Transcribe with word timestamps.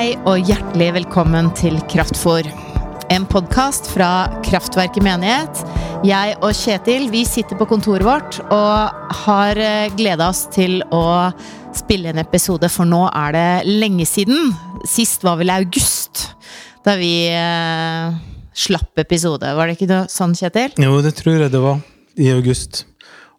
Hei 0.00 0.14
og 0.24 0.46
hjertelig 0.48 0.86
velkommen 0.96 1.50
til 1.52 1.74
Kraftfor. 1.92 2.46
En 3.12 3.26
podkast 3.28 3.90
fra 3.92 4.30
Kraftverket 4.46 5.04
menighet. 5.04 5.60
Jeg 6.08 6.38
og 6.38 6.54
Kjetil 6.56 7.10
vi 7.12 7.20
sitter 7.28 7.58
på 7.60 7.66
kontoret 7.68 8.06
vårt 8.08 8.38
og 8.46 9.12
har 9.26 9.60
gleda 9.98 10.30
oss 10.32 10.46
til 10.56 10.78
å 10.88 11.02
spille 11.76 12.14
en 12.14 12.22
episode, 12.24 12.72
for 12.72 12.88
nå 12.88 13.02
er 13.10 13.36
det 13.36 13.44
lenge 13.68 14.08
siden. 14.08 14.54
Sist 14.88 15.20
var 15.28 15.36
vel 15.42 15.52
august, 15.52 16.30
da 16.80 16.96
vi 16.96 17.12
eh, 17.36 18.16
slapp 18.56 19.04
episode. 19.04 19.52
Var 19.52 19.68
det 19.68 19.76
ikke 19.76 19.92
det, 19.92 20.02
sånn, 20.16 20.32
Kjetil? 20.32 20.80
Jo, 20.80 20.96
det 21.04 21.12
tror 21.20 21.42
jeg 21.44 21.52
det 21.52 21.64
var. 21.68 21.84
I 22.16 22.32
august. 22.38 22.86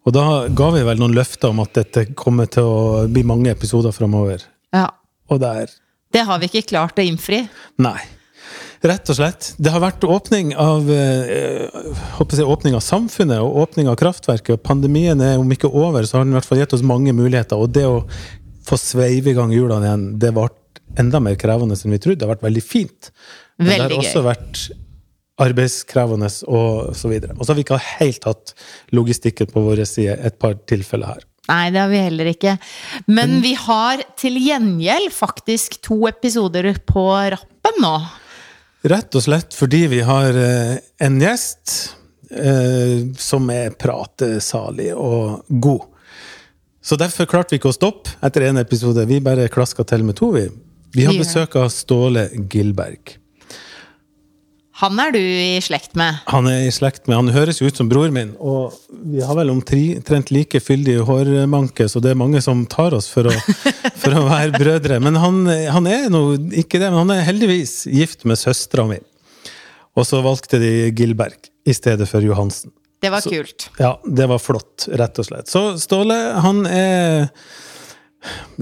Og 0.06 0.14
da 0.14 0.44
ga 0.46 0.74
vi 0.78 0.86
vel 0.86 1.02
noen 1.02 1.18
løfter 1.18 1.50
om 1.50 1.66
at 1.66 1.74
dette 1.82 2.12
kommer 2.14 2.46
til 2.46 2.70
å 2.70 2.82
bli 3.10 3.26
mange 3.26 3.50
episoder 3.50 3.90
framover. 3.90 4.46
Ja. 4.70 4.92
Og 5.26 5.42
der 5.42 5.81
Det 6.12 6.24
har 6.28 6.40
vi 6.42 6.50
ikke 6.50 6.66
klart 6.74 6.98
å 7.00 7.04
innfri. 7.06 7.44
Nei. 7.82 8.00
Rett 8.82 9.10
og 9.12 9.14
slett. 9.14 9.52
Det 9.62 9.70
har 9.70 9.82
vært 9.82 10.02
åpning 10.02 10.56
av 10.58 10.88
eh, 10.90 11.68
jeg, 11.70 12.44
åpning 12.44 12.74
av 12.74 12.82
samfunnet 12.82 13.38
og 13.38 13.60
åpning 13.62 13.86
av 13.88 13.96
kraftverket. 14.00 14.62
Pandemien 14.66 15.22
er 15.22 15.38
om 15.38 15.52
ikke 15.54 15.70
over, 15.70 16.02
så 16.02 16.18
har 16.18 16.26
den 16.26 16.34
i 16.34 16.38
hvert 16.40 16.48
fall 16.48 16.58
gitt 16.58 16.74
oss 16.74 16.82
mange 16.86 17.14
muligheter. 17.14 17.62
Og 17.62 17.70
det 17.76 17.86
å 17.86 18.00
få 18.66 18.78
sveive 18.80 19.30
i 19.30 19.36
gang 19.38 19.54
hjulene 19.54 19.86
igjen, 19.86 20.06
det 20.22 20.32
ble 20.34 20.48
enda 20.98 21.22
mer 21.22 21.38
krevende 21.40 21.78
enn 21.78 21.94
vi 21.94 22.02
trodde. 22.02 22.20
Det 22.20 22.26
har 22.26 22.34
vært 22.34 22.48
veldig 22.48 22.64
fint. 22.66 23.12
Men 23.56 23.68
det 23.68 23.76
Veldig 23.76 23.86
har 23.86 24.02
også 24.02 24.18
gøy. 24.18 24.28
vært 24.28 24.64
arbeidskrevende 25.42 26.30
og 26.50 26.96
så 26.98 27.10
videre. 27.10 27.36
Og 27.38 27.44
så 27.44 27.52
har 27.52 27.58
vi 27.58 27.64
ikke 27.64 27.82
helt 28.02 28.26
hatt 28.28 28.54
logistikken 28.94 29.50
på 29.54 29.62
vår 29.64 29.84
side 29.88 30.18
et 30.26 30.38
par 30.42 30.58
tilfeller 30.70 31.14
her. 31.14 31.22
Nei, 31.52 31.68
det 31.70 31.82
har 31.82 31.90
vi 31.92 32.00
heller 32.00 32.30
ikke. 32.32 32.56
Men 33.12 33.40
vi 33.44 33.52
har 33.60 34.00
til 34.16 34.38
gjengjeld 34.40 35.12
faktisk 35.12 35.76
to 35.84 36.00
episoder 36.08 36.70
på 36.88 37.06
rappen 37.34 37.80
nå. 37.84 37.96
Rett 38.88 39.14
og 39.14 39.26
slett 39.26 39.54
fordi 39.54 39.84
vi 39.92 40.00
har 40.02 40.34
eh, 40.34 40.80
en 41.04 41.20
gjest 41.22 41.74
eh, 42.32 43.04
som 43.20 43.52
er 43.54 43.76
pratesalig 43.78 44.90
og 44.96 45.44
god. 45.62 45.88
Så 46.82 46.98
derfor 46.98 47.28
klarte 47.30 47.54
vi 47.54 47.60
ikke 47.60 47.70
å 47.70 47.76
stoppe 47.76 48.16
etter 48.26 48.48
én 48.48 48.58
episode. 48.58 49.04
Vi 49.06 49.20
bare 49.22 49.50
klaska 49.52 49.84
til 49.86 50.02
med 50.08 50.18
to, 50.18 50.32
vi. 50.34 50.48
Vi 50.92 51.04
har 51.06 51.14
besøk 51.16 51.54
av 51.60 51.70
Ståle 51.72 52.26
Gilberg. 52.50 53.21
Han 54.82 54.98
er 54.98 55.12
du 55.14 55.18
i 55.20 55.60
slekt 55.62 55.94
med. 55.98 56.16
Han 56.26 56.48
er 56.50 56.64
i 56.66 56.72
slekt 56.74 57.06
med 57.06 57.16
Han 57.20 57.30
høres 57.34 57.60
jo 57.62 57.68
ut 57.70 57.78
som 57.78 57.88
bror 57.90 58.10
min, 58.14 58.32
og 58.42 58.74
vi 59.12 59.22
har 59.22 59.36
vel 59.38 59.52
omtrent 59.52 60.32
like 60.34 60.58
fyldig 60.62 60.98
hårmanke, 61.06 61.86
så 61.88 62.02
det 62.02 62.12
er 62.12 62.18
mange 62.18 62.42
som 62.42 62.64
tar 62.66 62.94
oss 62.98 63.06
for 63.12 63.30
å, 63.30 63.34
for 64.02 64.18
å 64.18 64.24
være 64.26 64.56
brødre. 64.58 64.98
Men 65.04 65.18
han, 65.22 65.40
han 65.46 65.86
er 65.90 66.08
nå 66.12 66.24
ikke 66.64 66.80
det, 66.82 66.90
men 66.90 67.04
han 67.04 67.14
er 67.16 67.26
heldigvis 67.30 67.84
gift 67.94 68.26
med 68.28 68.40
søstera 68.40 68.88
mi. 68.90 68.98
Og 69.94 70.06
så 70.08 70.22
valgte 70.24 70.58
de 70.62 70.72
Gilberg 70.96 71.50
i 71.68 71.74
stedet 71.76 72.08
for 72.10 72.24
Johansen. 72.24 72.72
Det 73.02 73.10
var 73.10 73.20
Så- 73.24 73.30
kult. 73.34 73.68
Ja, 73.82 73.96
det 74.06 74.28
var 74.30 74.38
flott, 74.38 74.86
rett 74.88 75.18
og 75.18 75.26
slett. 75.26 75.50
Så 75.50 75.76
Ståle, 75.82 76.16
han 76.42 76.64
er 76.70 77.28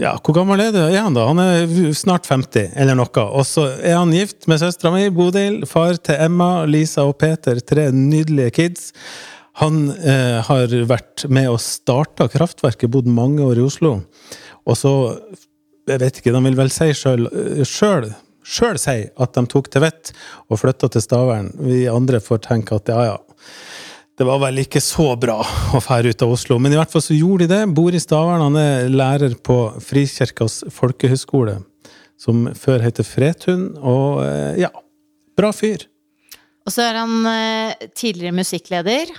ja, 0.00 0.14
hvor 0.24 0.36
gammel 0.36 0.62
er, 0.62 0.76
er 0.88 1.02
han 1.02 1.16
da? 1.16 1.26
Han 1.28 1.40
er 1.42 1.92
snart 1.96 2.28
50, 2.30 2.72
eller 2.80 2.96
noe. 2.98 3.24
Og 3.26 3.44
så 3.48 3.66
er 3.76 3.98
han 3.98 4.14
gift 4.14 4.48
med 4.50 4.62
søstera 4.62 4.92
mi, 4.94 5.08
Bodil, 5.14 5.62
far 5.68 5.98
til 6.00 6.20
Emma, 6.28 6.64
Lisa 6.68 7.04
og 7.08 7.18
Peter, 7.20 7.60
tre 7.60 7.90
nydelige 7.94 8.54
kids. 8.56 8.88
Han 9.60 9.90
eh, 9.98 10.40
har 10.46 10.72
vært 10.88 11.26
med 11.28 11.50
og 11.52 11.60
starta 11.60 12.30
kraftverket, 12.32 12.90
bodd 12.92 13.10
mange 13.10 13.44
år 13.44 13.60
i 13.60 13.66
Oslo. 13.66 13.98
Og 14.64 14.78
så, 14.78 14.92
jeg 15.90 16.00
vet 16.00 16.20
ikke, 16.20 16.32
de 16.32 16.44
vil 16.48 16.58
vel 16.58 16.72
si 16.72 16.92
sjøl 16.96 17.28
Sjøl 18.50 18.78
si 18.80 18.94
at 19.04 19.34
de 19.36 19.42
tok 19.52 19.68
til 19.70 19.82
vett 19.84 20.10
og 20.48 20.58
flytta 20.62 20.88
til 20.90 21.02
Stavern. 21.04 21.50
Vi 21.60 21.84
andre 21.92 22.18
får 22.24 22.40
tenke 22.48 22.78
at 22.80 22.88
ja, 22.90 23.02
ja, 23.12 23.18
det 24.20 24.26
var 24.28 24.42
vel 24.42 24.60
ikke 24.60 24.82
så 24.84 25.14
bra 25.16 25.38
å 25.72 25.78
fære 25.80 26.10
ut 26.12 26.22
av 26.26 26.34
Oslo, 26.34 26.58
men 26.60 26.74
i 26.74 26.76
hvert 26.76 26.92
fall 26.92 27.00
så 27.00 27.16
gjorde 27.16 27.46
de 27.46 27.54
det. 27.54 27.60
Bor 27.72 27.94
i 27.96 28.00
Stavern. 28.02 28.42
Han 28.44 28.58
er 28.60 28.90
lærer 28.92 29.32
på 29.40 29.56
Frikirkas 29.80 30.58
folkehøgskole, 30.76 31.54
som 32.20 32.42
før 32.52 32.84
heter 32.84 33.06
Fretun. 33.08 33.62
Og 33.80 34.20
eh, 34.26 34.60
ja, 34.60 34.68
bra 35.40 35.54
fyr. 35.56 35.86
Og 36.68 36.74
så 36.74 36.84
er 36.90 37.00
han 37.00 37.30
eh, 37.30 37.88
tidligere 37.96 38.36
musikkleder 38.36 39.14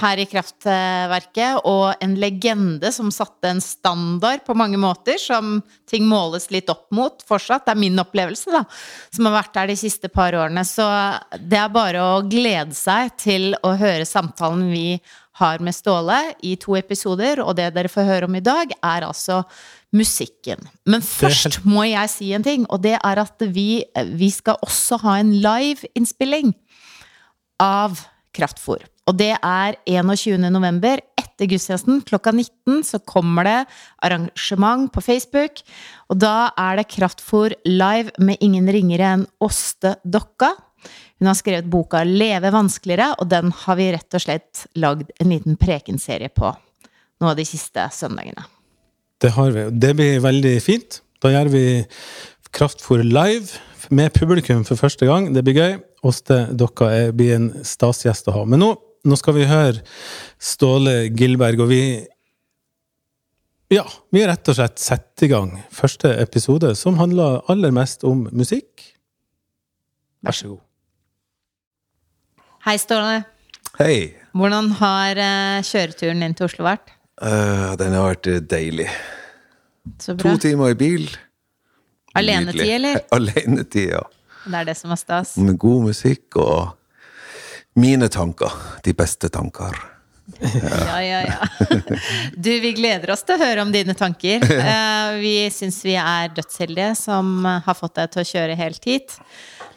her 0.00 0.20
i 0.20 0.26
Kraftverket, 0.28 1.62
og 1.68 2.02
en 2.04 2.16
legende 2.20 2.90
som 2.94 3.12
satte 3.14 3.50
en 3.50 3.62
standard 3.64 4.44
på 4.46 4.56
mange 4.58 4.78
måter, 4.80 5.18
som 5.20 5.58
ting 5.88 6.06
måles 6.08 6.50
litt 6.54 6.70
opp 6.72 6.88
mot 6.94 7.22
fortsatt. 7.28 7.66
Det 7.66 7.74
er 7.74 7.80
min 7.80 8.02
opplevelse, 8.02 8.52
da, 8.54 8.64
som 9.14 9.28
har 9.28 9.38
vært 9.40 9.54
der 9.56 9.72
de 9.72 9.78
siste 9.80 10.10
par 10.12 10.36
årene. 10.36 10.64
Så 10.68 10.86
det 11.40 11.60
er 11.60 11.72
bare 11.72 12.04
å 12.04 12.20
glede 12.26 12.76
seg 12.76 13.14
til 13.20 13.54
å 13.62 13.74
høre 13.78 14.08
samtalen 14.08 14.68
vi 14.72 15.00
har 15.38 15.62
med 15.62 15.76
Ståle 15.76 16.18
i 16.42 16.56
to 16.60 16.74
episoder, 16.78 17.42
og 17.44 17.56
det 17.58 17.70
dere 17.76 17.90
får 17.92 18.08
høre 18.08 18.28
om 18.28 18.36
i 18.38 18.44
dag, 18.44 18.72
er 18.82 19.06
altså 19.06 19.44
musikken. 19.94 20.66
Men 20.88 21.04
først 21.04 21.62
må 21.64 21.86
jeg 21.88 22.12
si 22.12 22.32
en 22.36 22.44
ting, 22.44 22.66
og 22.68 22.82
det 22.84 22.96
er 22.98 23.22
at 23.22 23.46
vi, 23.54 23.84
vi 24.18 24.30
skal 24.34 24.58
også 24.66 25.00
ha 25.06 25.18
en 25.22 25.32
live-innspilling 25.38 26.52
av 27.62 28.02
Kraftfôr. 28.36 28.84
Og 29.08 29.16
det 29.16 29.32
er 29.40 29.78
21. 29.88 30.36
november. 30.52 31.00
Etter 31.16 31.48
gudstjenesten 31.48 32.02
klokka 32.06 32.32
19 32.34 32.82
så 32.84 33.00
kommer 33.08 33.46
det 33.48 33.58
arrangement 34.04 34.90
på 34.92 35.02
Facebook. 35.04 35.62
Og 36.12 36.20
da 36.20 36.50
er 36.58 36.78
det 36.80 36.90
Kraftfôr 36.92 37.56
live 37.64 38.12
med 38.20 38.42
ingen 38.44 38.68
ringere 38.68 39.14
enn 39.16 39.26
Åste 39.40 39.96
Dokka. 40.04 40.52
Hun 41.18 41.26
har 41.26 41.34
skrevet 41.34 41.66
boka 41.66 42.04
'Leve 42.04 42.52
vanskeligere', 42.54 43.16
og 43.18 43.28
den 43.28 43.50
har 43.50 43.76
vi 43.76 43.90
rett 43.92 44.14
og 44.14 44.22
slett 44.22 44.66
lagd 44.76 45.10
en 45.18 45.32
liten 45.32 45.56
prekenserie 45.56 46.28
på 46.28 46.52
nå 47.20 47.34
de 47.34 47.44
siste 47.44 47.88
søndagene. 47.90 48.44
Det 49.18 49.32
har 49.34 49.50
vi. 49.50 49.70
Det 49.70 49.96
blir 49.96 50.20
veldig 50.22 50.62
fint. 50.62 51.00
Da 51.22 51.32
gjør 51.32 51.50
vi 51.50 51.64
Kraftfôr 52.54 53.02
live 53.02 53.58
med 53.90 54.12
publikum 54.14 54.64
for 54.64 54.76
første 54.76 55.06
gang. 55.06 55.32
Det 55.34 55.42
blir 55.42 55.58
gøy. 55.58 55.78
Åste 56.06 56.46
Dokka 56.54 57.10
blir 57.12 57.34
en 57.34 57.50
stasgjest 57.66 58.28
å 58.30 58.36
ha. 58.36 58.44
Men 58.44 58.62
nå, 58.62 58.76
nå 59.06 59.18
skal 59.18 59.36
vi 59.36 59.48
høre 59.48 59.82
Ståle 60.38 61.08
Gilberg, 61.14 61.60
og 61.64 61.70
vi 61.70 61.82
Ja, 63.70 63.84
vi 64.14 64.22
rett 64.24 64.48
og 64.48 64.56
slett 64.56 64.80
satt 64.80 65.22
i 65.26 65.28
gang 65.28 65.58
første 65.74 66.14
episode, 66.22 66.74
som 66.78 66.96
handler 66.98 67.42
aller 67.52 67.74
mest 67.74 68.04
om 68.08 68.26
musikk. 68.32 68.86
Vær 70.24 70.34
så 70.34 70.54
god. 70.54 70.62
Hei, 72.64 72.78
Ståle. 72.80 73.20
Hei. 73.78 73.98
Hvordan 74.34 74.72
har 74.80 75.20
eh, 75.20 75.60
kjøreturen 75.66 76.24
din 76.24 76.34
til 76.34 76.48
Oslo 76.48 76.66
vært? 76.66 76.90
Uh, 77.18 77.74
den 77.78 77.94
har 77.94 78.08
vært 78.08 78.28
eh, 78.30 78.40
deilig. 78.42 78.88
Så 80.02 80.14
bra. 80.14 80.32
To 80.32 80.42
timer 80.42 80.74
i 80.74 80.78
bil. 80.78 81.06
Alenetid, 82.18 82.64
eller? 82.78 83.00
Alenetid, 83.16 83.92
ja. 83.92 84.02
Det 84.48 84.60
er 84.62 84.68
det 84.70 84.76
som 84.78 84.92
er 84.94 85.00
stas. 85.00 85.36
Med 85.42 85.58
god 85.60 85.88
musikk 85.90 86.38
og 86.40 86.77
mine 87.78 88.08
tanker. 88.12 88.52
De 88.84 88.92
beste 88.96 89.28
tanker. 89.32 89.76
Ja, 90.42 90.98
ja, 91.02 91.20
ja. 91.24 91.46
Du, 92.36 92.50
vi 92.60 92.72
gleder 92.76 93.14
oss 93.14 93.22
til 93.26 93.38
å 93.38 93.40
høre 93.40 93.62
om 93.64 93.70
dine 93.74 93.94
tanker. 93.96 94.42
Eh, 94.68 95.14
Vi 95.22 95.34
syns 95.54 95.78
vi 95.86 95.94
er 95.98 96.28
dødsheldige 96.36 96.90
som 96.98 97.46
har 97.48 97.76
fått 97.78 97.94
deg 97.96 98.10
til 98.12 98.22
å 98.24 98.28
kjøre 98.28 98.56
helt 98.58 98.84
hit 98.84 99.14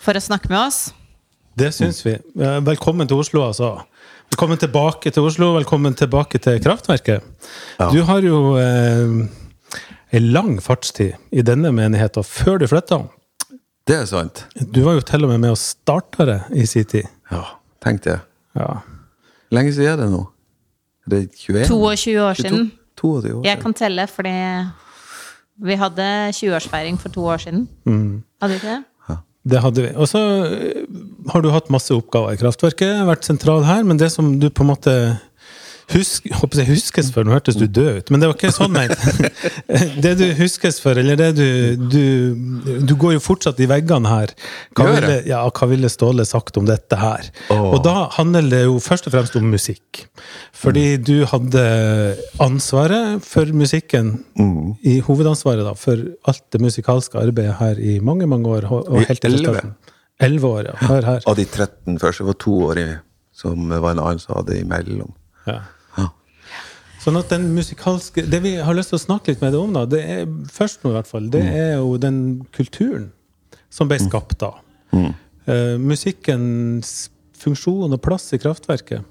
for 0.04 0.18
å 0.18 0.22
snakke 0.24 0.52
med 0.52 0.60
oss. 0.66 0.82
Det 1.58 1.70
syns 1.76 2.02
vi. 2.06 2.18
Eh, 2.18 2.58
Velkommen 2.68 3.08
til 3.10 3.22
Oslo, 3.24 3.46
altså. 3.48 3.78
Velkommen 4.32 4.60
tilbake 4.60 5.12
til 5.12 5.26
Oslo, 5.28 5.50
velkommen 5.58 5.96
tilbake 6.00 6.40
til 6.44 6.60
Kraftverket. 6.64 7.24
Ja. 7.80 7.88
Du 7.92 8.02
har 8.08 8.24
jo 8.24 8.42
eh, 8.60 9.16
en 10.20 10.30
lang 10.36 10.54
fartstid 10.64 11.16
i 11.36 11.44
denne 11.48 11.72
menigheten 11.76 12.24
før 12.28 12.60
du 12.62 12.68
flytta. 12.72 13.02
Det 13.88 13.98
er 14.04 14.06
sant. 14.08 14.46
Du 14.56 14.84
var 14.86 15.00
jo 15.00 15.04
til 15.08 15.26
og 15.26 15.32
med 15.34 15.42
med 15.48 15.56
å 15.56 15.60
starte 15.60 16.28
det 16.30 16.40
i 16.60 16.68
sin 16.70 16.88
tid. 16.92 17.08
Ja, 17.32 17.44
tenk 17.84 18.04
det. 18.06 18.20
Ja. 18.58 18.68
Lenge 19.52 19.74
siden 19.74 19.92
er 19.94 19.98
det 20.04 20.12
nå? 20.14 20.22
Er 21.08 21.16
det 21.16 21.22
21? 21.40 21.66
22 21.68 22.22
år 22.22 22.34
22? 22.36 22.36
siden. 22.46 22.72
22 23.02 23.34
år 23.40 23.44
Jeg 23.46 23.58
siden. 23.58 23.64
kan 23.64 23.74
telle 23.74 24.08
fordi 24.08 24.36
vi 25.62 25.76
hadde 25.78 26.06
20-årsfeiring 26.38 26.98
for 27.02 27.10
to 27.14 27.26
år 27.26 27.38
siden. 27.38 27.68
Hadde 28.42 28.54
vi 28.54 28.60
ikke 28.62 28.68
det? 28.76 28.84
Det 29.42 29.58
hadde 29.62 29.82
vi. 29.82 29.90
Og 29.98 30.06
så 30.06 30.20
eh, 30.54 30.84
har 31.34 31.42
du 31.42 31.50
hatt 31.50 31.72
masse 31.74 31.90
oppgaver 31.96 32.36
i 32.36 32.38
Kraftverket, 32.38 33.00
vært 33.08 33.26
sentral 33.26 33.64
her, 33.66 33.82
men 33.84 33.98
det 33.98 34.12
som 34.14 34.36
du 34.40 34.50
på 34.54 34.62
en 34.62 34.70
måte 34.70 34.94
husk, 35.94 36.26
jeg 36.32 36.68
huskes 36.68 37.12
for, 37.14 37.24
nå 37.28 37.34
hørtes 37.36 37.56
du 37.60 37.66
død 37.68 37.98
ut, 38.02 38.12
men 38.12 38.22
det 38.24 38.28
var 38.30 38.36
ikke 38.38 38.52
sånn 38.56 38.72
ment. 38.74 38.96
Det 40.04 40.12
du 40.20 40.26
huskes 40.38 40.80
for, 40.84 40.98
eller 41.00 41.16
det 41.20 41.30
du, 41.38 41.46
du 41.92 42.80
Du 42.88 42.94
går 43.00 43.14
jo 43.16 43.22
fortsatt 43.24 43.60
i 43.64 43.68
veggene 43.70 44.10
her. 44.12 44.34
Hva 44.78 44.88
ville, 44.96 45.16
ja, 45.30 45.42
hva 45.50 45.68
ville 45.72 45.90
Ståle 45.92 46.26
sagt 46.28 46.58
om 46.60 46.66
dette 46.68 46.98
her? 47.00 47.30
Oh. 47.54 47.72
Og 47.76 47.84
da 47.86 48.08
handler 48.18 48.50
det 48.52 48.64
jo 48.66 48.80
først 48.84 49.08
og 49.10 49.16
fremst 49.16 49.36
om 49.40 49.48
musikk. 49.52 50.06
Fordi 50.54 50.98
Mm. 50.98 51.04
du 51.08 51.16
hadde 51.26 51.64
ansvaret 52.40 53.24
for 53.26 53.46
musikken, 53.54 54.24
Mm. 54.38 54.76
i 54.84 55.00
hovedansvaret 55.00 55.64
da, 55.66 55.74
for 55.74 55.98
alt 56.28 56.44
det 56.52 56.62
musikalske 56.62 57.18
arbeidet 57.20 57.56
her 57.60 57.76
i 57.80 58.00
mange, 58.00 58.28
mange 58.28 58.48
år. 58.48 58.68
Og 58.72 59.06
helt 59.06 59.22
til 59.22 59.38
starten. 59.40 59.76
Elleve 60.22 60.44
år, 60.48 60.64
ja. 60.70 60.76
Hør 60.88 61.02
her. 61.06 61.22
Av 61.28 61.36
de 61.36 61.46
13 61.46 61.98
første 62.00 62.24
var 62.26 62.34
to 62.38 62.52
år 62.70 62.78
i, 62.78 62.88
som 63.34 63.70
var 63.70 63.92
en 63.96 64.00
annen 64.00 64.20
som 64.22 64.36
hadde 64.38 64.60
imellom. 64.62 65.14
Ja. 65.48 65.60
Sånn 67.02 67.18
at 67.18 67.32
den 67.34 67.48
musikalske 67.56 68.24
Det 68.30 68.42
vi 68.44 68.56
har 68.62 68.76
lyst 68.78 68.94
til 68.94 69.00
å 69.00 69.02
snakke 69.02 69.34
litt 69.34 69.42
med 69.42 69.56
deg 69.56 69.64
om, 69.64 69.74
da, 69.74 69.88
det 69.90 70.02
er 70.06 70.28
først 70.54 70.84
nå 70.84 70.92
i 70.92 70.98
hvert 71.00 71.10
fall, 71.10 71.30
det 71.34 71.42
er 71.42 71.74
jo 71.80 71.96
den 72.02 72.20
kulturen 72.54 73.10
som 73.72 73.90
ble 73.90 73.98
skapt 74.04 74.38
da. 74.44 74.52
Eh, 74.94 75.78
musikkens 75.80 77.10
funksjon 77.42 77.96
og 77.96 78.02
plass 78.04 78.28
i 78.36 78.40
kraftverket. 78.42 79.08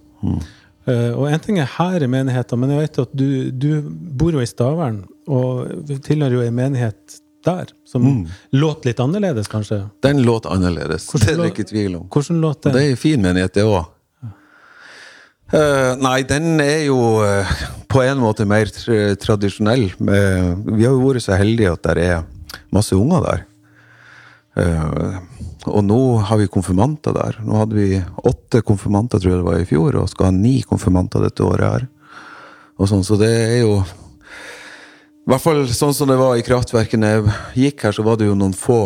Eh, 0.87 1.11
og 1.17 1.27
en 1.31 1.43
ting 1.43 1.59
er 1.63 1.71
her 1.79 2.05
i 2.05 2.11
menigheten, 2.11 2.61
men 2.61 2.75
jeg 2.75 2.85
vet 2.85 3.01
at 3.07 3.17
du, 3.17 3.27
du 3.51 3.71
bor 4.21 4.37
jo 4.37 4.45
i 4.45 4.49
Stavern, 4.49 5.03
og 5.31 5.89
tilhører 6.05 6.39
jo 6.39 6.45
en 6.45 6.57
menighet 6.57 7.21
der, 7.45 7.73
som 7.89 8.05
låt 8.53 8.85
litt 8.85 9.01
annerledes, 9.01 9.49
kanskje. 9.49 9.83
Den 10.05 10.23
låt 10.27 10.47
annerledes, 10.47 11.09
Hvordan 11.09 11.27
det 11.27 11.33
er 11.33 11.41
det 11.41 11.53
ikke 11.55 11.69
tvil 11.73 11.97
om. 12.03 12.09
Hvordan 12.13 12.41
låt 12.45 12.63
det? 12.63 12.75
det 12.77 12.85
er 12.85 12.95
en 12.95 13.01
fin 13.01 13.25
menighet, 13.25 13.55
det 13.57 13.65
òg. 13.65 13.89
Nei, 15.51 16.23
den 16.23 16.61
er 16.63 16.85
jo 16.87 16.99
uh, 17.25 17.49
på 17.91 18.05
en 18.05 18.21
måte 18.23 18.47
mer 18.47 18.71
tr 18.71 19.17
tradisjonell. 19.19 19.89
Uh, 19.99 20.55
vi 20.77 20.85
har 20.85 20.95
jo 20.95 21.03
vært 21.03 21.25
så 21.25 21.39
heldige 21.41 21.73
at 21.75 21.89
det 21.89 22.05
er 22.07 22.21
masse 22.75 22.95
unger 22.95 23.27
der. 23.27 23.47
Og 25.71 25.83
nå 25.87 26.01
har 26.27 26.39
vi 26.41 26.49
konfirmanter 26.51 27.15
der. 27.15 27.39
Nå 27.47 27.61
hadde 27.63 27.79
vi 27.79 28.01
åtte 28.27 28.61
konfirmanter, 28.67 29.23
tror 29.23 29.33
jeg 29.33 29.41
det 29.41 29.47
var 29.47 29.63
i 29.63 29.69
fjor, 29.69 29.97
og 30.03 30.11
skal 30.11 30.29
ha 30.29 30.35
ni 30.35 30.61
konfirmanter 30.67 31.23
dette 31.25 31.47
året 31.47 31.67
her. 31.67 31.87
Og 32.77 32.91
sånn, 32.91 33.05
så 33.07 33.17
det 33.21 33.31
er 33.31 33.61
jo 33.63 33.79
i 33.81 35.31
hvert 35.31 35.45
fall 35.45 35.63
sånn 35.71 35.95
som 35.97 36.11
det 36.11 36.19
var 36.19 36.35
i 36.37 36.45
kraftverket 36.45 37.01
da 37.01 37.15
jeg 37.15 37.39
gikk 37.63 37.87
her, 37.87 37.95
så 37.97 38.05
var 38.05 38.19
det 38.21 38.29
jo 38.29 38.37
noen 38.39 38.57
få 38.57 38.83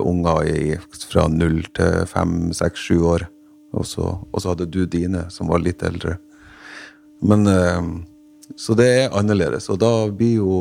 unger 0.00 0.48
i, 0.48 0.76
fra 1.10 1.28
null 1.30 1.60
til 1.76 2.04
fem, 2.10 2.50
seks, 2.56 2.88
sju 2.88 3.04
år. 3.12 3.28
Og 3.72 3.86
så, 3.88 4.04
og 4.20 4.42
så 4.42 4.52
hadde 4.52 4.68
du 4.68 4.84
dine, 4.86 5.26
som 5.32 5.48
var 5.48 5.62
litt 5.64 5.82
eldre. 5.86 6.18
Men 7.24 7.46
eh, 7.46 7.82
Så 8.56 8.74
det 8.76 8.86
er 8.86 9.14
annerledes. 9.16 9.70
Og 9.72 9.78
da 9.80 10.10
blir 10.12 10.42
jo 10.42 10.56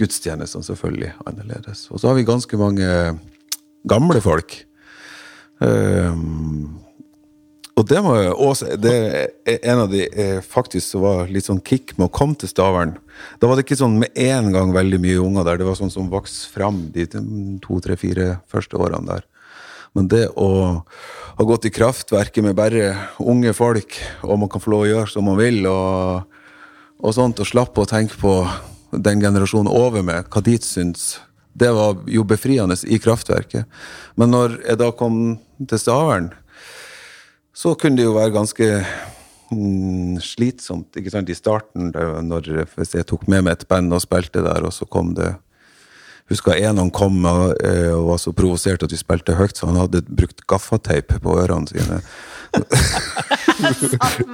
gudstjenestene 0.00 0.66
selvfølgelig 0.66 1.12
annerledes. 1.28 1.86
Og 1.92 2.00
så 2.00 2.10
har 2.10 2.16
vi 2.18 2.26
ganske 2.26 2.58
mange 2.58 2.88
gamle 3.86 4.22
folk. 4.24 4.56
Eh, 5.62 6.16
og 7.72 7.86
det 7.88 8.00
må 8.04 8.16
jeg 8.18 8.32
også 8.34 8.74
Det 8.76 8.94
er 9.48 9.62
en 9.72 9.84
av 9.86 9.92
de 9.92 10.02
eh, 10.04 10.40
faktisk 10.44 10.92
som 10.92 11.04
var 11.06 11.30
litt 11.32 11.46
sånn 11.48 11.62
kick 11.64 11.94
med 11.96 12.10
å 12.10 12.12
komme 12.12 12.36
til 12.38 12.50
Stavern. 12.50 12.96
Da 13.40 13.48
var 13.48 13.56
det 13.56 13.64
ikke 13.64 13.80
sånn 13.80 14.00
med 14.02 14.12
en 14.18 14.50
gang 14.52 14.74
veldig 14.74 15.00
mye 15.00 15.22
unger 15.22 15.46
der. 15.46 15.60
Det 15.60 15.68
var 15.68 15.78
sånn 15.78 15.92
som 15.94 16.10
vokste 16.12 16.50
fram 16.52 16.88
de 16.92 17.06
to, 17.08 17.78
tre, 17.84 17.96
fire 18.00 18.34
første 18.50 18.80
årene 18.80 19.14
der. 19.14 19.28
Men 19.96 20.08
det 20.08 20.26
å 20.40 20.50
ha 21.36 21.44
gått 21.48 21.66
i 21.68 21.72
kraftverket 21.74 22.44
med 22.44 22.56
bare 22.56 22.94
unge 23.20 23.52
folk, 23.56 23.98
og 24.24 24.40
man 24.40 24.52
kan 24.52 24.62
få 24.62 24.72
lov 24.72 24.86
å 24.86 24.90
gjøre 24.90 25.12
som 25.12 25.26
man 25.28 25.38
vil, 25.40 25.66
og, 25.68 26.38
og 27.02 27.16
sånt, 27.16 27.42
og 27.42 27.48
slappe 27.48 27.84
å 27.84 27.88
tenke 27.88 28.16
på 28.20 28.36
den 28.92 29.20
generasjonen 29.24 29.72
over 29.72 30.04
med, 30.04 30.28
hva 30.32 30.44
de 30.44 30.56
syns, 30.64 31.20
det 31.52 31.68
var 31.76 31.98
jo 32.08 32.24
befriende 32.24 32.76
i 32.88 32.98
kraftverket. 33.00 33.68
Men 34.16 34.32
når 34.32 34.60
jeg 34.64 34.80
da 34.80 34.88
kom 34.96 35.18
til 35.60 35.80
Stavern, 35.80 36.30
så 37.52 37.74
kunne 37.76 38.00
det 38.00 38.06
jo 38.06 38.16
være 38.16 38.32
ganske 38.32 38.68
mm, 39.52 40.16
slitsomt 40.24 40.96
ikke 40.96 41.12
sant, 41.12 41.28
i 41.28 41.36
starten, 41.36 41.92
når, 42.28 42.52
hvis 42.78 42.96
jeg 42.96 43.08
tok 43.08 43.26
med 43.28 43.44
meg 43.44 43.58
et 43.58 43.68
band 43.68 43.92
og 43.92 44.04
spilte 44.04 44.44
der, 44.44 44.64
og 44.64 44.72
så 44.72 44.88
kom 44.88 45.12
det 45.18 45.34
Husker 46.32 46.56
en 46.56 46.80
han 46.80 46.90
kom 46.94 47.20
og, 47.28 47.52
eh, 47.62 47.90
og 47.92 48.06
var 48.14 48.20
så 48.22 48.32
provosert 48.36 48.82
at 48.86 48.92
vi 48.94 48.98
spilte 49.00 49.36
høyt, 49.38 49.56
så 49.58 49.68
han 49.70 49.76
hadde 49.84 50.00
brukt 50.08 50.40
gaffateip 50.48 51.12
på 51.22 51.38
ørene 51.42 51.68
sine. 51.70 52.00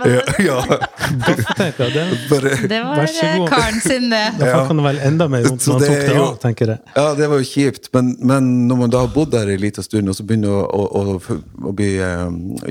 ja, 0.05 0.23
ja, 0.43 0.57
Gaffateip, 1.27 1.79
ja. 1.79 1.89
Det, 1.95 2.05
bare, 2.31 2.55
Det 2.69 2.81
var 2.85 3.03
eh, 3.05 3.45
karen 3.51 3.81
sin, 3.81 4.09
det. 4.11 4.23
da 4.41 4.65
kan 4.67 4.77
det 4.81 4.85
vel 4.89 4.99
enda 5.07 5.29
mer 5.31 5.45
vondt 5.47 5.67
når 5.69 5.75
han 5.75 5.83
det 5.85 5.91
tok 5.93 6.09
det 6.09 6.23
av, 6.23 6.33
tenker 6.43 6.73
jeg. 6.75 6.81
ja, 6.97 7.07
det 7.19 7.29
var 7.31 7.43
jo 7.43 7.49
kjipt, 7.51 7.91
men, 7.95 8.15
men 8.31 8.49
når 8.71 8.81
man 8.83 8.95
da 8.95 9.05
har 9.05 9.13
bodd 9.15 9.31
der 9.35 9.53
en 9.55 9.63
liten 9.63 9.87
stund, 9.87 10.11
og 10.11 10.19
så 10.19 10.27
begynner 10.27 10.51
å, 10.55 10.83
å, 10.87 11.05
å, 11.19 11.39
å 11.71 11.75
bli 11.79 11.93
eh, 12.03 12.27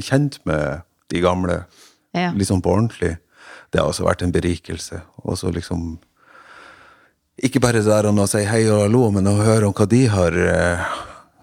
kjent 0.08 0.40
med 0.50 0.84
de 1.14 1.24
gamle 1.24 1.62
Ja. 2.18 2.32
liksom 2.36 2.62
på 2.66 2.72
ordentlig, 2.74 3.18
det 3.72 3.82
har 3.82 3.88
også 3.92 4.06
vært 4.08 4.24
en 4.26 4.32
berikelse. 4.34 5.02
Og 5.28 5.36
så 5.38 5.52
liksom 5.54 5.98
Ikke 7.38 7.62
bare 7.62 7.84
der 7.86 8.08
og 8.10 8.24
si 8.32 8.42
hei 8.50 8.64
og 8.72 8.88
hallo, 8.88 9.12
men 9.14 9.30
å 9.30 9.36
høre 9.38 9.68
om 9.68 9.76
hva 9.78 9.86
de 9.90 10.06
har 10.10 10.34
eh, 10.42 10.96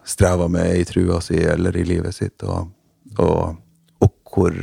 streva 0.05 0.49
med 0.51 0.81
i 0.81 0.87
trua 0.89 1.21
si 1.23 1.39
eller 1.39 1.77
i 1.79 1.85
livet 1.87 2.17
sitt, 2.17 2.43
og, 2.43 2.73
og, 3.23 3.61
og 4.03 4.35
hvor, 4.35 4.57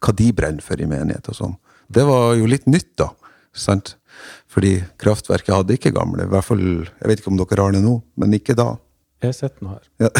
hva 0.00 0.14
de 0.16 0.30
brenner 0.32 0.64
for 0.64 0.80
i 0.80 0.88
menighet 0.88 1.28
og 1.28 1.36
sånn. 1.36 1.54
Det 1.92 2.06
var 2.08 2.34
jo 2.38 2.48
litt 2.48 2.64
nytt, 2.66 2.94
da. 2.98 3.10
sant? 3.52 3.94
Fordi 4.48 4.78
kraftverket 4.96 5.52
hadde 5.52 5.76
ikke 5.76 5.92
gamle. 5.94 6.24
I 6.24 6.32
hvert 6.32 6.46
fall, 6.46 6.64
Jeg 6.64 7.10
vet 7.10 7.20
ikke 7.20 7.34
om 7.34 7.38
dere 7.42 7.62
har 7.62 7.76
det 7.76 7.84
nå, 7.84 7.98
men 8.16 8.38
ikke 8.38 8.56
da. 8.56 8.72
Jeg 9.24 9.32
sitter 9.32 9.64
nå 9.64 9.72
her. 9.72 9.84
Ja. 10.02 10.10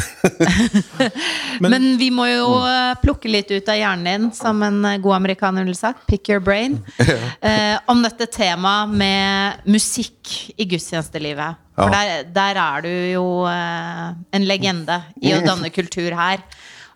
Men, 1.65 1.85
vi 2.01 2.09
må 2.15 2.25
jo 2.31 2.47
eh, 2.65 2.95
plukke 3.03 3.29
litt 3.29 3.51
ut 3.53 3.69
av 3.69 3.77
hjernen 3.77 4.07
din, 4.09 4.29
som 4.37 4.63
en 4.65 4.79
eh, 4.89 4.97
god 5.05 5.19
amerikaner 5.19 5.67
ville 5.67 5.77
sagt. 5.77 6.07
Pick 6.09 6.31
your 6.33 6.41
brain. 6.41 6.81
Eh, 7.47 7.77
om 7.93 8.01
dette 8.03 8.27
temaet 8.33 8.95
med 8.97 9.67
musikk 9.71 10.31
i 10.57 10.65
gudstjenestelivet. 10.67 11.61
For 11.77 11.93
der, 11.93 12.25
der 12.33 12.59
er 12.59 12.83
du 12.83 12.91
jo 13.13 13.27
eh, 13.51 14.17
en 14.35 14.47
legende 14.49 14.97
i 15.21 15.35
å 15.37 15.43
danne 15.45 15.71
kultur 15.75 16.17
her. 16.17 16.43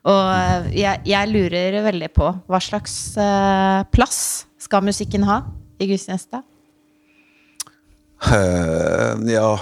Og 0.09 0.31
eh, 0.33 0.71
jeg, 0.81 1.03
jeg 1.13 1.31
lurer 1.31 1.77
veldig 1.85 2.09
på 2.17 2.31
hva 2.51 2.63
slags 2.65 2.97
eh, 3.21 3.83
plass 3.93 4.23
skal 4.61 4.87
musikken 4.87 5.29
ha 5.29 5.43
i 5.79 5.91
gudstjeneste? 5.93 6.41
Uh, 8.21 9.21
ja 9.31 9.53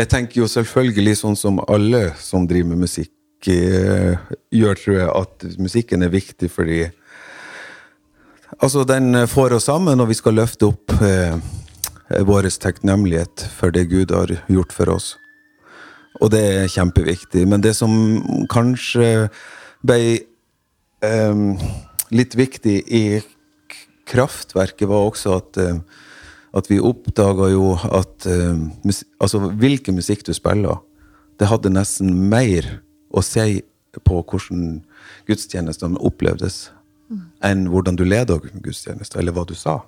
Jeg 0.00 0.08
tenker 0.08 0.40
jo 0.40 0.46
selvfølgelig 0.48 1.12
sånn 1.18 1.34
som 1.36 1.58
alle 1.68 2.14
som 2.16 2.46
driver 2.48 2.70
med 2.72 2.86
musikk 2.86 3.48
eh, 3.52 4.16
gjør, 4.54 4.78
tror 4.80 4.96
jeg, 4.96 5.08
at 5.12 5.44
musikken 5.60 6.06
er 6.06 6.14
viktig 6.14 6.48
fordi 6.52 6.86
Altså, 8.60 8.82
den 8.84 9.14
får 9.30 9.54
oss 9.56 9.68
sammen, 9.70 10.00
og 10.02 10.08
vi 10.10 10.16
skal 10.18 10.34
løfte 10.36 10.66
opp 10.72 10.92
eh, 11.06 11.36
vår 12.26 12.48
takknemlighet 12.60 13.44
for 13.56 13.72
det 13.72 13.86
Gud 13.92 14.10
har 14.12 14.32
gjort 14.50 14.74
for 14.74 14.90
oss. 14.96 15.12
Og 16.20 16.32
det 16.34 16.40
er 16.58 16.72
kjempeviktig. 16.72 17.46
Men 17.48 17.62
det 17.62 17.76
som 17.78 17.94
kanskje 18.50 19.30
ble 19.86 20.00
eh, 21.06 21.44
litt 22.10 22.36
viktig 22.36 22.76
i 22.90 23.04
kraftverket, 24.10 24.88
var 24.90 25.06
også 25.06 25.38
at 25.38 25.62
eh, 25.62 25.78
at 26.56 26.70
vi 26.70 26.80
oppdaga 26.82 27.50
jo 27.52 27.74
at 27.78 28.26
uh, 28.26 28.58
altså, 29.20 29.38
hvilken 29.60 29.94
musikk 29.94 30.24
du 30.26 30.32
spiller, 30.34 30.80
det 31.40 31.48
hadde 31.48 31.72
nesten 31.72 32.10
mer 32.30 32.66
å 33.10 33.22
si 33.24 33.62
på 34.06 34.20
hvordan 34.22 34.80
gudstjenestene 35.26 35.98
opplevdes, 35.98 36.68
enn 37.42 37.64
hvordan 37.70 37.96
du 37.98 38.04
leda 38.06 38.36
gudstjenesten, 38.38 39.18
eller 39.18 39.34
hva 39.34 39.42
du 39.48 39.54
sa. 39.58 39.80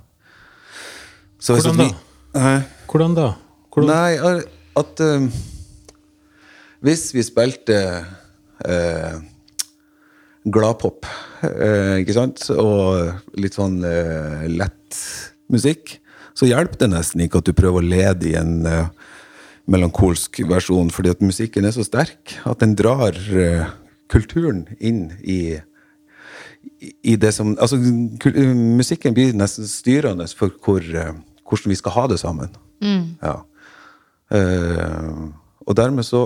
Så 1.39 1.55
hvis 1.55 1.67
Hvordan 1.67 1.81
at 1.81 1.93
vi- 1.93 2.41
Hæ? 2.41 2.63
Hvordan 2.89 3.15
da? 3.15 3.27
Hvordan? 3.75 3.91
Nei, 3.91 4.43
at 4.77 5.01
uh, 5.01 5.29
Hvis 6.81 7.13
vi 7.15 7.23
spilte 7.23 7.77
uh, 8.67 9.21
gladpop, 10.51 11.07
uh, 11.45 11.99
ikke 12.03 12.17
sant, 12.17 12.43
og 12.51 13.39
litt 13.39 13.55
sånn 13.55 13.83
eh, 13.87 14.47
lett 14.51 14.99
musikk, 15.53 15.99
så 16.39 16.49
hjelper 16.49 16.85
det 16.85 16.93
nesten 16.95 17.25
ikke 17.25 17.43
at 17.43 17.49
du 17.49 17.57
prøver 17.57 17.83
å 17.83 17.91
lede 17.93 18.31
i 18.31 18.37
en 18.39 18.63
uh, 18.67 18.89
melankolsk 19.71 20.43
versjon, 20.49 20.91
fordi 20.93 21.13
at 21.13 21.23
musikken 21.25 21.67
er 21.69 21.75
så 21.77 21.85
sterk 21.87 22.37
at 22.49 22.63
den 22.63 22.75
drar 22.79 23.19
uh, 23.35 23.69
kulturen 24.13 24.67
inn 24.81 25.11
i 25.23 25.61
i 27.03 27.17
det 27.19 27.33
som 27.35 27.57
Altså, 27.59 27.77
musikken 27.77 29.15
blir 29.15 29.35
nesten 29.35 29.67
styrende 29.67 30.29
for 30.39 30.55
hvor, 30.63 30.83
uh, 30.83 31.15
hvordan 31.47 31.75
vi 31.75 31.79
skal 31.79 31.97
ha 31.97 32.05
det 32.11 32.21
sammen. 32.23 32.55
Ja. 33.23 33.37
Eh, 34.33 35.11
og 35.67 35.77
dermed 35.77 36.07
så 36.09 36.25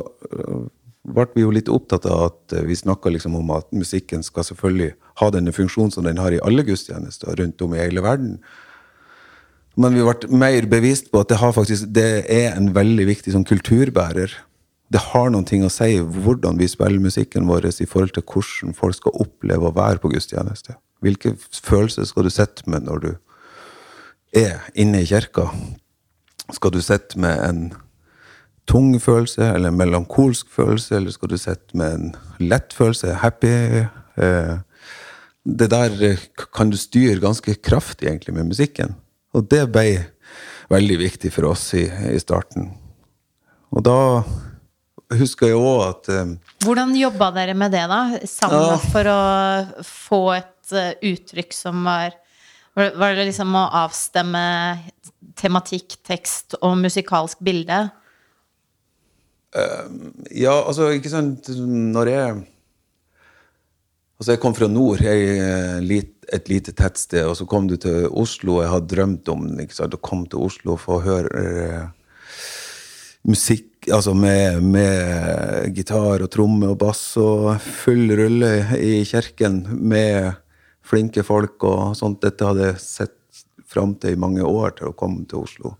ble 1.04 1.26
vi 1.34 1.42
jo 1.42 1.50
litt 1.52 1.68
opptatt 1.72 2.06
av 2.08 2.22
at 2.30 2.54
vi 2.64 2.76
snakka 2.78 3.10
liksom 3.12 3.34
om 3.36 3.50
at 3.56 3.66
musikken 3.74 4.22
skal 4.24 4.46
selvfølgelig 4.46 4.94
ha 5.20 5.28
denne 5.34 5.52
funksjonen 5.52 5.92
som 5.92 6.06
den 6.06 6.20
har 6.22 6.32
i 6.32 6.40
alle 6.46 6.64
gudstjenester 6.64 7.36
rundt 7.36 7.60
om 7.66 7.74
i 7.74 7.82
hele 7.82 8.04
verden. 8.04 8.38
Men 9.76 9.96
vi 9.96 10.04
ble 10.04 10.38
mer 10.40 10.66
bevisst 10.72 11.10
på 11.12 11.20
at 11.20 11.30
det, 11.32 11.38
faktisk, 11.38 11.88
det 11.92 12.24
er 12.32 12.54
en 12.56 12.72
veldig 12.76 13.06
viktig 13.10 13.34
sånn 13.34 13.46
kulturbærer. 13.48 14.32
Det 14.88 15.02
har 15.10 15.30
noen 15.34 15.46
ting 15.48 15.64
å 15.66 15.72
si 15.72 15.98
hvordan 16.00 16.56
vi 16.60 16.68
spiller 16.70 17.02
musikken 17.02 17.48
vår 17.50 17.68
i 17.68 17.88
forhold 17.88 18.14
til 18.16 18.24
hvordan 18.24 18.76
folk 18.78 18.96
skal 18.96 19.22
oppleve 19.26 19.68
å 19.68 19.76
være 19.76 20.00
på 20.00 20.12
gudstjeneste. 20.14 20.78
Hvilke 21.04 21.34
følelser 21.52 22.06
skal 22.08 22.24
du 22.24 22.32
sitte 22.32 22.64
med 22.70 22.86
når 22.86 23.02
du 23.02 23.10
er 24.36 24.62
inne 24.78 25.02
i 25.02 25.08
kirka? 25.08 25.50
Skal 26.54 26.72
du 26.72 26.80
sitte 26.80 27.20
med 27.20 27.42
en 27.44 27.64
tung 28.70 28.94
følelse 29.02 29.52
eller 29.52 29.70
en 29.70 29.78
melankolsk 29.78 30.48
følelse, 30.54 30.96
eller 30.96 31.14
skal 31.14 31.34
du 31.34 31.38
sitte 31.38 31.76
med 31.78 31.98
en 31.98 32.14
lett 32.40 32.72
følelse, 32.74 33.18
happy? 33.20 33.52
Eh, 34.16 34.54
det 35.46 35.68
der 35.70 36.16
kan 36.54 36.72
du 36.72 36.78
styre 36.80 37.20
ganske 37.22 37.54
kraftig 37.62 38.08
egentlig 38.08 38.34
med 38.34 38.48
musikken. 38.54 38.96
Og 39.36 39.44
det 39.52 39.66
ble 39.68 39.86
veldig 40.72 40.98
viktig 41.04 41.30
for 41.34 41.52
oss 41.52 41.68
i, 41.76 41.84
i 41.84 42.18
starten. 42.20 42.70
Og 43.74 43.84
da 43.84 43.98
husker 45.14 45.52
jeg 45.52 45.58
òg 45.60 45.82
at 45.86 46.08
um, 46.10 46.36
Hvordan 46.64 46.94
jobba 46.98 47.30
dere 47.36 47.54
med 47.58 47.74
det, 47.74 47.84
da? 47.90 48.00
Sammen 48.26 48.72
ja. 48.72 48.78
for 48.90 49.10
å 49.10 49.20
få 49.86 50.22
et 50.38 50.72
uh, 50.74 50.94
uttrykk 51.12 51.54
som 51.54 51.84
var 51.86 52.16
Var 52.76 53.14
det 53.16 53.28
liksom 53.28 53.54
å 53.56 53.68
avstemme 53.84 54.42
tematikk, 55.38 55.98
tekst 56.06 56.58
og 56.62 56.78
musikalsk 56.80 57.40
bilde? 57.44 57.84
Uh, 59.54 60.10
ja, 60.34 60.56
altså, 60.58 60.90
ikke 60.96 61.12
sant 61.12 61.52
Når 61.54 62.12
jeg 62.12 62.36
Altså, 64.16 64.32
jeg 64.32 64.40
kom 64.40 64.54
fra 64.56 64.66
nord, 64.72 65.02
jeg, 65.04 65.24
eh, 65.44 66.04
et 66.32 66.48
lite 66.48 66.72
tettsted, 66.72 67.26
og 67.28 67.36
så 67.36 67.44
kom 67.46 67.66
du 67.68 67.76
til 67.76 68.08
Oslo. 68.08 68.62
Jeg 68.62 68.72
hadde 68.72 68.94
drømt 68.94 69.28
om 69.28 69.44
å 69.44 69.98
komme 70.00 70.26
til 70.26 70.40
Oslo 70.40 70.72
og 70.72 70.80
få 70.80 71.02
høre 71.04 71.42
uh, 71.44 71.84
musikk 73.28 73.86
altså 73.92 74.14
med, 74.16 74.64
med 74.64 75.76
gitar 75.76 76.24
og 76.24 76.30
tromme 76.32 76.72
og 76.72 76.80
bass 76.80 77.04
og 77.20 77.60
full 77.60 78.08
rulle 78.18 78.50
i 78.80 79.04
kirken 79.06 79.60
med 79.78 80.32
flinke 80.82 81.22
folk 81.22 81.62
og 81.68 81.94
sånt. 81.98 82.22
Dette 82.24 82.48
hadde 82.48 82.72
jeg 82.72 82.82
sett 82.82 83.44
fram 83.68 83.94
til 84.00 84.16
i 84.16 84.20
mange 84.20 84.42
år 84.42 84.78
til 84.80 84.90
å 84.90 84.96
komme 84.96 85.28
til 85.28 85.44
Oslo. 85.44 85.76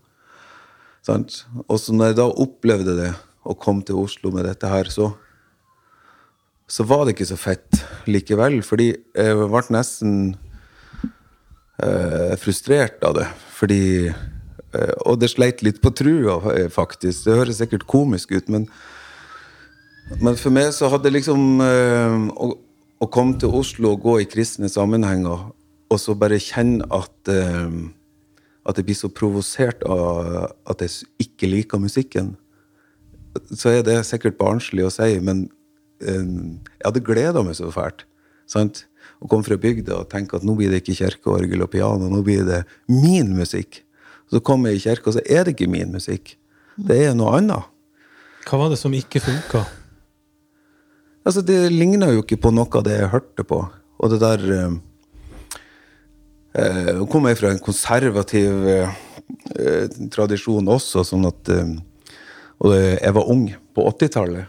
Sant? 1.03 1.41
Og 1.65 1.81
så 1.81 1.95
når 1.95 2.13
jeg 2.13 2.21
da 2.21 2.29
opplevde 2.29 2.99
det, 3.01 3.13
å 3.47 3.55
komme 3.55 3.85
til 3.87 3.95
Oslo 3.95 4.29
med 4.35 4.43
dette 4.43 4.67
her, 4.67 4.89
så 4.91 5.13
så 6.67 6.83
var 6.83 7.05
det 7.05 7.15
ikke 7.15 7.29
så 7.29 7.37
fett 7.39 7.77
likevel. 8.11 8.59
Fordi 8.65 8.91
jeg 8.93 9.37
ble 9.37 9.63
nesten 9.75 10.13
eh, 11.83 12.35
frustrert 12.41 13.03
av 13.07 13.17
det. 13.19 13.27
Fordi 13.57 13.81
eh, 14.07 14.93
Og 15.05 15.19
det 15.21 15.31
sleit 15.33 15.63
litt 15.65 15.81
på 15.83 15.93
trua, 15.95 16.39
eh, 16.53 16.69
faktisk. 16.73 17.25
Det 17.25 17.37
høres 17.41 17.61
sikkert 17.61 17.87
komisk 17.89 18.31
ut, 18.35 18.49
men, 18.49 18.67
men 20.21 20.39
for 20.39 20.53
meg 20.53 20.71
så 20.75 20.91
hadde 20.93 21.13
liksom 21.13 21.61
eh, 21.63 22.17
å, 22.35 22.51
å, 22.99 23.11
komme 23.11 23.39
til 23.39 23.53
Oslo 23.53 23.95
og 23.95 24.03
gå 24.05 24.19
i 24.23 24.29
kristne 24.29 24.69
sammenhenger, 24.71 25.51
og 25.87 26.01
så 26.01 26.17
bare 26.19 26.41
kjenne 26.43 26.85
at 26.91 27.31
eh, 27.31 27.93
at 28.67 28.79
jeg 28.79 28.87
blir 28.89 28.97
så 28.99 29.09
provosert 29.13 29.83
av 29.87 30.51
at 30.67 30.83
jeg 30.83 31.07
ikke 31.23 31.47
liker 31.47 31.79
musikken, 31.79 32.33
så 33.53 33.77
er 33.77 33.85
det 33.85 34.01
sikkert 34.07 34.37
barnslig 34.39 34.85
å 34.87 34.91
si, 34.91 35.13
men 35.23 35.45
jeg 35.99 36.85
hadde 36.85 37.03
gleda 37.05 37.43
meg 37.45 37.57
så 37.57 37.71
fælt. 37.73 38.05
Sant? 38.49 38.85
Å 39.17 39.29
komme 39.29 39.45
fra 39.45 39.57
bygda 39.57 40.03
og 40.03 40.09
tenke 40.11 40.37
at 40.37 40.45
nå 40.45 40.53
blir 40.57 40.69
det 40.71 40.83
ikke 40.83 40.97
kirkeorgel 40.99 41.63
og 41.65 41.71
piano, 41.73 42.09
nå 42.11 42.21
blir 42.25 42.45
det 42.47 42.61
min 42.91 43.33
musikk. 43.37 43.81
Så 44.29 44.43
kommer 44.43 44.73
jeg 44.73 44.81
i 44.81 44.85
kirka, 44.89 45.09
og 45.09 45.17
så 45.17 45.23
er 45.23 45.47
det 45.47 45.55
ikke 45.55 45.71
min 45.71 45.95
musikk. 45.95 46.35
Det 46.77 46.99
er 47.07 47.15
noe 47.17 47.37
annet. 47.39 47.73
Hva 48.47 48.59
var 48.61 48.71
det 48.71 48.79
som 48.79 48.93
ikke 48.95 49.23
funka? 49.23 49.63
Altså, 51.27 51.41
det 51.43 51.73
ligna 51.73 52.11
jo 52.13 52.21
ikke 52.23 52.39
på 52.39 52.53
noe 52.55 52.69
av 52.79 52.85
det 52.87 52.99
jeg 52.99 53.11
hørte 53.11 53.43
på. 53.47 53.59
Og 53.97 54.13
det 54.13 54.19
der 54.21 54.43
eh, 54.55 54.75
eh 56.61 57.01
kom 57.11 57.27
jeg 57.27 57.39
fra 57.39 57.51
en 57.51 57.63
konservativ 57.63 58.67
eh, 58.69 58.99
eh, 59.57 59.97
tradisjon 60.13 60.69
også, 60.77 61.03
sånn 61.03 61.27
at 61.27 61.51
eh, 61.51 61.75
Og 62.57 62.73
jeg 62.73 63.13
var 63.13 63.27
ung 63.29 63.43
på 63.75 63.83
80-tallet. 63.85 64.47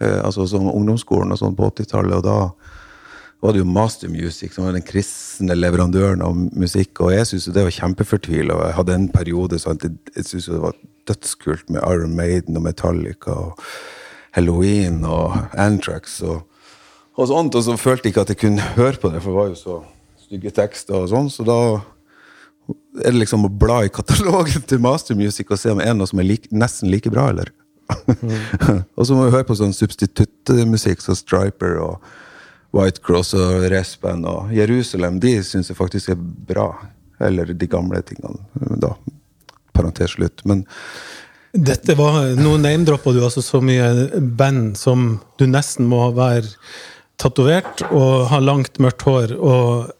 Eh, 0.00 0.20
altså 0.24 0.46
som 0.48 0.68
ungdomsskolen 0.72 1.34
og 1.34 1.40
sånn 1.40 1.56
på 1.58 1.68
80-tallet. 1.68 2.20
Og 2.20 2.24
da 2.24 2.38
var 3.40 3.54
det 3.54 3.62
jo 3.62 3.68
Master 3.68 4.08
Music 4.12 4.54
som 4.54 4.66
var 4.66 4.76
den 4.76 4.84
kristne 4.86 5.56
leverandøren 5.56 6.24
av 6.24 6.36
musikk. 6.36 7.02
Og 7.04 7.12
jeg 7.14 7.28
syntes 7.28 7.50
det 7.52 7.66
var 7.66 7.76
kjempefortvila. 7.76 8.58
Jeg 8.68 8.78
hadde 8.78 8.96
en 8.96 9.08
periode 9.12 9.60
at 9.60 9.88
jeg 9.88 10.26
syntes 10.26 10.50
det 10.52 10.62
var 10.64 10.76
dødskult 11.08 11.68
med 11.72 11.84
Iron 11.84 12.16
Maiden 12.16 12.56
og 12.56 12.64
Metallica 12.68 13.36
og 13.48 13.64
Halloween 14.36 15.02
og 15.04 15.36
Antrax 15.58 16.20
og, 16.22 16.44
og 17.16 17.28
sånt. 17.28 17.56
Og 17.56 17.66
så 17.66 17.76
følte 17.80 18.08
jeg 18.08 18.14
ikke 18.14 18.26
at 18.28 18.34
jeg 18.34 18.42
kunne 18.44 18.72
høre 18.76 19.00
på 19.00 19.12
det, 19.12 19.22
for 19.24 19.32
det 19.32 19.40
var 19.40 19.52
jo 19.52 19.58
så 19.58 19.80
stygge 20.24 20.52
tekster 20.54 21.02
og 21.02 21.10
sånn. 21.12 21.32
Så 21.32 21.44
da 21.44 21.60
er 23.02 23.10
det 23.10 23.18
liksom 23.18 23.44
å 23.48 23.52
bla 23.52 23.82
i 23.84 23.92
katalogen 23.92 24.64
til 24.68 24.80
Master 24.80 25.18
Music 25.18 25.50
og 25.50 25.60
se 25.60 25.72
om 25.74 25.80
det 25.80 25.90
er 25.90 25.96
noe 25.98 26.08
som 26.08 26.22
er 26.22 26.28
like, 26.28 26.48
nesten 26.54 26.92
like 26.92 27.10
bra, 27.12 27.28
eller? 27.34 27.50
og 28.96 29.06
så 29.06 29.16
må 29.16 29.26
vi 29.26 29.34
høre 29.34 29.46
på 29.48 29.56
sånn 29.58 29.74
substituttmusikk 29.76 31.02
som 31.04 31.18
Striper 31.18 31.78
og 31.82 32.10
White 32.76 33.02
Cross 33.04 33.34
og 33.38 33.66
Respen 33.72 34.24
og 34.28 34.52
Jerusalem. 34.54 35.18
De 35.22 35.34
syns 35.46 35.72
jeg 35.72 35.78
faktisk 35.78 36.12
er 36.14 36.20
bra. 36.20 36.70
Eller 37.20 37.50
de 37.52 37.66
gamle 37.68 38.00
tingene, 38.06 38.40
da. 38.80 38.94
Parentes 39.76 40.14
slutt. 40.14 40.44
Men 40.48 40.64
dette 41.52 41.96
var, 41.98 42.22
Nå 42.38 42.54
name-droppa 42.62 43.12
du 43.12 43.20
altså 43.26 43.42
så 43.42 43.60
mye 43.64 44.20
band 44.38 44.78
som 44.78 45.18
du 45.40 45.48
nesten 45.50 45.88
må 45.90 46.06
være 46.16 46.46
tatovert 47.20 47.82
og 47.90 48.30
ha 48.30 48.38
langt, 48.40 48.78
mørkt 48.80 49.04
hår 49.04 49.34
og 49.36 49.90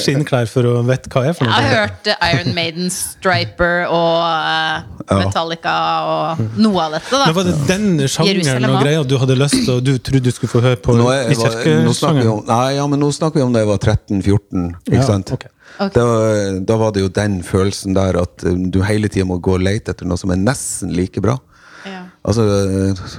skinnklær 0.00 0.48
for 0.50 0.68
å 0.68 0.74
vite 0.86 1.10
hva 1.12 1.24
jeg 1.26 1.34
er 1.34 1.38
for 1.38 1.48
noe. 1.48 1.58
Jeg 1.58 1.68
har 1.68 1.82
hørt 1.82 2.10
Iron 2.28 2.54
Maiden, 2.56 2.88
Striper 2.94 3.84
og 3.86 4.22
uh, 4.24 5.18
Metallica 5.18 5.74
og 6.08 6.42
noe 6.60 6.86
av 6.86 6.96
dette. 6.98 7.12
da 7.12 7.28
Men 7.28 7.36
Var 7.38 7.48
det 7.48 7.56
den 7.70 7.88
sjangeren 8.10 8.68
og 8.70 8.80
greia 8.82 9.04
du 9.04 9.16
hadde 9.22 9.38
lyst 9.38 9.58
til 9.60 9.74
og 9.76 9.84
du 9.86 9.94
trodde 9.98 10.24
du 10.28 10.34
skulle 10.34 10.52
få 10.52 10.64
høre 10.64 10.80
på 10.82 10.96
nå 10.98 11.10
er, 11.14 11.30
i 11.32 11.38
kirkesjangeren? 11.38 12.44
Nei, 12.48 12.64
ja, 12.78 12.88
men 12.90 13.02
nå 13.02 13.12
snakker 13.14 13.40
vi 13.40 13.46
om 13.46 13.54
da 13.54 13.64
jeg 13.64 13.70
var 13.72 13.82
13-14. 13.84 14.66
Ikke 14.88 15.00
ja, 15.00 15.06
sant? 15.06 15.34
Okay. 15.38 15.54
Okay. 15.78 15.94
Da, 15.94 16.06
da, 16.66 16.76
var 16.80 16.94
det 16.94 17.04
jo 17.04 17.10
den 17.12 17.38
følelsen 17.46 17.94
der 17.94 18.16
at 18.18 18.42
du 18.42 18.80
hele 18.82 19.10
tida 19.12 19.26
må 19.28 19.36
gå 19.42 19.54
og 19.58 19.62
lete 19.62 19.94
etter 19.94 20.08
noe 20.08 20.18
som 20.18 20.32
er 20.34 20.40
nesten 20.40 20.90
like 20.96 21.22
bra. 21.22 21.36
Altså, 22.28 22.44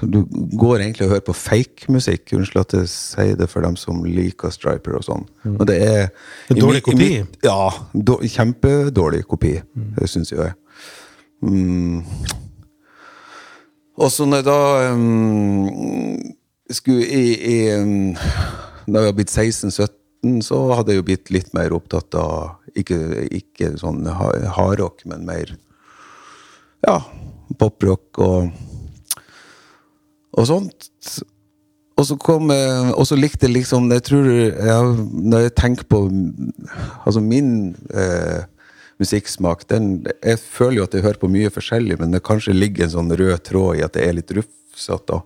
du 0.05 0.19
går 0.59 0.83
egentlig 0.83 1.07
og 1.07 1.15
hører 1.15 1.25
på 1.25 1.33
fake-musikk. 1.33 2.29
Unnskyld 2.37 2.61
at 2.61 2.75
jeg 2.77 2.89
sier 2.91 3.37
det 3.39 3.47
for 3.49 3.65
dem 3.65 3.77
som 3.79 4.03
liker 4.05 4.53
Striper 4.53 4.99
og 4.99 5.05
sånn. 5.07 5.25
Mm. 5.41 5.55
Men 5.55 5.69
det 5.69 5.77
er 5.81 6.01
En 6.51 6.59
dårlig 6.59 6.83
kopi? 6.85 7.07
Mitt, 7.23 7.39
ja. 7.45 7.71
Do, 7.93 8.19
kjempedårlig 8.21 9.23
kopi, 9.29 9.55
mm. 9.65 9.87
det 9.97 10.11
syns 10.13 10.33
jeg. 10.35 10.53
Mm. 11.41 12.03
Og 13.99 14.13
så 14.13 14.27
når 14.29 14.43
jeg 14.43 14.47
da 14.47 14.61
um, 14.93 16.19
skulle 16.69 17.07
i, 17.07 17.25
i 17.39 17.57
um, 17.79 18.13
Da 18.85 19.01
jeg 19.01 19.09
var 19.09 19.15
blitt 19.17 19.31
16-17, 19.31 20.41
så 20.43 20.61
hadde 20.75 20.93
jeg 20.93 20.99
jo 20.99 21.07
blitt 21.07 21.31
litt 21.33 21.53
mer 21.55 21.73
opptatt 21.75 22.15
av 22.19 22.77
Ikke, 22.77 22.99
ikke 23.31 23.73
sånn 23.79 24.03
hardrock, 24.05 25.01
men 25.09 25.25
mer 25.27 25.55
ja, 26.85 27.01
poprock 27.59 28.19
og 28.23 28.68
og 30.37 30.47
sånt. 30.49 30.89
Og 31.99 32.05
så 32.07 32.15
kom 32.15 32.51
jeg, 32.53 32.93
og 32.95 33.07
så 33.07 33.17
likte 33.19 33.47
jeg 33.47 33.57
liksom 33.57 33.89
Jeg 33.91 34.03
tror 34.07 34.27
jeg, 34.29 34.91
Når 35.11 35.41
jeg 35.43 35.55
tenker 35.57 35.87
på 35.89 36.05
Altså, 37.03 37.19
min 37.19 37.75
eh, 37.91 38.45
musikksmak 38.99 39.65
den, 39.69 40.05
Jeg 40.23 40.39
føler 40.39 40.77
jo 40.77 40.87
at 40.87 40.95
jeg 40.95 41.03
hører 41.03 41.19
på 41.19 41.31
mye 41.31 41.51
forskjellig, 41.51 41.99
men 41.99 42.15
det 42.15 42.23
kanskje 42.23 42.55
ligger 42.55 42.85
en 42.85 42.95
sånn 42.95 43.11
rød 43.11 43.43
tråd 43.47 43.79
i 43.79 43.83
at 43.83 43.95
det 43.95 44.05
er 44.05 44.15
litt 44.15 44.31
rufsete. 44.35 45.21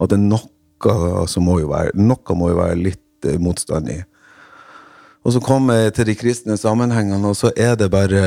At 0.00 0.10
det 0.10 0.18
er 0.18 0.26
noe 0.26 1.26
som 1.30 1.46
må 1.46 1.60
jo 1.62 1.70
være 1.72 1.94
Noe 1.98 2.36
må 2.38 2.50
jo 2.52 2.60
være 2.60 2.78
litt 2.78 3.26
eh, 3.26 3.38
motstand 3.42 3.90
i. 3.94 4.00
Og 5.26 5.34
så 5.34 5.42
kom 5.42 5.70
jeg 5.74 5.94
til 5.96 6.06
de 6.06 6.14
kristne 6.14 6.54
sammenhengene, 6.58 7.26
og 7.26 7.34
så 7.34 7.50
er 7.58 7.74
det 7.74 7.90
bare 7.90 8.20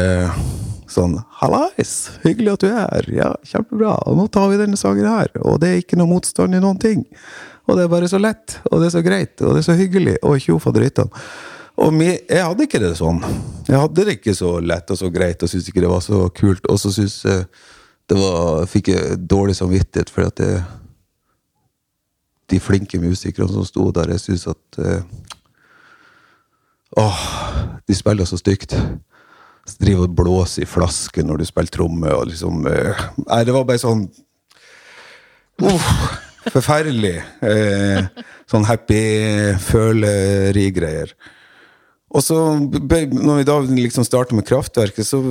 sånn 0.89 1.19
'Hallais! 1.39 1.93
Hyggelig 2.23 2.53
at 2.53 2.63
du 2.63 2.67
er 2.69 2.79
her. 2.79 3.09
Ja, 3.13 3.29
kjempebra. 3.45 3.95
Og 4.09 4.17
nå 4.17 4.27
tar 4.31 4.49
vi 4.49 4.57
denne 4.57 4.79
sangen 4.79 5.05
her.' 5.05 5.31
Og 5.43 5.59
det 5.61 5.69
er 5.69 5.81
ikke 5.83 5.99
noe 5.99 6.09
motstand 6.09 6.55
i 6.55 6.61
noen 6.63 6.79
ting. 6.81 7.05
Og 7.69 7.77
det 7.77 7.85
er 7.85 7.93
bare 7.93 8.09
så 8.09 8.17
lett, 8.17 8.57
og 8.71 8.81
det 8.81 8.89
er 8.89 8.95
så 8.97 9.05
greit, 9.05 9.41
og 9.41 9.53
det 9.53 9.61
er 9.61 9.67
så 9.69 9.77
hyggelig. 9.77 10.17
Og 10.25 10.39
tjo 10.41 10.57
faderittan. 10.57 11.11
Og 11.79 11.93
jeg 12.01 12.43
hadde 12.43 12.65
ikke 12.65 12.81
det 12.81 12.95
sånn. 12.97 13.21
Jeg 13.69 13.77
hadde 13.77 14.05
det 14.05 14.17
ikke 14.17 14.33
så 14.35 14.57
lett 14.59 14.89
og 14.91 14.97
så 14.97 15.11
greit, 15.13 15.43
og 15.43 15.49
syntes 15.51 15.69
ikke 15.69 15.83
det 15.85 15.91
var 15.91 16.01
så 16.03 16.25
kult. 16.35 16.65
Og 16.67 16.79
så 16.81 16.91
syns 16.91 17.21
jeg 17.23 17.45
det 18.09 18.17
var, 18.17 18.65
fikk 18.65 18.89
jeg 18.89 19.19
dårlig 19.29 19.53
samvittighet 19.55 20.09
for 20.09 20.25
at 20.25 20.41
jeg 20.41 20.63
de 22.49 22.59
flinke 22.59 22.99
musikerne 22.99 23.51
som 23.53 23.65
sto 23.67 23.91
der. 23.93 24.15
Jeg 24.15 24.23
syns 24.25 24.47
at 24.49 24.79
eh, 24.81 25.01
Åh, 26.97 27.19
de 27.85 27.93
spiller 27.95 28.25
så 28.25 28.39
stygt. 28.41 28.73
Så 29.69 29.83
driver 29.83 30.07
og 30.07 30.15
blåser 30.17 30.65
i 30.65 30.69
flasker 30.69 31.25
når 31.25 31.41
du 31.41 31.47
spiller 31.49 31.73
tromme, 31.73 32.13
og 32.15 32.31
liksom 32.31 32.65
eh, 32.69 33.05
Nei, 33.25 33.43
det 33.47 33.55
var 33.55 33.67
bare 33.69 33.81
sånn 33.81 34.07
uh, 35.63 35.91
forferdelig. 36.49 37.17
Eh, 37.45 38.07
sånn 38.49 38.67
happy 38.67 39.03
føleri-greier. 39.63 41.13
Og 42.09 42.25
så, 42.25 42.35
når 42.57 43.35
vi 43.37 43.45
da 43.45 43.59
liksom 43.61 44.05
startet 44.07 44.33
med 44.37 44.47
Kraftverket, 44.49 45.05
så 45.05 45.21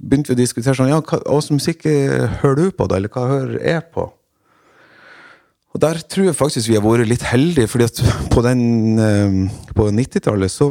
begynte 0.00 0.32
vi 0.32 0.38
å 0.38 0.40
diskutere 0.40 0.76
sånn 0.76 0.92
Ja, 0.92 1.02
hva 1.04 1.20
slags 1.20 1.52
musikk 1.52 1.84
eh, 1.90 2.38
hører 2.40 2.62
du 2.62 2.76
på, 2.76 2.86
da? 2.88 2.96
Eller 2.96 3.12
hva 3.12 3.26
hører 3.28 3.58
jeg 3.60 3.84
på? 3.92 4.08
Og 5.74 5.82
der 5.82 5.98
tror 6.06 6.28
jeg 6.28 6.38
faktisk 6.38 6.70
vi 6.70 6.78
har 6.78 6.84
vært 6.86 7.10
litt 7.10 7.26
heldige, 7.26 7.68
fordi 7.68 7.88
at 7.90 8.00
på 8.32 8.44
den 8.46 8.62
eh, 9.02 9.38
På 9.74 9.90
90-tallet 9.90 10.52
så 10.52 10.70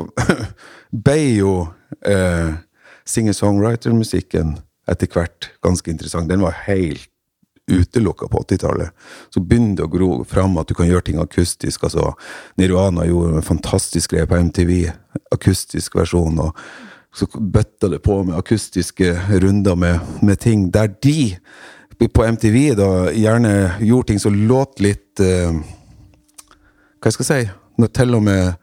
ble 1.06 1.18
jo 1.36 1.56
eh, 2.08 2.56
singer-songwriter-musikken 3.10 4.58
etter 4.90 5.10
hvert 5.12 5.50
ganske 5.64 5.92
interessant. 5.92 6.30
Den 6.30 6.44
var 6.44 6.56
helt 6.68 7.10
utelukka 7.72 8.28
på 8.28 8.42
80-tallet. 8.44 8.90
Så 9.32 9.40
begynner 9.40 9.78
det 9.78 9.86
å 9.86 9.92
gro 9.92 10.10
fram 10.28 10.58
at 10.60 10.68
du 10.68 10.76
kan 10.76 10.90
gjøre 10.90 11.08
ting 11.08 11.20
akustisk. 11.22 11.84
altså 11.84 12.12
Nirvana 12.60 13.06
gjorde 13.08 13.40
en 13.40 13.46
fantastisk 13.46 14.12
greie 14.12 14.28
på 14.28 14.40
MTV. 14.50 14.74
Akustisk 15.32 15.96
versjon. 15.96 16.40
og 16.40 16.58
så 17.14 17.28
bøtta 17.38 17.88
det 17.88 18.02
på 18.04 18.24
med 18.24 18.38
akustiske 18.38 19.14
runder 19.30 19.76
med, 19.76 20.00
med 20.22 20.40
ting 20.40 20.72
der 20.74 20.90
de 21.04 21.38
på 22.10 22.26
MTV 22.26 22.74
da 22.76 22.88
gjerne 23.14 23.52
gjorde 23.80 24.08
ting 24.08 24.20
som 24.20 24.34
låt 24.34 24.82
litt 24.82 25.22
eh, 25.22 25.54
Hva 27.00 27.12
jeg 27.12 27.16
skal 27.20 27.28
si? 27.28 27.38
Når 27.78 27.92
til 27.94 28.18
og 28.18 28.24
med 28.26 28.58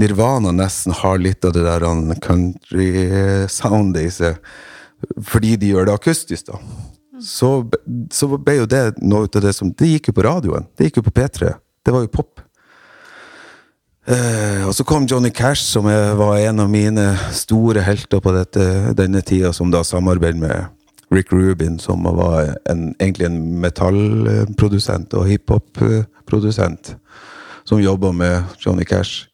Nirvana 0.00 0.50
nesten 0.54 0.94
har 0.96 1.20
litt 1.22 1.44
av 1.46 1.52
det 1.54 1.62
der 1.66 1.84
country-soundet 2.24 4.02
i 4.02 4.10
seg, 4.10 4.38
fordi 5.22 5.54
de 5.60 5.74
gjør 5.74 5.88
det 5.88 5.94
akustisk, 5.94 6.48
da. 6.50 6.58
Så, 7.22 7.50
så 8.12 8.26
ble 8.34 8.56
jo 8.58 8.66
det 8.66 8.96
noe 8.98 9.28
av 9.30 9.42
det 9.44 9.52
som 9.54 9.70
Det 9.70 9.86
gikk 9.86 10.10
jo 10.10 10.16
på 10.16 10.24
radioen. 10.26 10.66
Det 10.74 10.88
gikk 10.88 10.98
jo 10.98 11.04
på 11.06 11.14
P3. 11.14 11.52
Det 11.86 11.92
var 11.94 12.02
jo 12.02 12.10
pop. 12.10 12.42
Eh, 14.04 14.66
og 14.66 14.74
så 14.76 14.84
kom 14.84 15.06
Johnny 15.08 15.30
Cash, 15.30 15.62
som 15.62 15.86
var 15.86 16.36
en 16.36 16.60
av 16.60 16.68
mine 16.72 17.06
store 17.32 17.84
helter 17.86 18.20
på 18.20 18.34
dette, 18.34 18.66
denne 18.98 19.22
tida, 19.24 19.52
som 19.56 19.70
da 19.72 19.84
samarbeidet 19.86 20.40
med 20.42 21.14
Rick 21.14 21.32
Rubin, 21.32 21.78
som 21.78 22.02
var 22.04 22.56
en, 22.70 22.90
egentlig 22.98 23.30
en 23.30 23.40
metallprodusent 23.62 25.14
og 25.14 25.28
hiphop-produsent, 25.30 26.96
som 27.64 27.80
jobba 27.80 28.12
med 28.12 28.58
Johnny 28.58 28.84
Cash. 28.84 29.28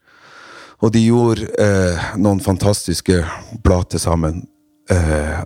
Og 0.81 0.93
de 0.95 1.03
gjorde 1.05 1.49
eh, 1.61 2.13
noen 2.17 2.41
fantastiske 2.41 3.21
plater 3.65 4.01
sammen. 4.01 4.47
Eh, 4.91 5.43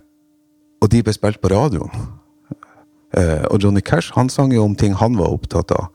og 0.81 0.91
de 0.91 1.01
ble 1.03 1.15
spilt 1.15 1.41
på 1.43 1.51
radioen. 1.51 1.91
Eh, 3.15 3.43
og 3.51 3.63
Johnny 3.63 3.83
Cash 3.83 4.15
han 4.15 4.31
sang 4.31 4.53
jo 4.55 4.63
om 4.65 4.75
ting 4.79 4.95
han 4.99 5.17
var 5.19 5.35
opptatt 5.35 5.73
av. 5.75 5.89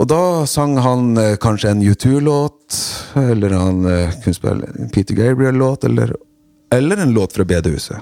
Og 0.00 0.08
da 0.08 0.46
sang 0.48 0.78
han 0.80 1.16
eh, 1.20 1.36
kanskje 1.40 1.74
en 1.74 1.84
U2-låt, 1.84 2.78
eller 3.22 3.56
han 3.58 3.86
eh, 3.86 4.14
kunne 4.22 4.38
spille 4.38 4.70
en 4.72 4.92
Peter 4.92 5.18
Gabriel-låt, 5.18 5.84
eller, 5.84 6.14
eller 6.72 7.02
en 7.02 7.14
låt 7.14 7.36
fra 7.36 7.46
bedehuset. 7.46 8.00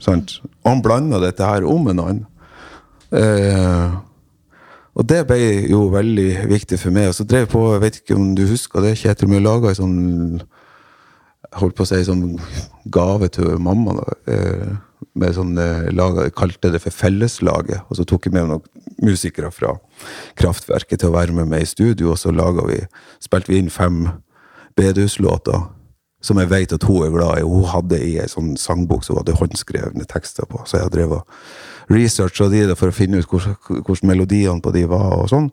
Sant? 0.00 0.38
Og 0.64 0.70
han 0.72 0.84
blanda 0.84 1.20
dette 1.22 1.44
her 1.44 1.66
om 1.68 1.90
en 1.92 2.06
annen. 2.06 2.26
Eh, 4.90 4.98
og 4.98 5.06
det 5.08 5.22
ble 5.28 5.38
jo 5.70 5.86
veldig 5.92 6.48
viktig 6.50 6.78
for 6.80 6.94
meg. 6.94 7.10
Og 7.10 7.14
så 7.14 7.24
drev 7.24 7.46
jeg 7.46 7.52
på, 7.54 7.64
jeg 7.74 7.82
vet 7.84 8.00
ikke 8.00 8.18
om 8.18 8.34
du 8.34 8.46
husker 8.48 8.84
det, 8.84 8.98
Kjetil, 8.98 9.30
vi 9.30 9.42
laga 9.42 9.70
ei 9.70 9.78
sånn 9.78 10.42
holdt 11.58 11.74
på 11.74 11.82
å 11.82 11.88
si 11.88 11.98
sånn 12.06 12.38
gave 12.92 13.30
til 13.32 13.58
mamma. 13.58 13.98
da, 14.00 14.34
eh, 14.34 14.76
med 15.14 15.34
sånn, 15.34 15.56
lag, 15.96 16.18
jeg 16.22 16.34
kalte 16.36 16.70
det 16.70 16.82
for 16.82 16.94
Felleslaget. 16.94 17.82
Og 17.90 17.96
så 17.96 18.04
tok 18.06 18.26
jeg 18.26 18.34
med 18.34 18.46
noen 18.48 18.62
musikere 19.02 19.50
fra 19.50 19.78
Kraftverket 20.36 21.00
til 21.00 21.08
å 21.08 21.16
være 21.16 21.32
med 21.32 21.48
meg 21.48 21.62
i 21.62 21.66
studio, 21.66 22.12
og 22.12 22.18
så 22.18 22.30
laget 22.30 22.68
vi, 22.68 22.80
spilte 23.18 23.50
vi 23.50 23.58
inn 23.58 23.70
fem 23.70 24.08
bedehuslåter 24.76 25.66
som 26.20 26.40
jeg 26.40 26.50
vet 26.50 26.74
at 26.76 26.84
hun 26.84 27.06
er 27.06 27.14
glad 27.14 27.40
i. 27.40 27.48
Hun 27.48 27.66
hadde 27.70 28.00
i 28.04 28.16
ei 28.20 28.28
sånn 28.28 28.52
sangbok 28.60 29.04
som 29.06 29.18
hadde 29.20 29.38
håndskrevne 29.38 30.06
tekster 30.08 30.48
på. 30.48 30.62
Så 30.68 30.80
jeg 30.80 30.92
drev 30.92 31.16
og 31.20 31.36
researcha 31.88 32.48
de 32.52 32.60
det 32.70 32.76
for 32.78 32.88
å 32.90 32.96
finne 32.96 33.18
ut 33.20 33.28
hvordan, 33.30 34.08
melodiene 34.08 34.62
på 34.62 34.70
de 34.74 34.82
var, 34.90 35.10
og 35.16 35.30
sånn. 35.32 35.48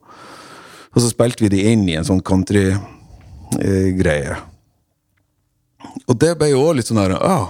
Og 0.93 0.99
så 1.03 1.09
spilte 1.11 1.43
vi 1.45 1.53
de 1.53 1.59
inn 1.71 1.83
i 1.89 1.97
en 1.99 2.07
sånn 2.07 2.25
country-greie. 2.25 4.33
Og 6.07 6.13
det 6.19 6.33
ble 6.39 6.47
jo 6.51 6.63
òg 6.65 6.73
litt 6.77 6.89
sånn 6.89 6.99
her 6.99 7.13
ah, 7.15 7.47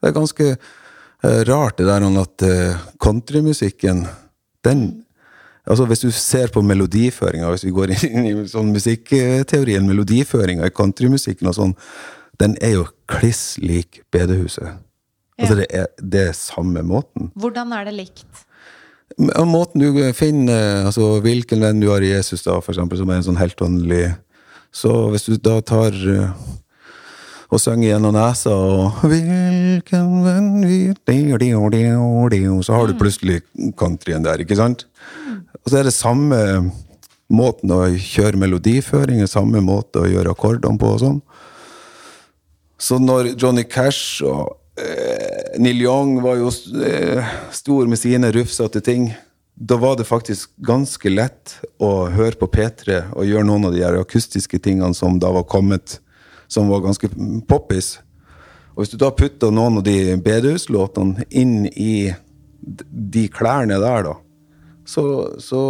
Det 0.00 0.06
er 0.10 0.16
ganske 0.16 0.46
eh, 0.50 1.40
rart, 1.48 1.76
det 1.78 1.86
der 1.88 2.02
at 2.20 2.36
eh, 2.44 2.78
countrymusikken, 3.00 3.98
den 4.66 4.80
Altså 5.70 5.84
Hvis 5.86 6.02
du 6.02 6.10
ser 6.10 6.48
på 6.50 6.66
melodiføringa, 6.66 7.46
hvis 7.52 7.66
vi 7.68 7.76
går 7.76 7.88
inn 8.08 8.24
i 8.26 8.48
sånn 8.50 8.74
musikkteorien, 8.74 9.86
melodiføringa 9.86 10.66
i 10.66 10.74
countrymusikken 10.74 11.46
og 11.46 11.54
sånn, 11.54 11.74
den 12.40 12.56
er 12.64 12.72
jo 12.78 12.84
kliss 13.10 13.58
lik 13.62 14.00
bedehuset. 14.10 14.89
Altså 15.40 15.58
det 15.60 15.66
er, 15.72 15.90
det 15.98 16.22
er 16.28 16.36
samme 16.36 16.82
måten. 16.86 17.30
Hvordan 17.40 17.72
er 17.76 17.88
det 17.88 17.96
likt? 17.96 18.46
Måten 19.18 19.82
du 19.82 19.98
finner 20.16 20.86
altså 20.86 21.16
hvilken 21.24 21.64
venn 21.64 21.80
du 21.82 21.88
har 21.90 22.04
i 22.04 22.12
Jesus, 22.12 22.44
da, 22.46 22.60
for 22.62 22.72
eksempel, 22.72 23.00
som 23.00 23.10
er 23.10 23.18
en 23.18 23.26
sånn 23.26 23.40
helt 23.40 23.60
åndelig 23.64 24.14
Så 24.72 24.92
hvis 25.10 25.26
du 25.26 25.34
da 25.42 25.56
tar 25.66 25.96
eh, 25.98 26.30
og 27.50 27.58
synger 27.58 27.88
gjennom 27.88 28.14
nesa 28.14 28.52
og 28.54 29.00
Hvilken 29.10 30.12
venn 30.22 30.52
vi 30.62 30.94
Så 32.62 32.76
har 32.76 32.86
du 32.86 32.94
plutselig 32.94 33.40
countryen 33.76 34.22
der, 34.22 34.44
ikke 34.44 34.58
sant? 34.58 34.86
Og 35.64 35.72
så 35.72 35.80
er 35.80 35.88
det 35.88 35.96
samme 35.96 36.38
måten 37.30 37.70
å 37.74 37.82
kjøre 37.90 38.38
melodiføring, 38.40 39.26
samme 39.28 39.60
måte 39.62 40.02
å 40.02 40.08
gjøre 40.10 40.32
akkordene 40.34 40.78
på 40.80 40.94
og 40.94 41.02
sånn. 41.02 41.20
Så 42.80 42.98
når 43.02 43.34
Johnny 43.34 43.66
Cash 43.68 44.22
og 44.24 44.56
Neil 45.60 45.82
Young 45.82 46.20
var 46.22 46.38
jo 46.40 46.50
eh, 46.86 47.32
stor 47.52 47.88
med 47.90 47.98
sine 47.98 48.30
rufsete 48.32 48.80
ting, 48.84 49.10
da 49.54 49.76
var 49.76 49.96
det 49.98 50.06
faktisk 50.08 50.54
ganske 50.64 51.10
lett 51.12 51.58
å 51.82 52.06
høre 52.08 52.38
på 52.40 52.48
P3 52.48 53.02
og 53.12 53.26
gjøre 53.28 53.44
noen 53.44 53.68
av 53.68 53.74
de 53.74 53.82
her 53.84 53.98
akustiske 54.00 54.60
tingene 54.62 54.96
som 54.96 55.18
da 55.20 55.32
var 55.34 55.44
kommet, 55.50 55.98
som 56.48 56.70
var 56.72 56.80
ganske 56.86 57.10
poppis. 57.50 57.98
Og 58.72 58.84
hvis 58.84 58.94
du 58.94 58.96
da 59.02 59.10
putta 59.12 59.50
noen 59.52 59.82
av 59.82 59.84
de 59.84 60.16
bedehuslåtene 60.24 61.26
inn 61.28 61.66
i 61.74 62.08
de 62.60 63.26
klærne 63.28 63.76
der, 63.82 64.08
da, 64.08 64.16
så, 64.88 65.04
så 65.42 65.60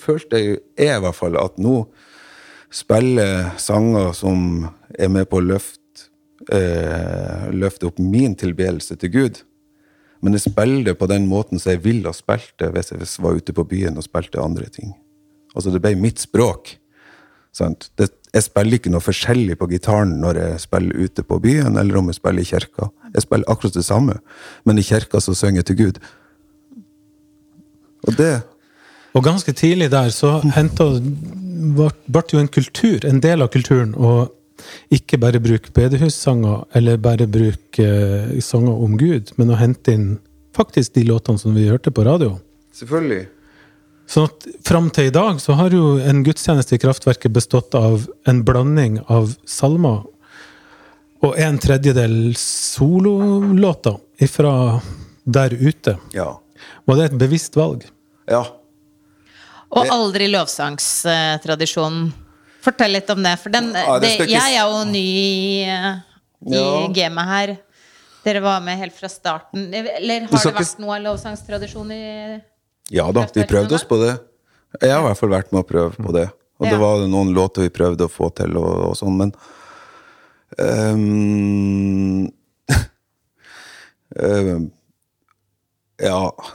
følte 0.00 0.42
jeg, 0.42 0.60
jeg 0.76 1.00
i 1.00 1.04
hvert 1.06 1.16
fall 1.16 1.40
at 1.40 1.56
nå 1.62 1.80
spiller 2.68 3.54
sanger 3.56 4.12
som 4.12 4.68
er 4.92 5.08
med 5.12 5.28
på 5.30 5.40
å 5.40 5.46
løfte 5.54 5.77
eh, 6.52 7.48
løfte 7.52 7.88
opp 7.90 7.98
min 7.98 8.36
tilbedelse 8.38 8.96
til 8.96 9.12
Gud. 9.14 9.42
Men 10.20 10.34
jeg 10.34 10.48
spiller 10.48 10.84
det 10.90 10.98
på 10.98 11.06
den 11.10 11.28
måten 11.30 11.60
som 11.60 11.72
jeg 11.72 11.84
ville 11.84 12.10
ha 12.10 12.16
spilt 12.16 12.56
det 12.58 12.72
hvis 12.74 12.92
jeg 12.92 13.06
var 13.22 13.38
ute 13.38 13.54
på 13.54 13.66
byen 13.68 13.98
og 13.98 14.06
spilte 14.06 14.42
andre 14.42 14.66
ting. 14.72 14.94
Altså, 15.54 15.70
det 15.74 15.82
ble 15.82 15.94
mitt 15.98 16.20
språk. 16.22 16.74
Sant? 17.54 17.90
Det, 17.98 18.10
jeg 18.34 18.44
spiller 18.44 18.78
ikke 18.78 18.92
noe 18.92 19.02
forskjellig 19.02 19.56
på 19.58 19.68
gitaren 19.70 20.18
når 20.22 20.40
jeg 20.42 20.62
spiller 20.66 21.06
ute 21.06 21.24
på 21.24 21.38
byen, 21.42 21.78
eller 21.80 22.00
om 22.00 22.10
jeg 22.10 22.18
spiller 22.18 22.44
i 22.44 22.50
kirka. 22.50 22.90
Jeg 23.14 23.24
spiller 23.24 23.50
akkurat 23.50 23.78
det 23.78 23.86
samme, 23.86 24.18
men 24.68 24.78
i 24.78 24.84
kirka 24.84 25.22
så 25.24 25.34
synger 25.34 25.62
jeg 25.62 25.70
til 25.70 25.78
Gud. 25.82 26.00
Og 28.06 28.16
det 28.18 28.42
Og 29.16 29.24
ganske 29.24 29.52
tidlig 29.52 29.90
der 29.90 30.10
så 30.14 30.38
henta 30.54 30.84
ble 32.06 32.22
jo 32.32 32.38
en 32.38 32.48
kultur, 32.48 33.06
en 33.08 33.20
del 33.20 33.42
av 33.42 33.48
kulturen, 33.50 33.94
å 33.96 34.28
ikke 34.94 35.20
bare 35.20 35.40
bruke 35.42 35.72
bedehussanger 35.74 36.64
eller 36.78 37.00
bare 37.02 37.28
bruke 37.30 37.84
eh, 37.84 38.38
sanger 38.44 38.84
om 38.84 38.96
Gud, 39.00 39.32
men 39.36 39.52
å 39.52 39.58
hente 39.60 39.94
inn 39.94 40.08
faktisk 40.56 40.94
de 40.98 41.06
låtene 41.08 41.38
som 41.38 41.54
vi 41.54 41.68
hørte 41.68 41.92
på 41.94 42.04
radio. 42.06 42.36
Selvfølgelig. 42.74 43.26
Sånn 44.08 44.28
at 44.30 44.46
fram 44.64 44.88
til 44.94 45.10
i 45.10 45.14
dag 45.14 45.40
så 45.42 45.54
har 45.58 45.74
jo 45.76 45.98
en 46.00 46.22
gudstjeneste 46.24 46.78
i 46.78 46.80
Kraftverket 46.80 47.34
bestått 47.34 47.76
av 47.76 48.06
en 48.28 48.40
blanding 48.46 49.02
av 49.12 49.34
salmer 49.44 50.06
og 51.24 51.34
en 51.42 51.58
tredjedel 51.60 52.32
sololåter 52.38 53.98
ifra 54.22 54.80
der 55.28 55.52
ute. 55.52 55.98
Ja. 56.14 56.30
Var 56.86 56.96
det 56.96 57.10
et 57.10 57.18
bevisst 57.20 57.58
valg? 57.58 57.84
Ja. 58.30 58.46
Og 59.68 59.90
aldri 59.92 60.30
lovsangstradisjonen. 60.32 62.08
Fortell 62.68 62.92
litt 62.98 63.08
om 63.14 63.22
det. 63.24 63.34
For 63.40 63.54
den, 63.54 63.70
Ja, 63.74 63.96
det 64.02 64.12
det, 64.20 64.28
jeg 64.30 64.56
er 64.58 64.68
jo 64.68 64.84
ny 64.88 65.04
i, 65.24 65.64
i 65.64 66.54
Ja. 66.54 66.88
gamet 66.94 67.26
her. 67.32 67.56
Dere 68.24 68.40
var 68.44 68.60
med 68.60 68.76
helt 68.78 68.92
fra 68.96 69.08
starten. 69.08 69.70
Eller 69.74 70.26
har 70.28 70.42
det 70.44 70.54
vært 70.58 70.80
noe 70.82 70.98
lovsangstradisjon 71.06 71.92
i 71.94 72.02
Ja 72.92 73.06
da, 73.12 73.24
vi 73.34 73.44
prøvde 73.48 73.74
oss 73.78 73.84
på 73.88 73.98
det. 74.02 74.18
Jeg 74.82 74.92
har 74.92 75.00
i 75.00 75.06
hvert 75.08 75.18
fall 75.20 75.32
vært 75.32 75.52
med 75.52 75.62
å 75.64 75.68
prøve 75.68 75.96
på 75.96 76.12
det. 76.12 76.26
Og 76.58 76.66
Ja. 76.66 76.72
det 76.74 76.78
var 76.80 77.06
noen 77.08 77.32
låter 77.34 77.62
vi 77.62 77.70
prøvde 77.70 78.04
å 78.04 78.10
få 78.10 78.28
til, 78.34 78.56
og, 78.58 78.90
og 78.90 78.96
sånn, 78.98 79.16
men 79.16 79.32
um, 80.58 82.26
um, 84.18 84.64
Ja 86.02 86.18
eh, 86.32 86.54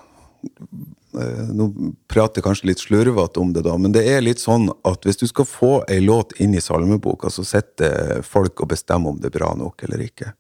Nå 1.13 1.67
prater 2.09 2.39
jeg 2.39 2.45
kanskje 2.47 2.69
litt 2.71 2.81
slurvete 2.81 3.41
om 3.41 3.51
det, 3.53 3.65
da, 3.67 3.75
men 3.77 3.93
det 3.95 4.05
er 4.09 4.23
litt 4.25 4.41
sånn 4.41 4.69
at 4.87 5.05
hvis 5.05 5.19
du 5.21 5.27
skal 5.29 5.45
få 5.45 5.73
ei 5.91 5.99
låt 6.01 6.33
inn 6.41 6.55
i 6.57 6.61
salmeboka, 6.63 7.29
så 7.29 7.45
sitter 7.45 8.23
folk 8.25 8.63
og 8.65 8.71
bestemmer 8.73 9.13
om 9.13 9.19
det 9.21 9.29
er 9.29 9.37
bra 9.37 9.51
nok 9.57 9.85
eller 9.85 10.01
ikke. 10.07 10.31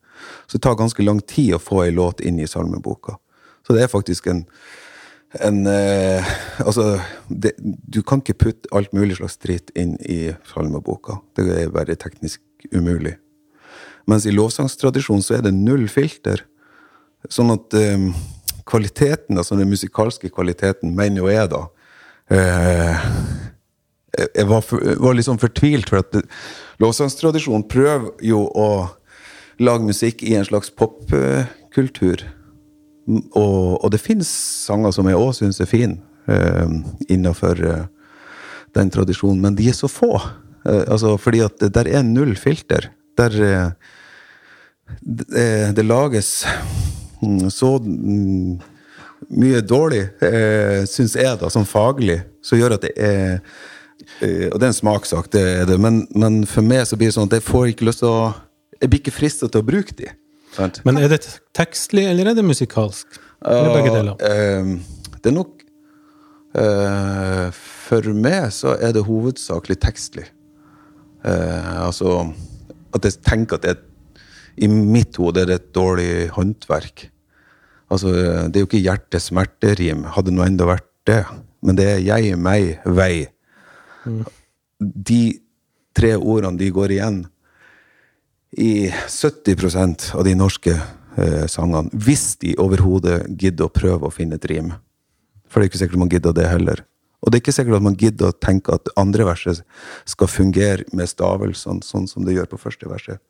Så 0.47 0.57
det 0.57 0.63
tar 0.65 0.79
ganske 0.79 1.05
lang 1.05 1.21
tid 1.29 1.55
å 1.57 1.61
få 1.61 1.83
ei 1.85 1.91
låt 1.93 2.23
inn 2.25 2.39
i 2.41 2.49
salmeboka. 2.49 3.17
Så 3.67 3.77
det 3.77 3.85
er 3.85 3.93
faktisk 3.93 4.27
en 4.31 4.47
en 5.41 5.67
eh, 5.67 6.25
Altså, 6.61 6.99
det, 7.27 7.55
du 7.59 8.03
kan 8.05 8.21
ikke 8.21 8.37
putte 8.37 8.69
alt 8.75 8.93
mulig 8.93 9.17
slags 9.17 9.39
dritt 9.41 9.71
inn 9.75 9.95
i 10.05 10.33
salmeboka. 10.51 11.17
Det 11.35 11.47
er 11.49 11.73
bare 11.73 11.97
teknisk 11.97 12.41
umulig. 12.71 13.15
Mens 14.07 14.27
i 14.27 14.33
lovsangstradisjonen 14.35 15.23
så 15.25 15.39
er 15.39 15.47
det 15.47 15.55
null 15.55 15.87
filter. 15.91 16.45
Sånn 17.31 17.53
at 17.55 17.73
eh, 17.77 18.09
kvaliteten, 18.69 19.37
altså 19.37 19.57
den 19.59 19.71
musikalske 19.71 20.29
kvaliteten, 20.33 20.95
mener 20.95 21.23
jo 21.23 21.31
jeg, 21.31 21.49
da 21.51 21.63
eh, 22.33 23.07
Jeg 24.35 24.45
var, 24.45 24.65
var 25.01 25.21
sånn 25.25 25.41
fortvilt, 25.41 25.89
for 25.89 26.03
at 26.03 26.19
lovsangstradisjonen 26.83 27.65
prøver 27.65 28.11
jo 28.21 28.43
å 28.45 28.69
lage 29.63 29.87
musikk 29.87 30.21
i 30.25 30.35
en 30.37 30.45
slags 30.45 30.69
popkultur. 30.69 32.21
Og, 33.09 33.83
og 33.83 33.89
det 33.91 34.01
fins 34.01 34.29
sanger 34.67 34.93
som 34.95 35.09
jeg 35.09 35.17
òg 35.19 35.33
syns 35.37 35.59
er 35.63 35.69
fine 35.69 35.97
eh, 36.29 36.77
innafor 37.11 37.59
eh, 37.65 37.83
den 38.77 38.93
tradisjonen, 38.93 39.41
men 39.41 39.57
de 39.57 39.67
er 39.69 39.77
så 39.77 39.89
få. 39.91 40.13
Eh, 40.65 40.85
altså, 40.87 41.17
fordi 41.17 41.43
at 41.45 41.65
der 41.73 41.89
er 41.89 42.05
null 42.05 42.35
filter. 42.39 42.91
Der 43.17 43.41
eh, 43.43 43.69
det, 45.01 45.27
eh, 45.35 45.73
det 45.75 45.85
lages 45.85 46.45
så 47.53 47.75
mm, 47.81 48.57
mye 49.39 49.61
dårlig, 49.65 50.03
eh, 50.23 50.83
syns 50.89 51.15
jeg, 51.19 51.37
da, 51.41 51.49
som 51.53 51.67
faglig, 51.67 52.21
som 52.43 52.59
gjør 52.59 52.77
at 52.77 52.85
det 52.85 52.93
er 52.97 53.39
eh, 54.21 54.49
Og 54.51 54.59
det 54.59 54.67
er 54.67 54.71
en 54.71 54.77
smakssak, 54.81 55.31
det 55.33 55.43
er 55.43 55.69
det, 55.69 55.79
men, 55.81 56.03
men 56.15 56.43
for 56.49 56.65
meg 56.65 56.85
så 56.89 56.99
blir 56.99 57.11
det 57.11 57.17
sånn 57.17 57.29
at 57.29 57.37
jeg 57.39 57.47
får 57.47 57.71
ikke 57.73 57.87
lyst 57.87 58.03
til 58.03 58.11
å 58.11 58.33
Jeg 58.81 58.91
blir 58.91 59.03
ikke 59.03 59.15
frista 59.15 59.47
til 59.47 59.63
å 59.63 59.67
bruke 59.67 59.95
de. 59.95 60.09
Sant? 60.53 60.81
Men 60.85 60.99
er 60.99 61.09
det 61.13 61.21
tekstlig, 61.55 62.03
eller 62.11 62.31
er 62.31 62.37
det 62.37 62.43
musikalsk? 62.45 63.19
Eller 63.47 63.75
begge 63.77 63.93
deler? 63.95 64.17
Eh, 64.19 64.73
det 65.23 65.31
er 65.31 65.37
nok 65.37 65.63
eh, 66.59 67.47
For 67.55 68.11
meg 68.15 68.51
så 68.55 68.75
er 68.75 68.95
det 68.95 69.05
hovedsakelig 69.07 69.79
tekstlig. 69.83 70.27
Altså 71.23 72.25
at 72.93 73.07
jeg 73.07 73.21
tenker 73.25 73.57
at 73.57 73.65
det, 73.65 73.77
i 74.61 74.67
mitt 74.69 75.17
hode 75.17 75.41
er 75.41 75.49
det 75.49 75.55
et 75.59 75.69
dårlig 75.75 76.29
håndverk. 76.35 77.07
Altså, 77.93 78.13
det 78.49 78.57
er 78.57 78.63
jo 78.63 78.69
ikke 78.69 78.81
hjerte-smerte-rim, 78.81 80.07
hadde 80.15 80.33
nå 80.33 80.45
enda 80.45 80.67
vært 80.69 80.89
det. 81.07 81.21
Men 81.63 81.77
det 81.77 81.87
er 81.91 82.01
jeg, 82.03 82.37
meg, 82.39 82.79
vei. 82.85 83.27
De 84.79 85.21
tre 85.95 86.15
ordene 86.17 86.59
de 86.59 86.71
går 86.73 86.95
igjen 86.97 87.21
i 88.57 88.89
70% 88.89 90.11
av 90.17 90.25
de 90.27 90.33
norske 90.37 90.73
eh, 90.73 91.45
sangene, 91.49 91.89
hvis 91.93 92.33
de 92.41 92.55
overhodet 92.61 93.23
gidder 93.39 93.69
å 93.69 93.73
prøve 93.73 94.09
å 94.09 94.13
finne 94.13 94.37
et 94.37 94.49
rim. 94.49 94.73
For 95.49 95.59
det 95.61 95.67
er 95.67 95.71
ikke 95.71 95.83
sikkert 95.83 96.03
man 96.03 96.11
gidder 96.11 96.35
det 96.35 96.49
heller. 96.49 96.83
Og 97.23 97.31
det 97.31 97.37
er 97.37 97.43
ikke 97.45 97.55
sikkert 97.55 97.79
at 97.79 97.85
man 97.85 97.97
gidder 97.99 98.33
å 98.33 98.35
tenke 98.35 98.75
at 98.75 98.89
andre 98.99 99.25
verset 99.29 99.61
skal 100.09 100.29
fungere 100.29 100.83
med 100.91 101.07
stavelsene 101.09 101.85
sånn 101.85 102.09
som 102.09 102.25
det 102.27 102.35
gjør 102.35 102.49
på 102.51 102.59
første 102.65 102.89
verset. 102.89 103.21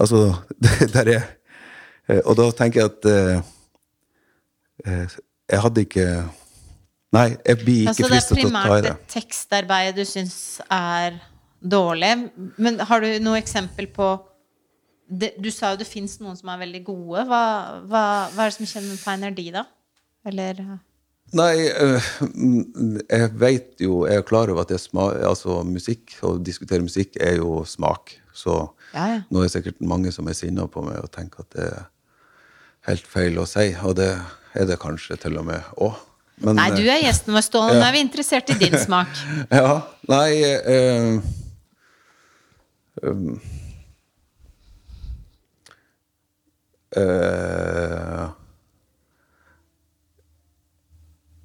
Altså, 0.00 0.34
det 0.64 0.90
der 0.90 1.10
er 1.12 1.26
eh, 2.08 2.20
Og 2.24 2.34
da 2.40 2.48
tenker 2.56 2.82
jeg 2.82 2.90
at 2.90 3.06
eh, 3.08 3.52
Jeg 4.84 5.60
hadde 5.62 5.84
ikke 5.86 6.06
Nei, 7.14 7.28
jeg 7.46 7.58
blir 7.60 7.80
ikke 7.84 7.90
Altså, 7.92 8.04
er 8.04 8.10
fristet 8.10 8.38
til 8.38 8.48
å 8.48 8.50
ta 8.50 8.58
i 8.58 8.64
primært 8.64 8.84
det. 8.84 8.92
et 8.92 9.12
tekstarbeidet 9.14 9.96
du 10.00 10.04
syns 10.08 10.38
er 10.72 11.20
dårlig. 11.62 12.30
Men 12.58 12.80
har 12.80 13.04
du 13.04 13.06
noe 13.22 13.38
eksempel 13.38 13.86
på 13.94 14.08
det, 15.06 15.34
Du 15.38 15.50
sa 15.54 15.74
jo 15.74 15.78
det 15.82 15.86
fins 15.86 16.18
noen 16.20 16.36
som 16.36 16.50
er 16.50 16.58
veldig 16.64 16.82
gode. 16.84 17.22
Hva, 17.28 17.44
hva, 17.86 18.02
hva 18.34 18.46
er 18.46 18.50
det 18.50 18.56
som 18.56 18.66
kjennetegner 18.66 19.36
de, 19.36 19.46
da? 19.54 19.64
Eller 20.26 20.64
Nei, 21.34 21.68
øh, 21.70 22.10
mm, 22.20 23.00
jeg 23.10 23.30
vet 23.40 23.80
jo 23.80 24.04
Jeg 24.06 24.20
er 24.20 24.26
klar 24.26 24.50
over 24.50 24.62
at 24.62 24.68
det 24.70 24.76
er 24.76 24.82
sma 24.84 25.08
altså, 25.28 25.62
musikk, 25.66 26.16
å 26.22 26.36
diskutere 26.42 26.84
musikk 26.84 27.16
er 27.20 27.38
jo 27.38 27.62
smak. 27.68 28.18
Så 28.34 28.58
Ja, 28.94 29.06
ja. 29.06 29.20
nå 29.30 29.38
er 29.38 29.48
det 29.48 29.54
sikkert 29.54 29.80
mange 29.80 30.12
som 30.14 30.28
er 30.28 30.36
sinna 30.38 30.66
på 30.66 30.82
meg 30.82 30.98
og 31.02 31.10
tenker 31.14 31.42
at 31.46 31.54
det 31.54 31.64
er 31.70 31.84
helt 32.90 33.06
feil 33.06 33.38
å 33.38 33.46
si. 33.48 33.70
Og 33.82 33.96
det 33.98 34.10
er 34.54 34.68
det 34.68 34.78
kanskje 34.82 35.18
til 35.20 35.38
og 35.40 35.48
med 35.48 35.72
òg. 35.82 35.96
Nei, 36.42 36.68
du 36.74 36.82
er 36.82 37.02
gjesten 37.04 37.34
vår, 37.34 37.46
Ståle. 37.46 37.78
Nå 37.78 37.84
er 37.88 37.94
vi 37.94 38.02
interessert 38.02 38.50
i 38.50 38.58
din 38.58 38.78
smak. 38.78 39.10
Ja, 39.54 39.80
nei 40.10 40.30
eh, 40.42 41.20
øhm, 43.02 43.36
øh, 46.96 48.24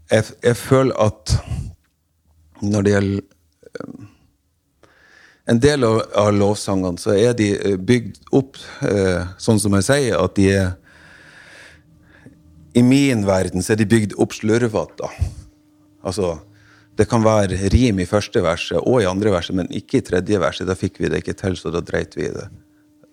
jeg, 0.10 0.24
jeg 0.44 0.58
føler 0.58 1.02
at 1.06 1.38
når 2.62 2.82
det 2.82 2.94
gjelder 2.94 3.22
øhm, 3.80 4.10
en 5.50 5.62
del 5.62 5.86
av, 5.86 6.02
av 6.18 6.34
lovsangene, 6.34 7.02
så 7.02 7.14
er 7.18 7.34
de 7.38 7.78
bygd 7.78 8.20
opp 8.38 8.58
eh, 8.86 9.26
sånn 9.42 9.62
som 9.62 9.74
jeg 9.80 9.88
sier, 9.88 10.18
at 10.22 10.36
de 10.38 10.52
er 10.54 10.68
I 12.80 12.84
min 12.86 13.26
verden 13.28 13.64
så 13.66 13.74
er 13.74 13.82
de 13.82 13.90
bygd 13.90 14.16
opp 14.22 14.36
slurvete. 14.38 15.10
Altså, 16.06 16.38
det 17.00 17.08
kan 17.12 17.24
være 17.26 17.70
rim 17.74 18.00
i 18.00 18.08
første 18.08 18.44
verset 18.44 18.80
og 18.80 19.02
i 19.02 19.08
andre 19.10 19.34
verset, 19.34 19.56
men 19.58 19.72
ikke 19.76 20.00
i 20.00 20.06
tredje 20.06 20.40
verset. 20.40 20.68
Da 20.70 20.78
fikk 20.78 21.00
vi 21.02 21.12
det 21.12 21.24
ikke 21.24 21.38
til, 21.40 21.58
så 21.60 21.72
da 21.74 21.84
dreit 21.84 22.16
vi 22.18 22.28
i 22.28 22.34
det. 22.36 22.48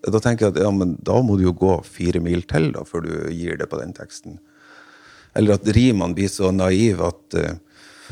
Da 0.06 0.20
tenker 0.22 0.46
jeg 0.46 0.54
at 0.54 0.62
ja, 0.62 0.70
men 0.74 0.94
da 1.02 1.18
må 1.24 1.38
du 1.38 1.46
jo 1.48 1.54
gå 1.56 1.76
fire 1.86 2.20
mil 2.22 2.44
til 2.46 2.70
da, 2.76 2.84
før 2.86 3.06
du 3.06 3.12
gir 3.34 3.58
det 3.58 3.66
på 3.70 3.80
den 3.80 3.94
teksten. 3.96 4.38
Eller 5.36 5.56
at 5.56 5.70
rimene 5.76 6.14
blir 6.16 6.30
så 6.30 6.52
naive 6.54 7.10
at, 7.10 7.38
eh, 7.40 7.56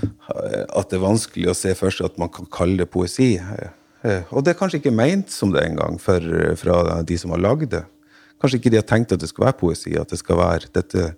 at 0.02 0.90
det 0.90 0.98
er 0.98 1.04
vanskelig 1.04 1.52
å 1.52 1.56
se 1.58 1.74
for 1.78 1.94
seg 1.94 2.10
at 2.10 2.20
man 2.20 2.32
kan 2.34 2.50
kalle 2.52 2.82
det 2.82 2.90
poesi. 2.92 3.36
Eh, 3.38 4.22
og 4.30 4.42
det 4.44 4.54
er 4.54 4.58
kanskje 4.58 4.82
ikke 4.82 4.94
meint 4.94 5.30
som 5.32 5.54
det 5.54 5.62
engang 5.68 6.00
for, 6.02 6.22
fra 6.60 7.00
de 7.06 7.18
som 7.20 7.34
har 7.36 7.44
lagd 7.44 7.70
det. 7.76 7.84
Kanskje 8.42 8.60
ikke 8.60 8.74
de 8.74 8.80
har 8.82 8.88
tenkt 8.88 9.14
at 9.14 9.22
det 9.22 9.30
skal 9.30 9.48
være 9.48 9.60
poesi, 9.62 9.94
at 9.96 10.10
det 10.10 10.20
skal 10.20 10.40
være 10.42 10.72
dette 10.74 11.12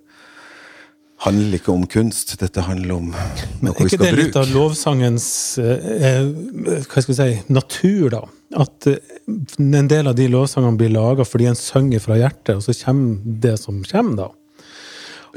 handler 1.25 1.57
ikke 1.57 1.73
om 1.73 1.85
kunst, 1.89 2.35
dette 2.41 2.63
handler 2.65 2.97
om 2.97 3.07
noe 3.11 3.73
vi 3.73 3.73
skal 3.73 3.73
Er 3.73 3.77
vi 3.77 3.85
ikke 3.87 4.01
det 4.01 4.09
det 4.09 4.19
litt 4.19 4.39
av 4.39 4.51
lovsangens 4.53 5.29
eh, 5.61 6.27
hva 6.85 7.01
skal 7.01 7.11
vi 7.11 7.17
si, 7.17 7.29
natur, 7.53 8.09
da? 8.13 8.21
At 8.63 8.89
eh, 8.91 8.99
en 9.57 9.89
del 9.89 10.11
av 10.11 10.17
de 10.17 10.27
lovsangene 10.31 10.77
blir 10.79 10.93
laga 10.93 11.25
fordi 11.27 11.49
en 11.49 11.57
synger 11.57 12.03
fra 12.03 12.19
hjertet, 12.19 12.59
og 12.59 12.65
så 12.65 12.75
kommer 12.83 13.39
det 13.47 13.55
som 13.63 13.81
kommer, 13.89 14.27
da. 14.27 14.29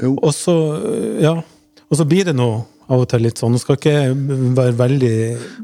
Jo. 0.01 0.13
Og 0.17 0.35
så, 0.37 0.57
eh, 0.91 1.23
ja, 1.25 1.39
og 1.41 1.97
så 1.97 2.07
blir 2.07 2.29
det 2.29 2.37
nå 2.37 2.51
av 2.91 3.05
og 3.05 3.09
til 3.09 3.23
litt 3.23 3.39
sånn. 3.39 3.55
det 3.55 3.61
skal 3.63 3.77
ikke 3.77 3.97
være 4.57 4.75
veldig 4.75 5.15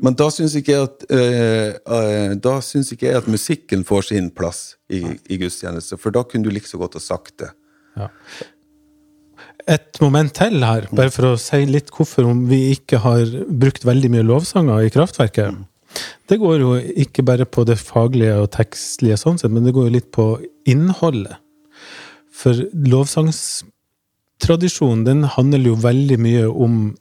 Men 0.03 0.15
da 0.15 0.29
syns 0.31 0.53
ikke 0.55 0.75
jeg 0.77 0.85
at 0.85 1.07
øh, 1.11 1.73
eh, 1.75 2.35
Da 2.39 2.53
syns 2.63 2.93
ikke 2.93 3.09
jeg 3.09 3.19
at 3.19 3.27
musikken 3.27 3.83
får 3.87 4.09
sin 4.13 4.29
plass 4.31 4.77
i, 4.87 5.01
i 5.27 5.39
gudstjeneste, 5.41 5.99
for 5.99 6.15
da 6.15 6.23
kunne 6.23 6.47
du 6.47 6.53
like 6.53 6.69
så 6.69 6.79
godt 6.79 6.95
ha 6.95 7.03
sagt 7.03 7.35
det. 7.43 7.51
ja. 7.99 8.07
Et 9.67 9.99
moment 9.99 10.31
til 10.31 10.63
her, 10.63 10.85
bare 10.95 11.11
for 11.11 11.33
å 11.33 11.37
si 11.41 11.65
litt 11.67 11.89
hvorfor 11.91 12.29
vi 12.47 12.71
ikke 12.71 13.01
har 13.03 13.27
brukt 13.51 13.83
veldig 13.87 14.09
mye 14.13 14.23
lovsanger 14.23 14.85
i 14.85 14.91
Kraftverket. 14.93 15.57
Det 16.29 16.37
går 16.39 16.59
jo 16.61 16.69
ikke 17.03 17.23
bare 17.27 17.45
på 17.45 17.63
det 17.67 17.77
faglige 17.79 18.41
og 18.43 18.51
tekstlige, 18.55 19.17
sånn 19.19 19.37
sett, 19.41 19.51
men 19.51 19.63
det 19.67 19.73
går 19.75 19.85
jo 19.89 19.95
litt 19.97 20.11
på 20.15 20.25
innholdet. 20.69 21.35
For 22.37 22.53
lovsangstradisjonen 22.93 25.03
den 25.07 25.21
handler 25.35 25.61
jo 25.71 25.75
veldig 25.81 26.19
mye 26.21 26.45
om 26.47 26.95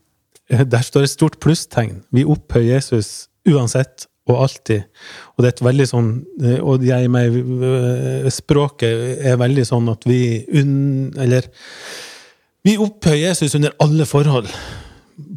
Der 0.47 0.83
står 0.87 1.03
et 1.03 1.11
stort 1.11 1.43
plusstegn. 1.43 2.07
Vi 2.15 2.23
opphøyer 2.23 2.77
Jesus 2.77 3.27
uansett 3.51 4.07
og 4.31 4.39
alltid. 4.45 4.87
Og 5.35 5.43
det 5.43 5.49
er 5.49 5.55
et 5.57 5.67
veldig 5.67 5.87
sånn 5.91 6.23
Og 6.63 6.87
jeg 6.87 7.11
meg 7.11 7.35
eh, 7.35 8.31
Språket 8.31 9.27
er 9.27 9.43
veldig 9.43 9.67
sånn 9.67 9.91
at 9.91 10.07
vi 10.07 10.47
unn... 10.55 11.11
Eller 11.19 11.51
vi 12.67 12.75
opphøyer 12.83 13.29
Jesus 13.29 13.55
under 13.55 13.75
alle 13.83 14.07
forhold, 14.09 14.51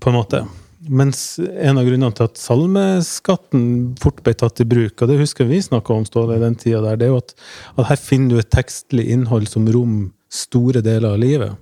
på 0.02 0.10
en 0.10 0.18
måte. 0.18 0.42
Mens 0.90 1.38
en 1.38 1.78
av 1.78 1.86
grunnene 1.86 2.16
til 2.16 2.26
at 2.26 2.40
salmeskatten 2.40 3.66
fort 4.02 4.24
ble 4.26 4.34
tatt 4.40 4.62
i 4.64 4.68
bruk, 4.68 4.96
og 4.98 5.12
det 5.12 5.20
husker 5.20 5.46
vi 5.50 5.60
snakka 5.62 5.94
om 5.94 6.08
Ståle, 6.08 6.40
den 6.42 6.58
tida 6.58 6.82
der, 6.86 6.98
det 6.98 7.10
er 7.10 7.14
jo 7.14 7.22
at, 7.22 7.36
at 7.76 7.90
her 7.92 8.00
finner 8.02 8.34
du 8.34 8.42
et 8.42 8.52
tekstlig 8.56 9.06
innhold 9.14 9.50
som 9.52 9.68
rom 9.70 9.98
store 10.34 10.82
deler 10.86 11.14
av 11.14 11.22
livet. 11.22 11.58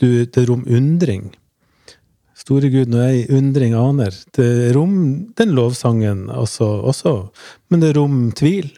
Du, 0.00 0.06
det 0.24 0.46
rom 0.48 0.62
undring. 0.68 1.30
Store 2.38 2.70
Gud, 2.72 2.88
når 2.92 3.08
jeg 3.10 3.26
undring 3.36 3.74
aner. 3.76 4.14
Det 4.36 4.70
rom 4.76 4.94
den 5.36 5.56
lovsangen 5.56 6.28
også, 6.32 6.68
også, 6.92 7.14
men 7.68 7.82
det 7.82 7.94
rom 7.98 8.30
tvil. 8.36 8.70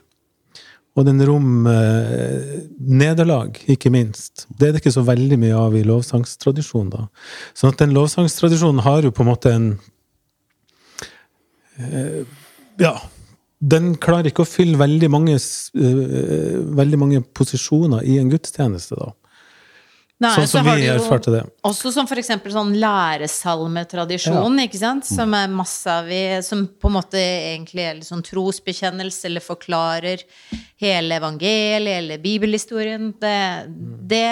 Og 0.93 1.07
den 1.09 1.23
rom 1.25 1.67
eh, 1.71 2.59
nederlag, 2.79 3.57
ikke 3.71 3.91
minst. 3.93 4.47
Det 4.53 4.69
er 4.69 4.75
det 4.75 4.83
ikke 4.83 4.93
så 4.93 5.05
veldig 5.07 5.39
mye 5.41 5.57
av 5.57 5.77
i 5.79 5.85
lovsangstradisjonen, 5.89 6.91
da. 6.93 7.07
Sånn 7.57 7.73
at 7.73 7.81
den 7.81 7.95
lovsangstradisjonen 7.97 8.85
har 8.85 9.07
jo 9.07 9.15
på 9.15 9.25
en 9.25 9.31
måte 9.33 9.57
en 9.57 9.73
eh, 11.81 12.23
Ja. 12.81 12.97
Den 13.63 13.93
klarer 14.03 14.27
ikke 14.27 14.43
å 14.43 14.49
fylle 14.49 14.75
veldig 14.75 15.09
mange, 15.15 15.37
eh, 15.39 16.55
veldig 16.83 16.99
mange 16.99 17.21
posisjoner 17.23 18.03
i 18.03 18.17
en 18.19 18.33
gudstjeneste, 18.33 18.99
da. 18.99 19.13
Nei, 20.23 20.31
sånn 20.37 20.47
så 20.47 20.59
som 20.61 20.69
har 20.71 20.79
vi 20.79 20.87
erfarte 20.93 21.33
det. 21.35 21.41
Også 21.67 21.91
som 21.95 22.07
for 22.07 22.21
eksempel 22.21 22.55
sånn 22.55 22.73
læresalmetradisjon, 22.79 24.61
ikke 24.65 24.79
sant? 24.79 25.07
Som 25.09 25.35
er 25.35 25.51
masse 25.51 25.91
av 25.91 26.11
i 26.13 26.23
Som 26.47 26.67
på 26.79 26.91
en 26.91 26.97
måte 27.01 27.19
egentlig 27.19 27.87
er 27.87 27.99
litt 27.99 28.09
sånn 28.09 28.23
trosbekjennelse, 28.27 29.27
eller 29.29 29.45
forklarer 29.45 30.23
hele 30.83 31.19
evangeliet, 31.19 31.99
eller 31.99 32.23
bibelhistorien. 32.23 33.11
Det, 33.23 33.39
det, 34.13 34.23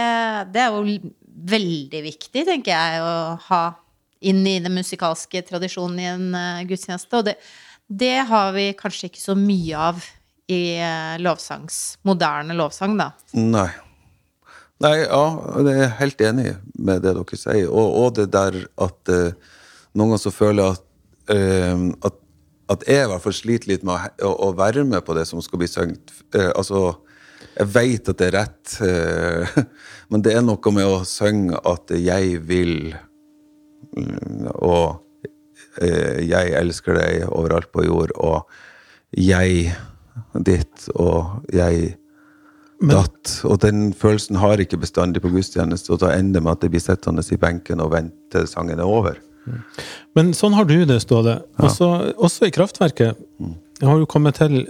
det 0.55 0.63
er 0.63 0.79
jo 0.79 1.11
veldig 1.51 2.05
viktig, 2.07 2.47
tenker 2.47 2.75
jeg, 2.75 3.03
å 3.03 3.37
ha 3.49 3.65
inn 4.21 4.45
i 4.47 4.59
den 4.61 4.75
musikalske 4.77 5.43
tradisjonen 5.49 6.01
i 6.01 6.09
en 6.13 6.27
uh, 6.37 6.65
gudstjeneste. 6.69 7.19
Og 7.19 7.29
det, 7.31 7.39
det 7.89 8.17
har 8.31 8.55
vi 8.55 8.71
kanskje 8.79 9.11
ikke 9.11 9.23
så 9.23 9.37
mye 9.39 9.87
av 9.91 10.03
i 10.51 10.63
uh, 10.83 11.15
lovsangs 11.23 12.01
Moderne 12.07 12.57
lovsang, 12.59 12.99
da. 13.01 13.13
Nei. 13.35 13.71
Nei, 14.81 15.03
ja, 15.03 15.25
jeg 15.61 15.77
er 15.77 15.91
helt 15.99 16.23
enig 16.25 16.53
med 16.81 17.03
det 17.05 17.13
dere 17.13 17.37
sier. 17.37 17.69
Og, 17.69 17.97
og 18.01 18.15
det 18.17 18.31
der 18.33 18.57
at 18.81 19.13
eh, 19.13 19.59
noen 19.93 20.15
ganger 20.15 20.23
så 20.23 20.33
føler 20.33 20.63
jeg 20.63 20.79
at, 20.79 20.87
eh, 21.35 21.83
at, 22.09 22.17
at 22.73 22.87
jeg 22.89 23.05
i 23.05 23.11
hvert 23.11 23.25
fall 23.27 23.37
sliter 23.37 23.75
litt 23.75 23.85
med 23.85 24.25
å, 24.25 24.33
å, 24.47 24.49
være 24.57 24.87
med 24.89 25.05
på 25.05 25.17
det 25.19 25.27
som 25.29 25.45
skal 25.45 25.61
bli 25.61 25.69
sunget. 25.69 26.15
Eh, 26.33 26.49
altså, 26.55 26.95
jeg 27.59 27.69
vet 27.75 28.09
at 28.09 28.23
det 28.23 28.31
er 28.31 28.37
rett, 28.39 28.75
eh, 28.87 29.61
men 30.15 30.25
det 30.25 30.33
er 30.39 30.49
noe 30.49 30.73
med 30.73 30.89
å 30.89 31.05
synge 31.09 31.61
at 31.69 31.93
jeg 32.01 32.41
vil, 32.49 32.75
mm, 33.93 34.49
og 34.65 35.37
eh, 35.77 36.25
jeg 36.25 36.57
elsker 36.57 36.97
deg 37.03 37.29
overalt 37.29 37.69
på 37.75 37.85
jord, 37.85 38.17
og 38.17 38.49
jeg 39.13 39.75
ditt, 40.41 40.89
og 40.97 41.45
jeg 41.53 41.99
datt. 42.81 43.33
Og 43.45 43.61
den 43.61 43.91
følelsen 43.97 44.39
har 44.41 44.61
ikke 44.63 44.81
bestandig 44.81 45.23
på 45.25 45.33
gudstjeneste, 45.33 45.93
og 45.93 46.01
da 46.05 46.15
ender 46.17 46.39
det 46.39 46.45
med 46.47 46.53
at 46.57 46.63
det 46.65 46.71
blir 46.73 46.85
sittende 46.85 47.25
i 47.25 47.41
benken 47.41 47.83
og 47.85 47.93
vente 47.95 48.17
til 48.33 48.49
sangen 48.49 48.81
er 48.81 48.89
over. 48.89 49.21
Men 50.17 50.35
sånn 50.37 50.55
har 50.55 50.69
du 50.69 50.77
det, 50.87 51.01
Ståle. 51.03 51.41
Også, 51.61 51.89
også 52.21 52.49
i 52.49 52.55
kraftverket. 52.55 53.19
Det 53.81 53.89
har 53.89 53.97
jo 53.97 54.09
kommet 54.11 54.37
til 54.37 54.67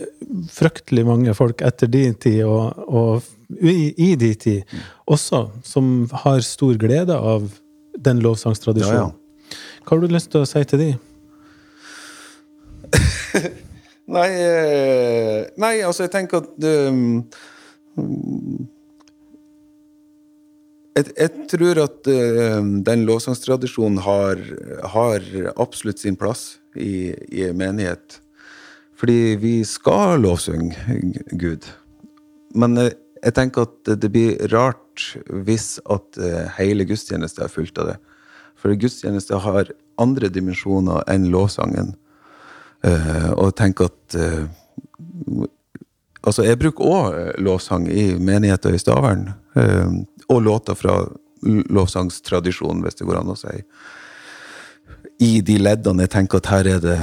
fryktelig 0.54 1.04
mange 1.08 1.34
folk 1.34 1.62
etter 1.66 1.90
din 1.90 2.14
tid 2.14 2.44
og, 2.46 2.78
og 2.86 3.22
i, 3.58 3.90
i 3.98 4.14
din 4.18 4.36
tid 4.38 4.76
også, 5.10 5.48
som 5.66 6.06
har 6.22 6.38
stor 6.46 6.78
glede 6.78 7.16
av 7.16 7.48
den 7.98 8.22
lovsangstradisjonen. 8.22 9.10
Ja, 9.10 9.56
Hva 9.82 9.96
har 9.96 10.04
du 10.04 10.14
lyst 10.14 10.30
til 10.30 10.44
å 10.44 10.48
si 10.48 10.62
til 10.70 10.84
de? 10.84 10.90
Nei, 14.10 14.30
eh, 14.42 15.40
nei, 15.62 15.74
altså 15.86 16.02
jeg 16.02 16.10
tenker 16.10 16.40
at 16.40 16.64
um, 16.90 17.20
jeg, 20.96 21.10
jeg 21.16 21.46
tror 21.50 21.80
at 21.84 22.10
eh, 22.10 22.58
den 22.86 23.04
lovsangstradisjonen 23.08 24.00
har, 24.04 24.40
har 24.94 25.28
absolutt 25.60 26.02
sin 26.02 26.18
plass 26.18 26.58
i, 26.74 27.12
i 27.30 27.46
en 27.48 27.58
menighet. 27.60 28.20
Fordi 29.00 29.36
vi 29.40 29.54
skal 29.64 30.20
lovsynge 30.20 30.76
Gud. 31.40 31.68
Men 32.54 32.76
eh, 32.78 32.92
jeg 33.20 33.36
tenker 33.36 33.68
at 33.68 33.92
det 34.00 34.12
blir 34.12 34.40
rart 34.52 35.06
hvis 35.28 35.78
at 35.92 36.20
eh, 36.20 36.50
hele 36.58 36.86
gudstjenesten 36.88 37.46
er 37.46 37.52
fullt 37.52 37.80
av 37.80 37.92
det. 37.92 37.98
For 38.60 38.76
gudstjeneste 38.76 39.40
har 39.40 39.72
andre 40.00 40.28
dimensjoner 40.32 41.04
enn 41.08 41.30
lovsangen. 41.32 41.94
Og 42.84 43.46
jeg 43.46 43.54
tenker 43.56 43.88
at 43.88 44.16
Altså, 46.26 46.44
jeg 46.44 46.58
bruker 46.60 46.84
òg 46.84 47.40
lovsang 47.40 47.88
i 47.88 48.12
menigheter 48.18 48.74
i 48.74 48.78
Stavern. 48.78 49.32
eh, 49.56 49.90
og 50.30 50.42
låter 50.42 50.74
fra 50.78 51.08
lovsangstradisjonen, 51.42 52.82
hvis 52.84 52.94
det 52.94 53.06
går 53.08 53.18
an 53.18 53.32
å 53.32 53.38
si. 53.38 53.62
I 55.20 55.40
de 55.40 55.56
leddene 55.58 56.04
jeg 56.04 56.10
tenker 56.10 56.38
at 56.38 56.46
her 56.52 56.68
er 56.76 56.80
det 56.84 56.98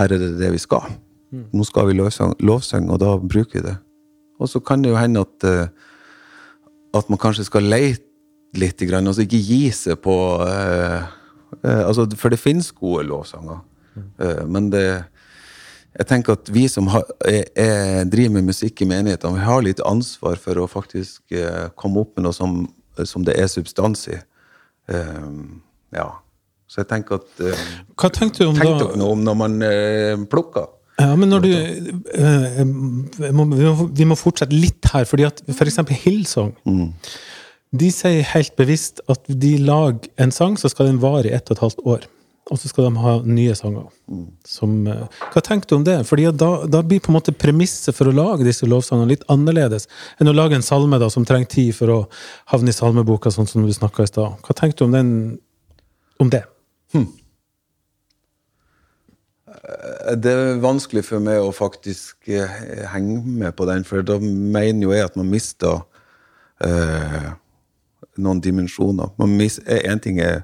her 0.00 0.12
er 0.12 0.18
det, 0.18 0.32
det 0.40 0.50
vi 0.54 0.58
skal. 0.58 0.88
Nå 1.30 1.64
skal 1.66 1.90
vi 1.90 1.94
lovsang, 1.98 2.34
lovsang, 2.42 2.88
og 2.90 2.98
da 3.02 3.14
bruker 3.20 3.60
vi 3.60 3.66
det. 3.68 3.76
Og 4.40 4.48
så 4.48 4.60
kan 4.64 4.82
det 4.82 4.90
jo 4.90 4.98
hende 4.98 5.22
at, 5.22 5.44
eh, 5.46 5.68
at 6.96 7.10
man 7.12 7.20
kanskje 7.20 7.46
skal 7.46 7.68
leite 7.68 8.06
litt, 8.58 8.82
altså 8.82 9.22
ikke 9.22 9.38
gi 9.38 9.70
seg 9.70 10.00
på 10.02 10.14
eh, 10.42 11.04
eh, 11.62 11.82
altså, 11.86 12.08
For 12.18 12.32
det 12.32 12.40
finnes 12.40 12.72
gode 12.72 13.04
lovsanger, 13.06 13.60
eh, 14.18 14.42
men 14.46 14.70
det 14.72 15.04
jeg 15.98 16.06
tenker 16.06 16.36
at 16.38 16.50
vi 16.54 16.66
som 16.70 16.88
har, 16.92 17.06
er, 17.26 17.46
er, 17.58 18.04
driver 18.10 18.36
med 18.38 18.52
musikk 18.52 18.82
i 18.84 18.88
menighetene, 18.88 19.40
vi 19.40 19.46
har 19.46 19.64
litt 19.66 19.82
ansvar 19.86 20.38
for 20.38 20.60
å 20.62 20.68
faktisk 20.70 21.34
eh, 21.34 21.66
komme 21.78 22.04
opp 22.04 22.14
med 22.16 22.28
noe 22.28 22.36
som, 22.36 22.62
som 23.08 23.26
det 23.26 23.34
er 23.40 23.50
substans 23.50 24.06
i. 24.12 24.18
Um, 24.90 25.60
ja. 25.94 26.06
Så 26.70 26.84
jeg 26.84 26.90
tenker 26.92 27.18
at 27.18 27.42
um, 27.42 27.64
Hva 27.98 28.10
tenkte 28.14 28.44
du 28.44 28.52
om 28.52 28.58
Tenk 28.58 28.68
da 28.68 28.84
dere 28.84 29.00
noe 29.00 29.16
om 29.16 29.24
når 29.26 29.38
man 29.38 29.58
eh, 29.66 30.22
plukker. 30.30 30.70
Ja, 31.00 31.14
men 31.16 31.30
når 31.32 31.44
du 31.46 31.50
må, 33.32 33.46
vi, 33.48 33.66
må, 33.66 33.74
vi 33.96 34.06
må 34.06 34.18
fortsette 34.18 34.54
litt 34.54 34.84
her, 34.92 35.06
fordi 35.08 35.24
at 35.26 35.40
for 35.48 35.66
eksempel 35.66 35.96
mm. 35.96 36.88
De 37.80 37.88
sier 37.94 38.26
helt 38.34 38.54
bevisst 38.58 39.00
at 39.08 39.24
de 39.26 39.54
lager 39.64 40.10
en 40.20 40.34
sang, 40.34 40.58
så 40.60 40.68
skal 40.68 40.90
den 40.90 41.00
vare 41.02 41.30
i 41.30 41.34
ett 41.34 41.48
og 41.48 41.56
et 41.56 41.64
halvt 41.64 41.84
år. 41.86 42.06
Og 42.50 42.58
så 42.58 42.68
skal 42.70 42.88
de 42.88 42.98
ha 42.98 43.12
nye 43.22 43.54
sanger. 43.54 43.86
Som, 44.46 44.86
eh, 44.90 45.20
hva 45.30 45.42
tenker 45.46 45.70
du 45.70 45.76
om 45.76 45.84
det? 45.86 46.00
Fordi 46.08 46.26
da, 46.34 46.50
da 46.66 46.82
blir 46.82 47.02
på 47.02 47.12
en 47.12 47.18
måte 47.18 47.34
premisset 47.36 47.94
for 47.94 48.10
å 48.10 48.14
lage 48.14 48.46
disse 48.46 48.66
lovsangene 48.66 49.12
litt 49.12 49.26
annerledes 49.30 49.86
enn 50.18 50.30
å 50.30 50.34
lage 50.34 50.58
en 50.58 50.66
salme 50.66 50.98
da, 50.98 51.10
som 51.12 51.26
trenger 51.28 51.50
tid 51.52 51.76
for 51.78 51.94
å 51.94 52.00
havne 52.50 52.74
i 52.74 52.76
salmeboka, 52.76 53.30
sånn 53.30 53.48
som 53.50 53.66
du 53.66 53.72
snakka 53.74 54.06
i 54.06 54.10
stad. 54.10 54.40
Hva 54.42 54.56
tenker 54.58 54.80
du 54.80 54.88
om, 54.88 54.96
den, 54.98 55.12
om 56.18 56.32
det? 56.34 56.42
Det 60.18 60.32
er 60.34 60.60
vanskelig 60.62 61.04
for 61.06 61.22
meg 61.22 61.38
å 61.44 61.54
faktisk 61.54 62.30
eh, 62.32 62.50
henge 62.90 63.20
med 63.22 63.54
på 63.54 63.66
den, 63.70 63.86
for 63.86 64.02
da 64.06 64.18
mener 64.18 64.88
jo 64.88 64.94
jeg 64.94 65.06
at 65.06 65.18
man 65.20 65.30
mister 65.30 65.84
eh, 66.66 67.30
noen 68.18 68.42
dimensjoner. 68.42 69.14
Én 69.20 70.02
ting 70.02 70.18
er 70.24 70.42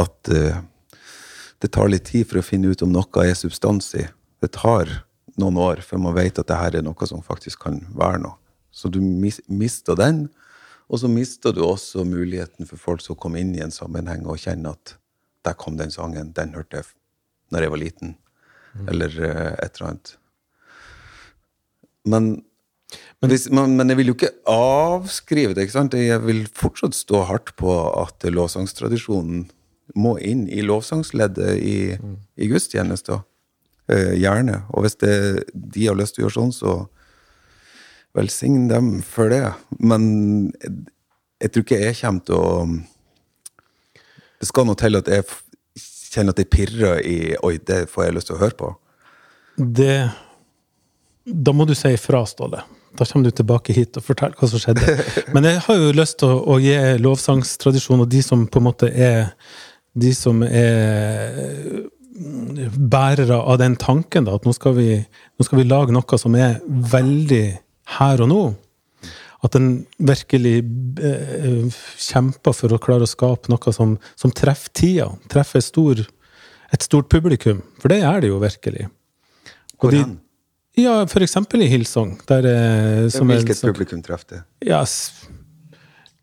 at 0.00 0.32
eh, 0.34 0.58
det 1.64 1.70
tar 1.72 1.88
litt 1.88 2.04
tid 2.10 2.28
for 2.28 2.42
å 2.42 2.44
finne 2.44 2.68
ut 2.74 2.82
om 2.84 2.90
noe 2.92 3.24
er 3.24 3.36
substans 3.38 3.86
i. 3.96 4.02
Det 4.44 4.50
tar 4.52 4.90
noen 5.40 5.56
år 5.64 5.80
før 5.86 6.02
man 6.04 6.16
vet 6.16 6.36
at 6.36 6.50
det 6.50 6.58
her 6.60 6.76
er 6.76 6.84
noe 6.84 7.08
som 7.08 7.24
faktisk 7.24 7.62
kan 7.64 7.78
være 7.96 8.20
noe. 8.26 8.36
Så 8.68 8.90
du 8.92 8.98
mis, 9.00 9.40
mister 9.48 9.96
den, 9.96 10.26
og 10.92 11.00
så 11.00 11.08
mister 11.08 11.54
du 11.56 11.62
også 11.64 12.04
muligheten 12.04 12.68
for 12.68 12.76
folk 12.76 13.00
som 13.00 13.16
kommer 13.16 13.40
inn 13.40 13.54
i 13.56 13.62
en 13.64 13.72
sammenheng 13.72 14.26
og 14.28 14.42
kjenner 14.42 14.76
at 14.76 14.98
der 15.46 15.56
kom 15.56 15.78
den 15.80 15.94
sangen, 15.94 16.34
den 16.36 16.52
hørte 16.52 16.82
jeg 16.82 16.92
når 17.54 17.64
jeg 17.64 17.72
var 17.72 17.80
liten 17.80 18.14
eller 18.90 19.16
eh, 19.22 19.50
et 19.62 19.76
eller 19.78 19.88
annet. 19.88 20.14
Men, 22.04 22.30
hvis, 23.24 23.48
men, 23.48 23.76
men 23.78 23.88
jeg 23.88 24.02
vil 24.02 24.10
jo 24.10 24.18
ikke 24.18 24.34
avskrive 24.50 25.56
det. 25.56 25.64
ikke 25.64 25.78
sant? 25.78 25.96
Jeg 25.96 26.20
vil 26.26 26.44
fortsatt 26.52 26.96
stå 26.98 27.24
hardt 27.30 27.54
på 27.56 27.72
at 28.02 28.26
lovsangstradisjonen 28.28 29.46
må 29.94 30.16
inn 30.18 30.48
i 30.50 30.62
lovsangsleddet 30.66 31.54
i, 31.58 31.78
i 32.36 32.50
gudstjenester. 32.50 33.22
Eh, 33.84 34.14
gjerne. 34.16 34.62
Og 34.72 34.86
hvis 34.86 34.96
det, 34.96 35.16
de 35.52 35.86
har 35.86 35.96
lyst 35.98 36.16
til 36.16 36.24
å 36.24 36.26
gjøre 36.26 36.38
sånn, 36.38 36.52
så 36.56 36.74
velsign 38.16 38.68
dem 38.70 38.94
for 39.04 39.28
det. 39.28 39.42
Men 39.76 40.06
jeg, 40.62 40.72
jeg 41.44 41.52
tror 41.52 41.66
ikke 41.66 41.80
jeg 41.82 41.98
kommer 41.98 42.24
til 42.24 42.38
å 42.38 42.50
Det 44.40 44.48
skal 44.48 44.66
noe 44.68 44.76
til 44.80 44.96
at 44.96 45.08
jeg 45.08 45.26
kjenner 46.14 46.32
at 46.32 46.40
det 46.40 46.48
pirrer 46.52 47.02
i 47.04 47.18
Oi, 47.44 47.58
det 47.60 47.84
får 47.92 48.06
jeg 48.06 48.16
lyst 48.16 48.30
til 48.30 48.38
å 48.38 48.40
høre 48.40 48.58
på. 48.62 48.70
Det 49.56 49.98
Da 51.24 51.52
må 51.52 51.68
du 51.68 51.74
si 51.76 51.92
ifra, 51.92 52.24
Ståle. 52.26 52.64
Da 52.96 53.04
kommer 53.04 53.28
du 53.28 53.36
tilbake 53.36 53.76
hit 53.76 53.96
og 53.98 54.06
forteller 54.06 54.38
hva 54.38 54.48
som 54.48 54.62
skjedde. 54.62 54.96
Men 55.36 55.50
jeg 55.50 55.60
har 55.66 55.80
jo 55.80 55.92
lyst 55.92 56.22
til 56.22 56.32
å, 56.32 56.40
å 56.54 56.58
gi 56.62 56.74
lovsangstradisjon, 57.04 58.04
og 58.04 58.08
de 58.08 58.24
som 58.24 58.46
på 58.46 58.62
en 58.62 58.68
måte 58.70 58.88
er 58.88 59.34
De 59.94 60.10
som 60.14 60.42
er 60.42 61.84
bærere 62.14 63.36
av 63.42 63.58
den 63.58 63.76
tanken, 63.80 64.26
da, 64.26 64.36
at 64.38 64.46
nå 64.46 64.52
skal, 64.54 64.76
vi, 64.78 64.88
nå 65.38 65.46
skal 65.46 65.60
vi 65.60 65.66
lage 65.66 65.94
noe 65.94 66.18
som 66.20 66.34
er 66.38 66.60
veldig 66.66 67.44
her 67.98 68.22
og 68.24 68.30
nå. 68.30 68.42
At 69.44 69.52
den 69.58 69.84
virkelig 70.00 70.56
eh, 71.04 71.80
kjemper 72.00 72.54
for 72.56 72.72
å 72.72 72.80
klare 72.80 73.04
å 73.04 73.10
skape 73.10 73.50
noe 73.52 73.74
som, 73.76 73.96
som 74.16 74.32
treffer 74.32 74.72
tida. 74.72 75.08
Treffer 75.32 75.60
stor, 75.64 76.00
et 76.72 76.86
stort 76.86 77.10
publikum. 77.12 77.60
For 77.82 77.92
det 77.92 78.00
er 78.08 78.22
det 78.24 78.30
jo 78.30 78.38
virkelig. 78.42 78.86
Og 79.82 79.90
Hvor 79.90 79.98
hen? 79.98 80.14
Ja, 80.80 80.94
for 81.06 81.22
eksempel 81.22 81.62
i 81.62 81.68
Hillsong. 81.70 82.16
Der, 82.26 82.48
eh, 82.48 83.04
Hvilket 83.12 83.52
er 83.52 83.58
sånn- 83.60 83.74
publikum 83.74 84.00
traff 84.02 84.24
det? 84.30 84.40
Ja, 84.66 84.80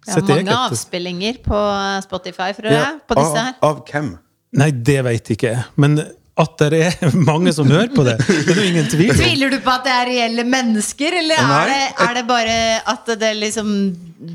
Ja, 0.07 0.17
er 0.17 0.25
mange 0.25 0.57
avspillinger 0.57 1.37
på 1.45 1.59
Spotify, 2.07 2.49
tror 2.57 2.73
jeg, 2.73 2.97
på 3.07 3.17
disse 3.19 3.43
her. 3.45 3.53
Av, 3.61 3.77
av 3.77 3.83
hvem? 3.85 4.15
Nei, 4.57 4.71
det 4.73 4.97
veit 5.05 5.29
jeg 5.29 5.37
ikke. 5.37 5.53
Men 5.79 5.99
at 6.41 6.61
det 6.63 6.79
er 6.87 7.15
mange 7.31 7.53
som 7.55 7.69
hører 7.69 7.91
på 7.93 8.05
det, 8.07 8.15
det 8.25 8.37
er 8.39 8.53
det 8.53 8.63
jo 8.63 8.69
ingen 8.71 8.87
tvil 8.91 9.11
om. 9.13 9.19
Tviler 9.19 9.53
du 9.53 9.59
på 9.63 9.73
at 9.73 9.83
det 9.87 9.95
er 9.97 10.09
reelle 10.09 10.45
mennesker, 10.47 11.17
eller 11.21 11.43
er 11.43 11.73
det, 11.73 11.81
er 12.07 12.15
det 12.17 12.23
bare 12.29 12.55
at 12.93 13.11
det 13.21 13.33
liksom 13.39 13.75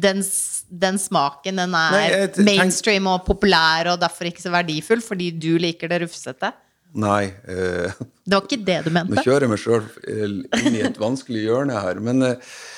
den, 0.05 0.23
den 0.87 1.01
smaken, 1.01 1.63
den 1.63 1.75
er 1.79 1.97
Nei, 1.97 2.05
jeg 2.13 2.47
mainstream 2.47 3.09
og 3.11 3.25
populær 3.27 3.93
og 3.95 4.01
derfor 4.03 4.31
ikke 4.31 4.45
så 4.45 4.53
verdifull 4.55 5.03
fordi 5.05 5.33
du 5.35 5.55
liker 5.63 5.91
det 5.93 6.05
rufsete? 6.05 6.53
Nei, 6.97 7.25
eh, 7.45 7.93
Det 8.25 8.33
var 8.33 8.47
ikke 8.47 8.65
det 8.65 8.77
du 8.87 8.91
nå 8.95 9.21
kjører 9.21 9.45
jeg 9.45 9.51
meg 9.53 9.61
sjøl 9.61 9.83
inn 10.65 10.77
i 10.79 10.85
et 10.87 10.97
vanskelig 11.01 11.43
hjørne 11.45 11.77
her. 11.85 11.99
Men 12.01 12.23
eh, 12.25 12.37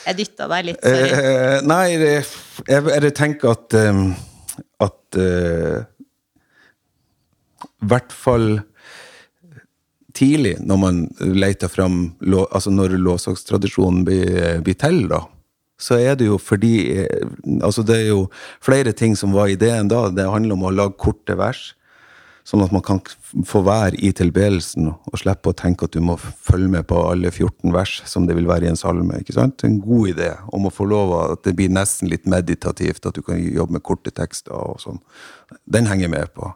Jeg 0.08 0.18
dytta 0.18 0.48
deg 0.50 0.64
litt, 0.72 0.80
sorry. 0.82 1.12
eh, 1.22 1.60
Nei, 1.70 1.84
det- 2.00 2.26
jeg, 2.66 2.88
jeg 3.04 3.14
tenker 3.14 3.52
at 3.54 3.74
eh, 3.78 4.00
At 4.82 5.18
eh, 5.22 5.84
I 7.78 7.86
hvert 7.92 8.12
fall 8.14 8.48
tidlig, 10.18 10.56
når 10.66 10.78
man 10.82 11.00
leter 11.22 11.70
fram 11.70 11.98
Altså 12.50 12.72
når 12.74 12.96
lovsakstradisjonen 12.98 14.04
blir, 14.08 14.60
blir 14.66 14.74
til, 14.82 15.04
da. 15.10 15.22
Så 15.78 15.94
er 16.02 16.16
det 16.18 16.26
jo 16.26 16.38
fordi 16.42 16.72
eh, 17.04 17.26
Altså, 17.62 17.84
det 17.86 18.00
er 18.02 18.08
jo 18.10 18.24
flere 18.64 18.90
ting 18.98 19.14
som 19.16 19.30
var 19.36 19.46
ideen 19.52 19.86
da. 19.90 20.08
Det 20.10 20.26
handler 20.26 20.58
om 20.58 20.66
å 20.66 20.74
lage 20.74 20.98
korte 20.98 21.36
vers. 21.38 21.68
Sånn 22.48 22.62
at 22.64 22.72
man 22.72 22.80
kan 22.80 23.02
få 23.44 23.60
være 23.66 23.98
i 24.00 24.08
tilbedelsen 24.16 24.86
og 24.88 25.18
slippe 25.20 25.50
å 25.50 25.56
tenke 25.56 25.84
at 25.84 25.92
du 25.92 26.00
må 26.00 26.14
følge 26.16 26.70
med 26.72 26.86
på 26.88 27.02
alle 27.04 27.28
14 27.28 27.74
vers 27.74 27.98
som 28.08 28.24
det 28.24 28.38
vil 28.38 28.48
være 28.48 28.64
i 28.64 28.70
en 28.70 28.80
salme. 28.80 29.18
ikke 29.20 29.36
sant? 29.36 29.64
En 29.68 29.76
god 29.82 30.14
idé 30.14 30.30
om 30.56 30.64
å 30.64 30.72
få 30.72 30.86
lov 30.88 31.12
at 31.18 31.42
det 31.44 31.52
blir 31.58 31.68
nesten 31.68 32.08
litt 32.08 32.24
meditativt, 32.24 33.04
at 33.04 33.18
du 33.18 33.20
kan 33.26 33.36
jobbe 33.36 33.76
med 33.76 33.84
korte 33.84 34.14
tekster 34.16 34.56
og 34.56 34.80
sånn. 34.80 35.02
Den 35.68 35.90
henger 35.92 36.08
med 36.08 36.32
på. 36.32 36.48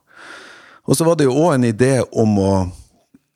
Og 0.89 0.97
så 0.97 1.05
var 1.05 1.21
det 1.21 1.29
jo 1.29 1.37
òg 1.45 1.59
en 1.59 1.69
idé 1.69 1.93
om 2.01 2.41
å 2.41 2.55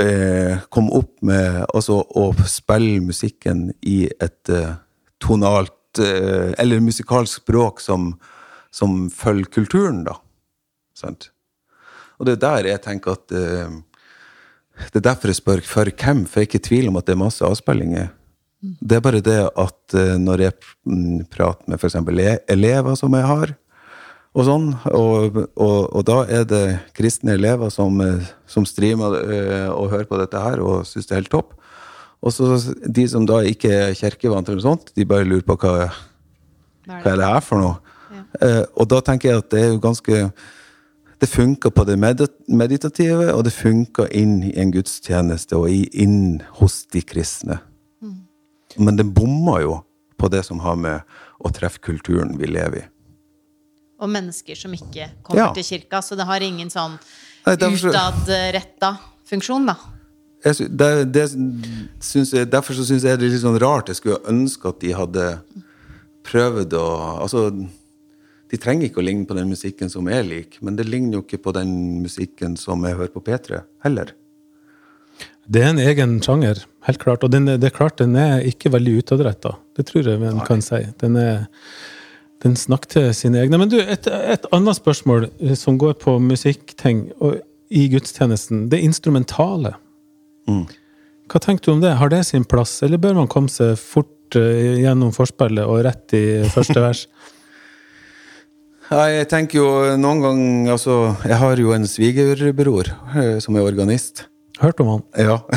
eh, 0.01 0.65
komme 0.73 0.97
opp 0.97 1.13
med 1.25 1.63
Altså 1.69 2.01
å 2.01 2.31
spille 2.49 3.05
musikken 3.05 3.69
i 3.87 4.01
et 4.09 4.51
eh, 4.51 4.75
tonalt 5.23 6.01
eh, 6.01 6.57
Eller 6.59 6.83
musikalsk 6.83 7.45
språk 7.45 7.85
som, 7.85 8.15
som 8.73 9.07
følger 9.13 9.53
kulturen, 9.61 10.05
da. 10.09 10.17
Sant? 10.97 11.31
Og 12.17 12.29
det 12.29 12.37
er 12.37 12.45
der 12.45 12.71
jeg 12.73 12.83
tenker 12.85 13.17
at 13.17 13.35
eh, 13.35 13.75
Det 14.93 15.01
er 15.01 15.09
derfor 15.09 15.33
jeg 15.33 15.41
spør 15.41 15.63
for 15.65 15.89
hvem, 15.89 16.25
for 16.29 16.41
jeg 16.41 16.47
er 16.47 16.51
ikke 16.51 16.63
i 16.63 16.69
tvil 16.69 16.89
om 16.91 16.99
at 17.01 17.07
det 17.07 17.15
er 17.17 17.23
masse 17.25 17.45
avspillinger. 17.45 18.11
Det 18.61 18.97
er 18.97 19.05
bare 19.05 19.23
det 19.25 19.39
at 19.49 19.95
eh, 19.97 20.17
når 20.21 20.43
jeg 20.47 20.57
mm, 20.85 21.29
prater 21.33 21.71
med 21.71 21.81
f.eks. 21.81 21.97
elever 22.49 22.99
som 22.99 23.15
jeg 23.17 23.31
har, 23.31 23.55
og 24.37 24.45
sånn, 24.45 24.67
og, 24.93 25.39
og, 25.57 25.79
og 25.97 26.03
da 26.05 26.17
er 26.29 26.43
det 26.45 26.65
kristne 26.97 27.39
elever 27.39 27.71
som, 27.73 27.97
eh, 28.05 28.27
som 28.45 28.67
streamer 28.69 29.17
og 29.73 29.93
hører 29.95 30.09
på 30.11 30.19
dette 30.21 30.43
her 30.43 30.61
og 30.61 30.85
syns 30.85 31.09
det 31.09 31.17
er 31.17 31.23
helt 31.23 31.33
topp. 31.33 31.55
Og 32.21 32.35
så 32.35 32.59
de 32.85 33.07
som 33.09 33.25
da 33.29 33.41
ikke 33.47 33.71
er 33.71 33.97
kirkevant 33.97 34.49
eller 34.49 34.61
noe 34.61 34.67
sånt, 34.67 34.93
de 34.97 35.09
bare 35.09 35.25
lurer 35.29 35.45
på 35.47 35.57
hva, 35.63 35.89
hva 36.89 37.13
er 37.13 37.21
det 37.21 37.29
her 37.33 37.45
for 37.45 37.63
noe? 37.63 37.77
Eh, 38.43 38.63
og 38.77 38.89
da 38.91 39.01
tenker 39.05 39.31
jeg 39.31 39.43
at 39.43 39.51
det 39.53 39.63
er 39.63 39.73
jo 39.73 39.83
ganske 39.83 40.23
Det 41.21 41.27
funker 41.33 41.71
på 41.73 41.85
det 41.89 41.97
meditative, 42.49 43.31
og 43.33 43.45
det 43.47 43.53
funker 43.57 44.11
inn 44.13 44.43
i 44.45 44.53
en 44.61 44.73
gudstjeneste 44.75 45.57
og 45.57 45.71
inn 45.73 46.43
hos 46.59 46.83
de 46.93 47.01
kristne. 47.03 47.61
Men 48.77 48.99
det 48.99 49.07
bommer 49.17 49.63
jo 49.65 49.79
på 50.21 50.29
det 50.29 50.43
som 50.45 50.61
har 50.61 50.77
med 50.77 51.01
å 51.41 51.49
treffe 51.57 51.81
kulturen 51.81 52.35
vi 52.37 52.47
lever 52.51 52.83
i. 52.83 52.85
Og 54.05 54.11
mennesker 54.13 54.55
som 54.61 54.75
ikke 54.77 55.07
kommer 55.25 55.47
Ja. 55.47 55.53
til 55.57 55.65
kirka. 55.65 56.03
Så 56.03 56.17
det 56.17 56.27
har 56.29 56.41
ingen 56.45 56.69
sånn 56.69 56.99
utadretta 57.47 58.99
funksjon, 59.25 59.67
da. 59.67 59.77
jeg, 60.45 60.69
det, 60.77 61.13
det 61.13 61.25
syns 62.05 62.33
jeg, 62.33 62.51
derfor 62.51 62.75
så 62.77 62.85
syns 62.85 63.03
jeg 63.05 63.19
det 63.19 63.27
er 63.27 63.33
litt 63.33 63.41
sånn 63.41 63.59
rart. 63.59 63.89
Jeg 63.89 63.97
skulle 63.97 64.21
ønske 64.29 64.69
at 64.69 64.81
de 64.81 64.93
hadde 64.93 65.27
prøvd 66.27 66.77
å 66.77 66.87
Altså, 67.23 67.49
de 68.53 68.61
trenger 68.63 68.89
ikke 68.89 69.03
å 69.03 69.07
ligne 69.07 69.27
på 69.27 69.35
den 69.37 69.51
musikken 69.51 69.91
som 69.91 70.07
jeg 70.11 70.27
liker, 70.29 70.63
men 70.67 70.79
det 70.79 70.87
ligner 70.87 71.19
jo 71.19 71.25
ikke 71.25 71.43
på 71.49 71.55
den 71.57 71.73
musikken 72.05 72.55
som 72.61 72.85
jeg 72.87 72.99
hører 72.99 73.13
på 73.15 73.25
P3, 73.27 73.63
heller. 73.87 74.13
Det 75.47 75.63
er 75.63 75.73
en 75.73 75.83
egen 75.83 76.17
sjanger, 76.23 76.65
helt 76.87 77.03
klart. 77.03 77.25
Og 77.27 77.31
den 77.31 77.47
det 77.47 77.69
er 77.69 77.75
klart 77.75 78.01
den 78.03 78.17
er 78.19 78.43
ikke 78.47 78.73
veldig 78.75 78.97
utadretta. 79.03 79.55
Det 79.79 79.87
tror 79.87 80.09
jeg 80.11 80.23
en 80.27 80.43
kan 80.47 80.63
si. 80.65 80.81
Den, 81.03 81.19
er, 81.21 81.45
den 82.43 82.57
snakker 82.59 82.91
til 82.97 83.13
sine 83.15 83.45
egne. 83.45 83.61
Men 83.63 83.71
du, 83.71 83.79
et, 83.79 84.09
et 84.11 84.49
annet 84.55 84.79
spørsmål 84.79 85.29
eh, 85.31 85.55
som 85.59 85.79
går 85.79 85.95
på 86.03 86.17
musikkting 86.23 87.07
i 87.71 87.87
gudstjenesten, 87.95 88.67
det 88.73 88.83
instrumentale. 88.87 89.77
Hva 91.31 91.43
tenker 91.43 91.67
du 91.67 91.73
om 91.77 91.83
det? 91.83 91.95
Har 92.01 92.11
det 92.11 92.25
sin 92.29 92.47
plass, 92.47 92.81
eller 92.87 93.03
bør 93.03 93.17
man 93.21 93.31
komme 93.31 93.51
seg 93.51 93.79
fort 93.79 94.39
eh, 94.39 94.83
gjennom 94.83 95.15
forspillet 95.15 95.67
og 95.67 95.83
rett 95.87 96.15
i 96.19 96.27
første 96.55 96.83
vers? 96.87 97.07
Jeg 98.87 99.27
tenker 99.27 99.59
jo 99.59 99.69
noen 99.99 100.21
gang 100.23 100.43
Altså, 100.71 101.17
jeg 101.27 101.39
har 101.41 101.59
jo 101.59 101.73
en 101.75 101.87
svigerbror 101.91 102.93
eh, 103.19 103.39
som 103.43 103.57
er 103.59 103.67
organist. 103.67 104.27
Hørt 104.61 104.81
om 104.81 104.97
han? 104.97 105.07
Ja. 105.19 105.41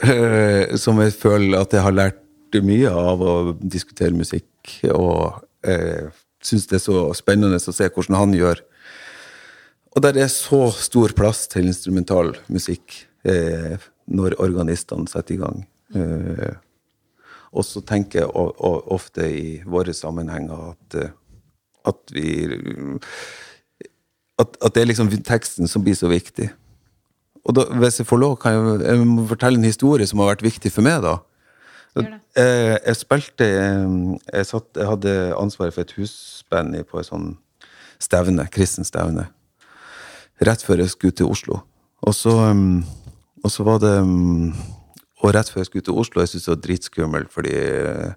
Eh, 0.00 0.78
som 0.80 0.96
jeg 1.02 1.12
føler 1.12 1.58
at 1.58 1.74
jeg 1.76 1.82
har 1.84 1.92
lært 1.92 2.56
mye 2.64 2.88
av 2.88 3.20
å 3.20 3.32
diskutere 3.60 4.16
musikk, 4.16 4.46
og 4.94 5.42
eh, 5.60 6.08
syns 6.40 6.64
det 6.70 6.78
er 6.78 6.82
så 6.86 7.02
spennende 7.18 7.58
å 7.60 7.74
se 7.74 7.88
hvordan 7.90 8.16
han 8.16 8.32
gjør. 8.32 8.62
Og 9.92 10.00
der 10.06 10.22
er 10.22 10.32
så 10.32 10.70
stor 10.72 11.12
plass 11.18 11.44
til 11.52 11.68
instrumental 11.68 12.32
musikk 12.48 12.96
eh, 13.28 13.76
når 14.08 14.38
organistene 14.40 15.10
setter 15.10 15.36
i 15.36 15.40
gang. 15.42 15.60
Eh, 15.92 16.56
og 17.50 17.66
så 17.66 17.82
tenker 17.84 18.22
jeg 18.22 18.48
ofte 18.96 19.26
i 19.26 19.46
våre 19.68 19.92
sammenhenger 19.96 20.70
at, 20.72 20.96
eh, 20.96 21.12
at 21.88 22.12
vi 22.12 22.26
at, 24.40 24.56
at 24.60 24.74
det 24.74 24.82
er 24.82 24.88
liksom 24.88 25.10
teksten 25.26 25.68
som 25.68 25.84
blir 25.84 25.96
så 25.98 26.08
viktig. 26.10 26.48
Og 27.44 27.56
da, 27.56 27.64
hvis 27.80 28.00
jeg 28.00 28.08
får 28.08 28.20
lov, 28.20 28.36
kan 28.40 28.56
jeg, 28.56 28.80
jeg 28.84 29.08
må 29.08 29.26
fortelle 29.28 29.60
en 29.60 29.68
historie 29.68 30.06
som 30.08 30.20
har 30.20 30.34
vært 30.34 30.44
viktig 30.44 30.72
for 30.72 30.84
meg, 30.84 31.00
da. 31.04 31.18
Det. 31.96 32.06
Eh, 32.38 32.76
Jeg 32.86 32.96
spilte 33.00 33.46
eh, 33.48 33.94
jeg, 34.32 34.46
satt, 34.46 34.68
jeg 34.76 34.86
hadde 34.86 35.14
ansvaret 35.34 35.74
for 35.74 35.82
et 35.82 35.94
husband 35.98 36.76
på 36.86 37.00
et 37.00 37.08
sånn 37.08 37.32
stevne, 38.00 38.46
kristen 38.52 38.86
stevne. 38.86 39.26
Rett 40.40 40.62
før 40.64 40.84
jeg 40.84 40.92
skulle 40.94 41.16
til 41.16 41.28
Oslo. 41.28 41.60
Og 42.06 42.14
så, 42.16 42.32
um, 42.32 42.84
og 43.44 43.52
så 43.52 43.64
var 43.66 43.80
det 43.82 43.90
um, 44.00 44.54
Og 45.20 45.34
rett 45.36 45.50
før 45.52 45.60
jeg 45.60 45.68
skulle 45.68 45.84
til 45.84 45.98
Oslo, 46.00 46.22
jeg 46.22 46.30
syntes 46.30 46.46
det 46.46 46.54
var 46.54 46.62
dritskummelt, 46.64 47.32
fordi 47.34 47.52
eh, 47.52 48.06
jeg 48.06 48.14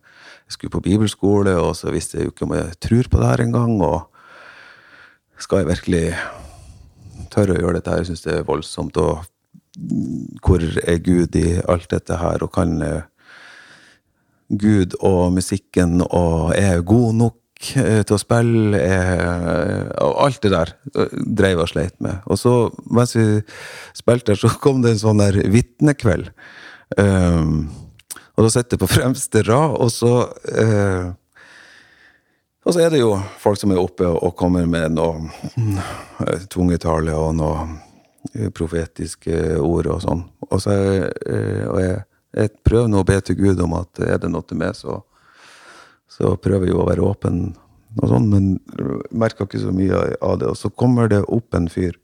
skulle 0.54 0.74
på 0.74 0.84
bibelskole, 0.86 1.56
og 1.60 1.76
så 1.78 1.92
visste 1.94 2.20
jeg 2.20 2.30
jo 2.30 2.34
ikke 2.34 2.48
om 2.48 2.56
jeg 2.58 2.80
tror 2.84 3.10
på 3.12 3.22
det 3.22 3.30
her 3.30 3.46
engang. 3.46 3.76
Og 3.82 5.42
skal 5.42 5.64
jeg 5.64 5.72
virkelig 5.74 6.06
tørre 7.34 7.58
å 7.58 7.62
gjøre 7.62 7.80
dette 7.80 7.94
her? 7.94 8.04
Jeg 8.04 8.12
syns 8.12 8.26
det 8.28 8.36
er 8.38 8.48
voldsomt. 8.48 9.00
Og 9.02 9.24
hvor 10.44 10.64
er 10.84 11.02
Gud 11.04 11.36
i 11.40 11.58
alt 11.70 11.90
dette 11.92 12.18
her, 12.20 12.44
og 12.46 12.54
kan 12.54 12.76
eh, 12.86 13.06
Gud 14.50 14.98
og 15.02 15.34
musikken 15.34 16.04
og 16.04 16.54
er 16.54 16.76
jeg 16.76 16.86
god 16.92 17.16
nok 17.22 17.70
eh, 17.82 18.02
til 18.06 18.18
å 18.18 18.22
spille? 18.22 18.82
Og 20.04 20.20
alt 20.28 20.44
det 20.46 20.54
der 20.54 20.76
eh, 20.94 21.16
dreiv 21.42 21.64
og 21.66 21.72
sleit 21.74 21.98
med. 22.04 22.22
Og 22.30 22.40
så, 22.40 22.58
mens 22.86 23.16
vi 23.18 23.42
spilte 23.98 24.36
her, 24.36 24.44
så 24.44 24.54
kom 24.62 24.84
det 24.86 24.94
en 24.94 25.06
sånn 25.08 25.24
der 25.24 25.42
vitnekveld. 25.54 26.30
Um, 26.94 27.72
og 28.34 28.46
da 28.46 28.50
sitter 28.50 28.76
jeg 28.76 28.82
på 28.82 28.90
fremste 28.90 29.44
rad, 29.46 29.76
og 29.78 29.92
så 29.94 30.14
eh, 30.50 31.12
Og 32.64 32.74
så 32.74 32.80
er 32.80 32.94
det 32.94 33.02
jo 33.02 33.18
folk 33.44 33.60
som 33.60 33.74
er 33.76 33.82
oppe 33.82 34.08
og, 34.08 34.38
kommer 34.40 34.66
med 34.66 34.94
noe 34.96 35.28
tvungetale 35.28 36.46
tungetale 36.48 37.16
og 37.20 37.34
noe 37.36 37.66
eh, 38.34 38.48
profetiske 38.56 39.58
ord 39.60 39.90
og 39.92 40.00
sånn. 40.06 40.22
Og, 40.48 40.62
så, 40.64 40.72
eh, 41.28 41.66
og 41.68 41.82
jeg, 41.84 41.98
jeg 42.40 42.54
prøver 42.64 42.88
nå 42.88 43.02
å 43.04 43.10
be 43.10 43.20
til 43.20 43.36
Gud 43.42 43.60
om 43.66 43.76
at 43.82 44.00
er 44.00 44.22
det 44.24 44.32
noe 44.32 44.48
til 44.48 44.62
meg, 44.64 44.80
så, 44.80 45.02
så 46.08 46.38
prøver 46.40 46.70
jeg 46.70 46.78
jo 46.78 46.86
å 46.86 46.88
være 46.88 47.04
åpen 47.04 47.44
og 48.00 48.10
sånn, 48.10 48.32
men 48.32 48.48
merker 49.12 49.46
ikke 49.46 49.62
så 49.62 49.76
mye 49.76 50.00
av 50.24 50.40
det. 50.42 50.50
Og 50.54 50.58
så 50.58 50.72
kommer 50.72 51.12
det 51.12 51.22
opp 51.28 51.60
en 51.60 51.68
fyr, 51.70 52.00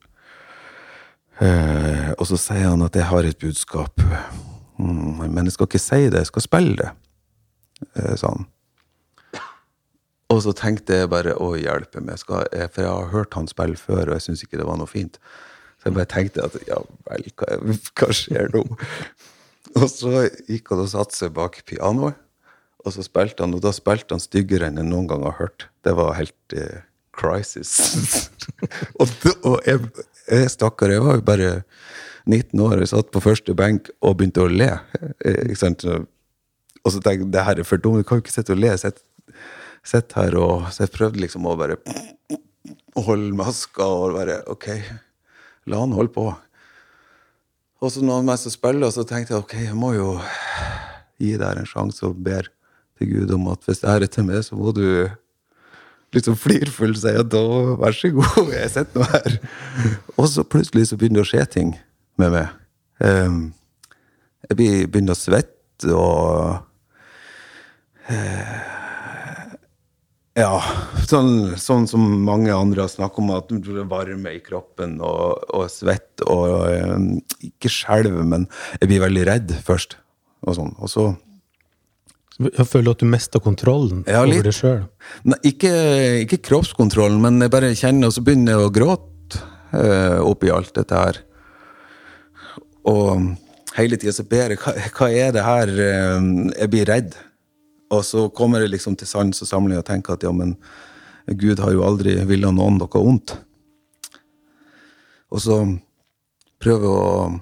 eh, 1.40 2.12
og 2.18 2.28
så 2.30 2.38
sier 2.38 2.68
han 2.74 2.86
at 2.86 3.00
jeg 3.00 3.10
har 3.10 3.26
et 3.26 3.42
budskap. 3.42 4.10
Mm, 4.80 5.28
men 5.28 5.48
jeg 5.48 5.58
skal 5.58 5.68
ikke 5.68 5.82
si 5.84 6.06
det, 6.08 6.24
jeg 6.24 6.32
skal 6.32 6.46
spille 6.46 6.78
det, 6.80 6.90
eh, 8.00 8.16
sa. 8.20 8.32
Og 10.30 10.44
så 10.46 10.54
tenkte 10.54 11.02
jeg 11.02 11.10
bare 11.10 11.34
å 11.42 11.56
hjelpe 11.58 12.02
meg, 12.06 12.20
skal 12.22 12.46
jeg, 12.54 12.70
for 12.72 12.86
jeg 12.86 12.92
har 12.94 13.14
hørt 13.14 13.36
han 13.36 13.50
spille 13.50 13.80
før, 13.80 14.04
og 14.08 14.16
jeg 14.16 14.28
syns 14.28 14.44
ikke 14.46 14.60
det 14.62 14.68
var 14.70 14.78
noe 14.80 14.90
fint. 14.90 15.18
Så 15.80 15.90
jeg 15.90 15.98
bare 15.98 16.12
tenkte 16.12 16.46
at 16.46 16.58
ja 16.68 16.78
vel, 17.10 17.30
hva, 17.40 17.58
hva 17.98 18.10
skjer 18.16 18.52
nå? 18.54 18.64
Og 19.78 19.88
så 19.92 20.28
gikk 20.48 20.72
han 20.72 20.84
og 20.84 20.92
satte 20.92 21.18
seg 21.18 21.34
bak 21.36 21.60
pianoet, 21.70 22.20
og 22.86 22.96
så 22.96 23.04
spilte 23.04 23.44
han, 23.44 23.56
og 23.58 23.64
da 23.66 23.74
spilte 23.76 24.16
han 24.16 24.24
styggere 24.24 24.70
enn 24.70 24.80
jeg 24.80 24.88
noen 24.88 25.10
gang 25.10 25.26
har 25.28 25.36
hørt. 25.42 25.68
Det 25.84 25.96
var 25.98 26.16
helt 26.16 26.56
eh, 26.56 26.86
crisis. 27.16 27.74
og 29.02 29.12
og 29.44 29.58
jeg, 29.68 29.82
jeg 30.30 30.54
stakkar, 30.54 30.94
jeg 30.94 31.04
var 31.04 31.20
jo 31.20 31.26
bare 31.26 31.50
19 32.30 32.62
år, 32.66 32.80
jeg 32.84 32.92
satt 32.94 33.10
på 33.14 33.22
første 33.24 33.56
benk 33.58 33.90
og 34.06 34.18
begynte 34.20 34.44
å 34.46 34.50
le. 34.52 34.70
eh, 35.26 35.42
Ikke 35.50 35.60
sant? 35.64 35.86
Og 35.90 36.94
så 36.94 37.00
tenkte 37.02 37.26
jeg 37.26 37.32
det 37.34 37.46
her 37.48 37.60
er 37.60 37.68
for 37.68 37.82
dumt, 37.82 38.00
du 38.00 38.08
kan 38.08 38.20
jo 38.20 38.24
ikke 38.26 38.36
sitte 38.36 38.54
og 38.56 38.62
le. 38.62 38.72
Sitt, 38.80 39.02
sitt 39.84 40.14
her 40.16 40.36
og 40.40 40.70
Så 40.72 40.86
jeg 40.86 40.94
prøvde 40.96 41.20
liksom 41.24 41.48
å 41.50 41.58
bare 41.60 41.80
holde 43.00 43.34
maska 43.38 43.86
og 43.86 44.16
bare 44.18 44.40
Ok, 44.52 44.70
la 45.70 45.82
han 45.82 45.96
holde 45.96 46.14
på. 46.16 46.28
Og 47.80 47.92
så 47.94 48.04
når 48.04 48.26
jeg 48.34 48.52
spiller, 48.54 48.92
så 48.92 49.06
tenkte 49.08 49.34
jeg 49.36 49.44
ok, 49.44 49.54
jeg 49.70 49.76
må 49.80 49.94
jo 49.96 50.14
gi 51.20 51.34
her 51.40 51.60
en 51.60 51.68
sjanse 51.68 52.04
og 52.08 52.18
ber 52.24 52.48
til 53.00 53.12
Gud 53.14 53.32
om 53.36 53.48
at 53.54 53.64
hvis 53.68 53.80
det 53.84 53.90
er 53.92 54.06
til 54.12 54.26
meg, 54.28 54.42
så 54.44 54.58
må 54.60 54.74
du 54.76 55.08
liksom 56.16 56.36
flirfull 56.40 56.96
si 57.00 57.14
at 57.16 57.30
da, 57.32 57.44
vær 57.80 57.96
så 57.96 58.12
god, 58.16 58.50
jeg 58.56 58.72
sitter 58.74 59.00
nå 59.00 59.08
her. 59.14 59.38
Og 60.18 60.28
så 60.32 60.44
plutselig 60.44 60.90
så 60.90 60.98
begynner 61.00 61.22
det 61.22 61.28
å 61.28 61.32
skje 61.32 61.46
ting 61.56 61.72
med 62.22 62.34
meg. 62.36 62.56
Ehm, 63.06 63.40
jeg 64.50 64.90
begynner 64.90 65.16
å 65.16 65.20
svette 65.20 65.94
og 65.96 66.66
Ja, 70.40 70.56
sånn, 71.10 71.56
sånn 71.60 71.86
som 71.90 72.04
mange 72.26 72.54
andre 72.56 72.86
har 72.86 72.92
snakket 72.92 73.22
om, 73.22 73.32
at 73.36 73.50
du 73.50 73.72
er 73.76 73.88
varme 73.90 74.32
i 74.34 74.42
kroppen 74.44 74.98
og, 75.04 75.44
og 75.54 75.66
svett 75.74 76.24
og 76.26 76.46
og 76.56 77.44
Ikke 77.46 77.72
skjelver, 77.72 78.24
men 78.26 78.48
jeg 78.80 78.90
blir 78.92 79.04
veldig 79.04 79.26
redd 79.30 79.56
først. 79.66 79.98
Og 80.48 80.56
sånn. 80.56 80.72
Og 80.80 80.92
så 80.92 81.06
Jeg 82.40 82.68
føler 82.72 82.96
at 82.96 83.02
du 83.04 83.10
mister 83.12 83.44
kontrollen 83.44 84.06
Ja, 84.08 84.24
over 84.24 84.46
det 84.48 84.56
sjøl. 84.56 84.86
Ikke, 85.44 85.74
ikke 86.24 86.40
kroppskontrollen, 86.50 87.20
men 87.22 87.42
jeg 87.44 87.52
bare 87.52 87.74
kjenner, 87.76 88.08
og 88.08 88.16
så 88.16 88.24
begynner 88.24 88.56
jeg 88.56 88.70
å 88.70 88.76
gråte 88.80 89.42
eh, 89.76 90.20
oppi 90.24 90.54
alt 90.56 90.72
dette 90.78 90.96
her. 90.96 91.20
Og 92.90 93.34
hele 93.78 94.00
tida 94.00 94.14
så 94.16 94.26
ber 94.28 94.56
jeg 94.56 94.62
hva, 94.62 94.76
hva 94.98 95.10
er 95.14 95.34
det 95.36 95.46
her 95.46 95.74
eh, 95.74 96.30
Jeg 96.56 96.72
blir 96.74 96.90
redd. 96.90 97.18
Og 97.94 98.04
så 98.06 98.28
kommer 98.36 98.64
jeg 98.64 98.74
liksom 98.76 98.98
til 99.00 99.10
sans 99.10 99.42
og 99.42 99.50
samling 99.50 99.80
og 99.80 99.88
tenker 99.88 100.16
at 100.16 100.26
ja, 100.26 100.34
men 100.34 100.56
Gud 101.40 101.62
har 101.62 101.74
jo 101.74 101.86
aldri 101.86 102.16
villet 102.30 102.54
noen 102.54 102.78
noe 102.82 103.02
vondt. 103.02 103.36
Og 105.30 105.42
så 105.42 105.58
prøver 106.62 106.86
jeg 106.86 106.94
å 106.94 107.40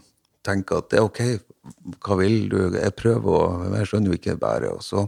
tenke 0.48 0.80
at 0.80 0.90
det 0.92 1.00
er 1.00 1.08
ok, 1.08 1.22
hva 2.04 2.18
vil 2.20 2.48
du? 2.52 2.58
Jeg 2.76 2.96
prøver 2.96 3.28
å 3.36 3.70
Jeg 3.76 3.90
skjønner 3.90 4.12
jo 4.12 4.20
ikke 4.20 4.40
bare. 4.40 4.72
Og 4.76 4.84
så 4.84 5.06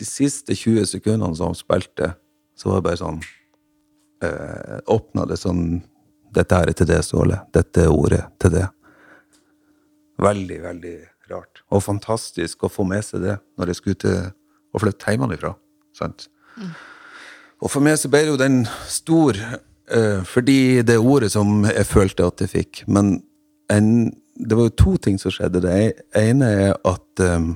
de 0.00 0.08
siste 0.08 0.56
20 0.56 0.88
sekundene 0.88 1.36
som 1.36 1.54
spilte, 1.56 2.14
så 2.56 2.70
var 2.70 2.80
det 2.80 2.86
bare 2.88 3.00
sånn 3.00 3.20
eh, 4.24 4.78
Åpna 4.92 5.26
det 5.28 5.38
sånn 5.40 5.82
Dette 6.32 6.56
er 6.56 6.72
til 6.72 6.88
det, 6.88 7.02
Ståle. 7.04 7.42
Dette 7.52 7.84
er 7.84 7.92
ordet 7.92 8.24
til 8.40 8.54
det. 8.54 8.64
Veldig, 10.22 10.60
veldig 10.62 10.94
rart. 11.32 11.62
Og 11.72 11.82
fantastisk 11.84 12.64
å 12.66 12.70
få 12.72 12.86
med 12.86 13.04
seg 13.06 13.24
det 13.24 13.36
når 13.58 13.72
jeg 13.72 13.80
skulle 13.80 14.00
til 14.04 14.16
å 14.72 14.80
flytte 14.82 15.14
hjemmefra. 15.14 15.54
Sant? 15.96 16.28
Og 17.62 17.70
for 17.70 17.84
meg 17.84 17.98
så 18.00 18.10
ble 18.10 18.24
jo 18.26 18.38
den 18.40 18.62
stor 18.90 19.38
uh, 19.38 20.22
fordi 20.28 20.82
det 20.86 20.98
ordet 20.98 21.32
som 21.34 21.62
jeg 21.68 21.88
følte 21.88 22.26
at 22.26 22.42
jeg 22.44 22.52
fikk. 22.52 22.84
Men 22.90 23.18
en, 23.72 24.10
det 24.36 24.58
var 24.58 24.70
jo 24.70 24.78
to 24.84 24.96
ting 25.02 25.20
som 25.20 25.34
skjedde. 25.34 25.62
Det 25.64 25.76
ene 26.18 26.50
er 26.66 26.74
at 26.88 27.24
um, 27.26 27.54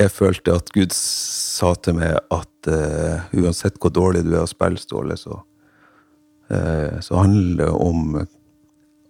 jeg 0.00 0.10
følte 0.10 0.56
at 0.56 0.72
Gud 0.74 0.94
sa 0.96 1.74
til 1.78 1.98
meg 2.00 2.16
at 2.34 2.70
uh, 2.70 3.28
uansett 3.36 3.78
hvor 3.80 3.92
dårlig 3.94 4.24
du 4.26 4.32
er 4.34 4.42
å 4.44 4.50
spille, 4.50 4.80
Ståle, 4.80 5.18
så, 5.20 5.38
uh, 6.50 7.00
så 7.04 7.20
handler 7.20 7.64
det 7.66 7.70
om 7.74 8.18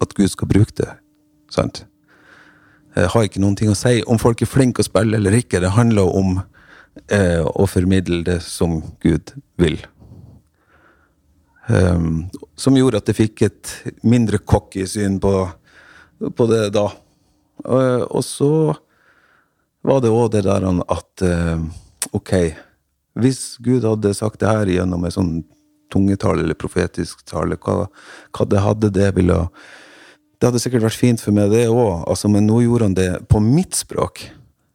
at 0.03 0.17
Gud 0.19 0.31
skal 0.33 0.51
bruke 0.51 0.77
det. 0.83 0.91
Sant? 1.55 1.85
Jeg 2.95 3.11
har 3.11 3.27
ikke 3.27 3.43
noen 3.43 3.57
ting 3.59 3.73
å 3.73 3.79
si 3.79 3.99
om 4.11 4.21
folk 4.23 4.43
er 4.45 4.51
flinke 4.51 4.85
å 4.85 4.87
spille 4.87 5.19
eller 5.19 5.35
ikke. 5.35 5.63
Det 5.63 5.75
handler 5.75 6.11
om 6.15 6.37
eh, 7.11 7.43
å 7.43 7.67
formidle 7.67 8.23
det 8.27 8.39
som 8.47 8.79
Gud 9.03 9.35
vil. 9.61 9.81
Um, 11.67 12.27
som 12.61 12.77
gjorde 12.77 13.01
at 13.01 13.09
jeg 13.09 13.19
fikk 13.19 13.43
et 13.47 13.71
mindre 14.05 14.39
cocky 14.39 14.85
syn 14.87 15.17
på, 15.23 15.33
på 16.37 16.47
det 16.51 16.69
da. 16.77 16.91
Og, 17.65 18.05
og 18.11 18.25
så 18.27 18.53
var 19.85 20.03
det 20.05 20.13
òg 20.13 20.31
det 20.35 20.45
der 20.47 20.67
at 20.69 21.25
uh, 21.25 21.65
ok, 22.13 22.35
hvis 23.21 23.57
Gud 23.65 23.87
hadde 23.89 24.15
sagt 24.17 24.43
det 24.43 24.51
her 24.51 24.71
gjennom 24.71 25.07
en 25.07 25.15
sånn 25.15 25.33
tungetale 25.93 26.45
eller 26.45 26.59
profetisk 26.59 27.25
tale, 27.29 27.57
hva, 27.63 27.87
hva 28.35 28.47
det 28.51 28.63
hadde 28.65 28.93
det 28.95 29.11
ville 29.17 29.39
Det 30.45 30.51
hadde 30.51 30.61
sikkert 30.61 30.85
vært 30.85 31.01
fint 31.01 31.23
for 31.25 31.33
meg, 31.33 31.47
det 31.49 31.63
òg, 31.73 32.03
altså, 32.05 32.29
men 32.29 32.45
nå 32.45 32.59
gjorde 32.61 32.85
han 32.85 32.95
det 32.99 33.09
på 33.33 33.41
mitt 33.41 33.79
språk. 33.79 34.27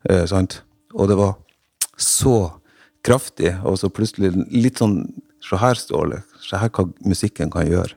Eh, 0.09 0.23
sant? 0.25 0.63
Og 0.97 1.05
det 1.11 1.17
var 1.19 1.35
så 1.93 2.55
kraftig, 3.05 3.51
og 3.61 3.77
så 3.77 3.91
plutselig 3.93 4.31
litt 4.49 4.81
sånn 4.81 5.03
Se 5.45 5.59
her, 5.61 5.77
Ståle. 5.77 6.23
Se 6.41 6.57
her 6.57 6.71
hva 6.73 6.87
musikken 7.05 7.53
kan 7.53 7.69
gjøre. 7.69 7.93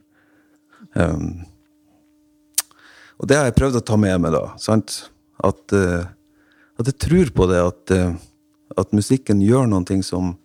Um, 0.93 1.41
og 3.17 3.27
det 3.31 3.39
har 3.39 3.49
jeg 3.49 3.57
prøvd 3.57 3.79
å 3.81 3.83
ta 3.89 3.97
med 3.97 4.21
meg, 4.21 4.37
da. 4.37 4.43
sant? 4.61 4.99
At, 5.41 5.73
uh, 5.73 6.05
at 6.77 6.93
jeg 6.93 6.99
tror 7.07 7.33
på 7.33 7.49
det, 7.49 7.59
at, 7.71 7.95
uh, 7.97 8.77
at 8.85 8.93
musikken 8.93 9.41
gjør 9.41 9.65
noen 9.73 9.89
ting 9.89 10.05
som 10.05 10.35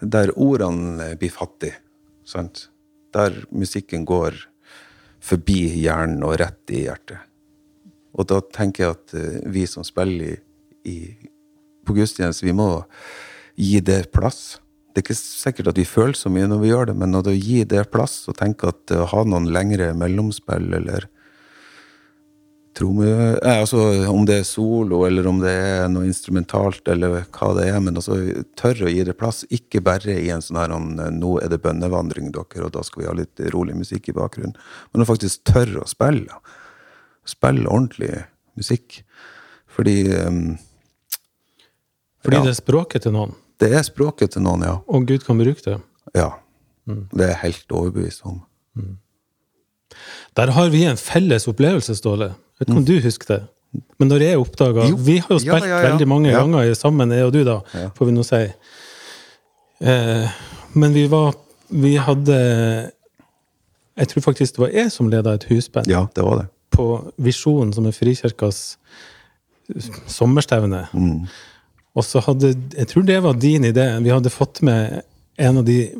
Der 0.00 0.36
ordene 0.36 1.14
blir 1.16 1.32
fattige. 1.32 1.80
Sant? 2.28 2.68
Der 3.16 3.40
musikken 3.48 4.04
går 4.04 4.36
forbi 5.20 5.62
hjernen 5.82 6.24
og 6.26 6.38
rett 6.40 6.72
i 6.72 6.84
hjertet. 6.86 7.26
Og 8.16 8.26
da 8.30 8.40
tenker 8.54 8.84
jeg 8.84 8.96
at 8.96 9.14
eh, 9.18 9.36
vi 9.52 9.66
som 9.70 9.86
spiller 9.86 10.32
i, 10.32 10.38
i, 10.90 10.96
på 11.86 11.94
gudstjeneste, 11.96 12.48
vi 12.48 12.56
må 12.56 12.72
gi 13.60 13.78
det 13.84 14.08
plass. 14.14 14.58
Det 14.90 15.00
er 15.00 15.06
ikke 15.06 15.18
sikkert 15.20 15.70
at 15.70 15.78
vi 15.78 15.86
føler 15.86 16.18
så 16.18 16.32
mye 16.32 16.48
når 16.50 16.62
vi 16.64 16.72
gjør 16.72 16.90
det, 16.90 16.96
men 16.98 17.14
å 17.14 17.22
gi 17.30 17.62
det 17.68 17.84
plass 17.92 18.24
og 18.30 18.38
tenke 18.40 18.72
at 18.72 18.96
å 18.96 19.06
ha 19.12 19.24
noen 19.28 19.50
lengre 19.54 19.92
mellomspill 19.98 20.72
eller 20.80 21.06
tromme... 22.80 23.08
Eh, 23.38 23.58
altså 23.60 23.82
om 24.10 24.24
det 24.28 24.40
er 24.40 24.46
solo, 24.48 25.02
eller 25.06 25.28
om 25.30 25.40
det 25.42 25.52
er 25.52 25.90
noe 25.92 26.08
instrumentalt, 26.08 26.82
eller 26.90 27.20
hva 27.26 27.50
det 27.58 27.66
er, 27.68 27.78
men 27.84 28.00
altså 28.00 28.16
tørre 28.58 28.88
å 28.88 28.92
gi 28.92 29.04
det 29.06 29.16
plass. 29.20 29.42
Ikke 29.52 29.82
bare 29.84 30.16
i 30.16 30.30
en 30.32 30.44
sånn 30.44 30.58
her 30.60 30.72
han, 30.74 30.94
Nå 31.18 31.36
er 31.44 31.52
det 31.52 31.60
bønnevandring, 31.64 32.32
dere, 32.34 32.64
og 32.66 32.72
da 32.76 32.84
skal 32.86 33.04
vi 33.04 33.10
ha 33.10 33.16
litt 33.20 33.44
rolig 33.54 33.76
musikk 33.78 34.10
i 34.10 34.16
bakgrunnen. 34.16 34.56
Men 34.90 35.04
å 35.04 35.08
faktisk 35.08 35.44
tørre 35.52 35.84
å 35.84 35.90
spille. 35.90 36.40
Spille 37.28 37.68
ordentlig 37.68 38.14
musikk. 38.58 39.02
Fordi 39.70 40.02
um, 40.26 40.58
Fordi 42.24 42.36
Ja. 42.36 42.42
det 42.48 42.52
er 42.56 42.58
språket 42.58 43.06
til 43.06 43.14
noen, 43.14 43.36
det 43.60 43.70
er 43.76 43.84
språket 43.86 44.34
til 44.34 44.42
noen, 44.44 44.64
ja. 44.64 44.78
og 44.88 45.06
Gud 45.08 45.24
kan 45.24 45.38
bruke 45.38 45.62
det. 45.64 45.78
Ja. 46.16 46.32
Det 46.88 47.22
er 47.22 47.34
jeg 47.34 47.42
helt 47.44 47.72
overbevist 47.76 48.24
om. 48.26 48.40
Der 50.38 50.52
har 50.56 50.70
vi 50.72 50.84
en 50.88 50.98
felles 50.98 51.46
opplevelse, 51.50 51.94
Ståle. 51.98 52.32
Vet 52.60 52.68
ikke 52.68 52.76
om 52.78 52.84
du 52.84 53.00
husker 53.00 53.26
det? 53.34 53.40
Men 54.00 54.08
når 54.10 54.22
jeg 54.24 54.38
oppdaga 54.40 54.88
Vi 54.98 55.18
har 55.22 55.28
jo 55.30 55.38
Ja, 55.38 55.58
spilt 55.58 55.68
ja, 55.68 55.76
ja. 55.80 55.90
veldig 55.90 56.08
mange 56.08 56.30
Ja. 56.30 56.40
ganger 56.42 56.74
sammen, 56.74 57.10
jeg 57.14 57.24
og 57.24 57.32
du, 57.32 57.44
da, 57.44 57.60
Ja. 57.74 57.88
får 57.96 58.06
vi 58.06 58.12
nå 58.12 58.24
si. 58.26 58.40
Eh, 59.80 60.28
men 60.74 60.92
vi 60.94 61.06
var 61.08 61.34
Vi 61.70 61.94
hadde 61.96 62.90
Jeg 63.96 64.08
tror 64.08 64.22
faktisk 64.22 64.56
det 64.56 64.58
var 64.64 64.68
jeg 64.74 64.90
som 64.92 65.08
leda 65.10 65.34
et 65.34 65.44
husband 65.50 65.86
Ja, 65.88 66.06
det 66.14 66.24
var 66.24 66.36
det. 66.42 66.46
på 66.70 67.12
Visjonen, 67.18 67.72
som 67.74 67.86
er 67.86 67.92
Frikirkas 67.92 68.76
sommerstevne. 70.06 70.86
Mm. 70.94 71.26
Og 71.94 72.04
så 72.04 72.20
hadde 72.24 72.54
Jeg 72.76 72.88
tror 72.88 73.02
det 73.06 73.22
var 73.22 73.32
din 73.34 73.64
idé. 73.64 74.02
Vi 74.02 74.08
hadde 74.10 74.30
fått 74.30 74.62
med 74.62 75.02
en 75.38 75.56
av 75.58 75.64
de 75.64 75.90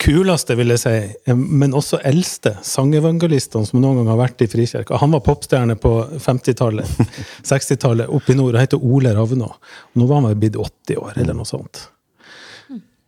kuleste, 0.00 0.56
vil 0.58 0.72
jeg 0.72 0.80
si, 0.82 1.34
men 1.36 1.74
også 1.76 2.00
eldste 2.08 2.54
sangevangelistene 2.66 3.68
som 3.68 3.80
noen 3.82 4.00
gang 4.00 4.10
har 4.12 4.20
vært 4.22 4.44
i 4.44 4.48
Frikirka. 4.50 4.98
Han 5.02 5.12
var 5.14 5.24
popstjerne 5.26 5.76
på 5.80 5.92
50-tallet, 6.16 7.00
60-tallet, 7.46 8.10
oppe 8.16 8.34
i 8.34 8.38
nord, 8.38 8.56
og 8.56 8.62
heter 8.62 8.80
Ole 8.80 9.12
Ravnå. 9.16 9.50
Nå 9.98 10.08
var 10.08 10.20
han 10.20 10.30
vel 10.30 10.40
blitt 10.40 10.58
80 10.60 11.02
år, 11.02 11.12
eller 11.20 11.36
noe 11.36 11.48
sånt. 11.48 11.84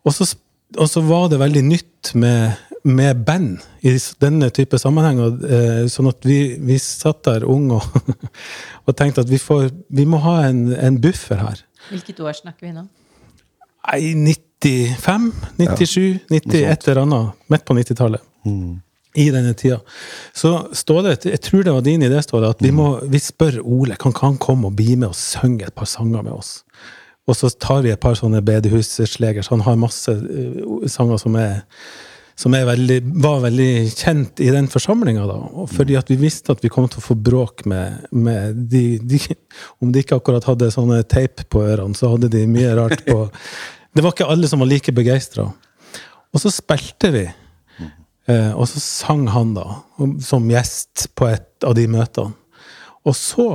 Og 0.02 0.14
så, 0.16 0.28
og 0.76 0.90
så 0.90 1.02
var 1.06 1.28
det 1.32 1.40
veldig 1.42 1.64
nytt 1.64 2.12
med, 2.18 2.60
med 2.84 3.24
band 3.26 3.62
i 3.86 3.94
denne 4.22 4.50
type 4.54 4.80
sammenhenger. 4.80 5.36
Eh, 5.46 5.82
sånn 5.92 6.10
at 6.10 6.26
vi, 6.26 6.40
vi 6.60 6.78
satt 6.82 7.22
der 7.28 7.46
unge 7.48 7.78
og, 7.78 8.16
og 8.86 8.98
tenkte 8.98 9.24
at 9.24 9.30
vi, 9.30 9.40
får, 9.40 9.70
vi 9.94 10.08
må 10.08 10.20
ha 10.26 10.40
en, 10.48 10.66
en 10.74 10.98
buffer 11.02 11.40
her. 11.40 11.62
Hvilket 11.90 12.20
år 12.22 12.36
snakker 12.38 12.68
vi 12.68 12.74
nå? 12.76 12.86
Nei, 13.82 14.00
95, 14.62 15.32
97, 15.58 16.18
90, 16.30 16.64
et 16.64 16.88
eller 16.88 17.02
annet. 17.02 17.44
Midt 17.50 17.64
på 17.64 17.74
90-tallet. 17.74 18.20
I 19.14 19.26
denne 19.30 19.52
tida. 19.58 19.80
Så 20.32 20.54
Ståle, 20.72 21.16
jeg 21.24 21.40
tror 21.44 21.66
det 21.66 21.74
var 21.74 21.84
din 21.84 22.02
idé, 22.06 22.22
Ståle, 22.24 22.52
at 22.54 22.62
vi 22.64 22.70
må 22.72 22.94
vi 23.10 23.20
spør 23.20 23.58
Ole 23.60 23.98
kan 24.00 24.14
han 24.22 24.38
komme 24.40 24.70
og 24.70 24.78
bli 24.78 24.94
med 24.96 25.10
og 25.10 25.18
synge 25.18 25.66
et 25.68 25.74
par 25.76 25.90
sanger 25.90 26.22
med 26.24 26.32
oss. 26.32 26.62
Og 27.28 27.36
så 27.38 27.50
tar 27.50 27.82
vi 27.84 27.92
et 27.92 28.00
par 28.00 28.16
sånne 28.18 28.40
bedehusslagers. 28.42 29.50
Han 29.52 29.62
har 29.66 29.76
masse 29.78 30.10
uh, 30.10 30.88
sanger 30.90 31.20
som 31.22 31.36
er 31.38 31.60
som 32.42 32.54
er 32.56 32.64
veldig, 32.66 32.96
var 33.22 33.42
veldig 33.44 33.90
kjent 33.92 34.40
i 34.40 34.48
den 34.50 34.66
forsamlinga, 34.72 35.26
da. 35.28 35.66
Fordi 35.70 35.98
at 36.00 36.08
vi 36.10 36.16
visste 36.16 36.54
at 36.54 36.62
vi 36.64 36.70
kom 36.72 36.88
til 36.90 37.02
å 37.02 37.04
få 37.04 37.14
bråk 37.14 37.66
med, 37.68 38.06
med 38.10 38.56
de, 38.72 38.96
de, 39.04 39.20
Om 39.84 39.92
de 39.92 40.02
ikke 40.02 40.16
akkurat 40.18 40.48
hadde 40.48 40.70
sånne 40.72 41.02
teip 41.04 41.44
på 41.52 41.62
ørene, 41.62 41.94
så 41.94 42.14
hadde 42.14 42.32
de 42.32 42.46
mye 42.50 42.72
rart 42.78 43.04
på 43.04 43.26
Det 43.92 44.04
var 44.04 44.14
ikke 44.14 44.28
alle 44.32 44.48
som 44.48 44.62
var 44.62 44.70
like 44.70 44.92
begeistra. 44.94 45.46
Og 46.32 46.40
så 46.40 46.52
spilte 46.52 47.10
vi. 47.12 47.26
Eh, 48.30 48.52
og 48.54 48.68
så 48.70 48.80
sang 48.80 49.26
han, 49.34 49.52
da, 49.56 49.66
som 50.22 50.48
gjest 50.50 51.08
på 51.18 51.28
et 51.32 51.66
av 51.66 51.74
de 51.76 51.88
møtene. 51.90 52.36
Og 53.02 53.16
så 53.18 53.48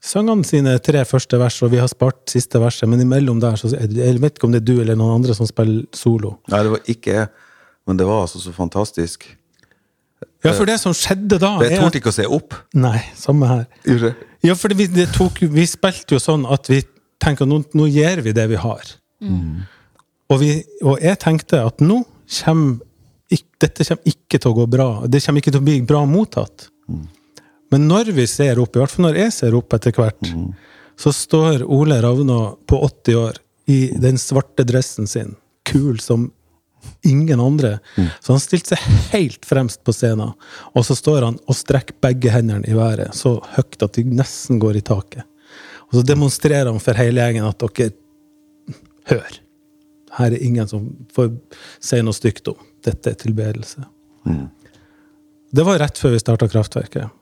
sang 0.00 0.30
han 0.32 0.44
sine 0.48 0.78
tre 0.80 1.02
første 1.04 1.38
vers, 1.40 1.58
og 1.62 1.74
vi 1.74 1.80
har 1.82 1.90
spart 1.92 2.22
siste 2.32 2.60
verset, 2.62 2.88
men 2.88 3.02
imellom 3.04 3.40
der 3.42 3.58
så 3.60 3.68
Jeg 3.68 4.20
vet 4.22 4.38
ikke 4.38 4.48
om 4.48 4.54
det 4.54 4.62
er 4.62 4.68
du 4.70 4.80
eller 4.80 4.96
noen 4.96 5.20
andre 5.20 5.36
som 5.36 5.46
spiller 5.46 5.84
solo. 5.92 6.38
Nei, 6.48 6.62
det 6.64 6.72
var 6.72 6.88
ikke 6.88 7.18
jeg. 7.18 7.28
Men 7.88 8.00
det 8.00 8.06
var 8.08 8.24
altså 8.24 8.40
så 8.40 8.52
fantastisk. 8.52 9.28
Ja, 10.44 10.52
for 10.52 10.66
det 10.68 10.76
som 10.80 10.94
skjedde 10.94 11.38
da 11.42 11.56
Jeg 11.66 11.78
torde 11.80 11.98
ikke 11.98 12.12
å 12.12 12.14
se 12.14 12.26
opp. 12.26 12.54
Nei, 12.78 12.98
samme 13.18 13.48
her. 13.50 13.64
Gjorde? 13.86 14.14
Ja, 14.46 14.54
for 14.58 14.74
vi, 14.78 14.86
det 14.90 15.08
tok, 15.14 15.40
vi 15.42 15.66
spilte 15.66 16.14
jo 16.16 16.22
sånn 16.22 16.46
at 16.46 16.70
vi 16.70 16.82
tenker 17.22 17.48
nå, 17.48 17.62
nå 17.74 17.88
gir 17.90 18.22
vi 18.22 18.34
det 18.36 18.46
vi 18.52 18.58
har. 18.60 18.92
Og, 20.28 20.36
vi, 20.42 20.52
og 20.84 21.00
jeg 21.02 21.18
tenkte 21.22 21.64
at 21.64 21.82
nå 21.84 22.02
kommer 22.42 22.84
Dette 23.28 23.84
kommer 23.84 24.08
ikke 24.08 24.38
til 24.38 24.52
å 24.52 24.56
gå 24.56 24.64
bra. 24.70 24.84
Det 25.10 25.20
kommer 25.24 25.42
ikke 25.42 25.52
til 25.52 25.60
å 25.60 25.66
bli 25.66 25.80
bra 25.84 26.04
mottatt. 26.08 26.68
Men 27.74 27.88
når 27.90 28.12
vi 28.16 28.24
ser 28.30 28.60
opp, 28.62 28.76
i 28.76 28.80
hvert 28.80 28.94
fall 28.94 29.08
når 29.08 29.18
jeg 29.18 29.34
ser 29.34 29.56
opp 29.58 29.74
etter 29.76 29.92
hvert, 29.92 30.30
så 30.96 31.12
står 31.12 31.64
Ole 31.66 31.98
Ravna 32.00 32.38
på 32.70 32.78
80 32.86 33.18
år 33.20 33.40
i 33.68 33.78
den 34.00 34.16
svarte 34.22 34.64
dressen 34.64 35.10
sin, 35.10 35.34
kul 35.68 35.98
som 36.00 36.30
ingen 37.04 37.40
andre. 37.42 37.78
Så 38.22 38.32
han 38.32 38.40
stilte 38.40 38.76
seg 38.76 39.12
helt 39.12 39.44
fremst 39.44 39.82
på 39.84 39.92
scenen, 39.92 40.32
og 40.72 40.86
så 40.86 40.96
står 40.96 41.26
han 41.26 41.38
og 41.44 41.58
strekker 41.58 41.98
begge 42.00 42.32
hendene 42.32 42.64
i 42.70 42.76
været 42.78 43.18
så 43.18 43.36
høyt 43.56 43.82
at 43.84 43.98
de 43.98 44.06
nesten 44.08 44.62
går 44.62 44.80
i 44.80 44.84
taket. 44.88 45.26
Og 45.88 45.98
så 45.98 46.06
demonstrerer 46.06 46.70
han 46.70 46.80
for 46.82 46.98
hele 46.98 47.24
gjengen 47.24 47.48
at 47.48 47.60
dere 47.64 47.92
Hør! 49.08 49.38
Her 50.18 50.32
er 50.32 50.42
ingen 50.42 50.68
som 50.68 50.88
får 51.14 51.30
si 51.84 52.00
noe 52.02 52.16
stygt 52.16 52.48
om. 52.50 52.58
Dette 52.84 53.12
er 53.12 53.18
tilbedelse. 53.20 53.84
Det 55.50 55.64
var 55.64 55.80
rett 55.82 56.00
før 56.00 56.14
vi 56.14 56.20
starta 56.22 56.48
Kraftverket. 56.50 57.14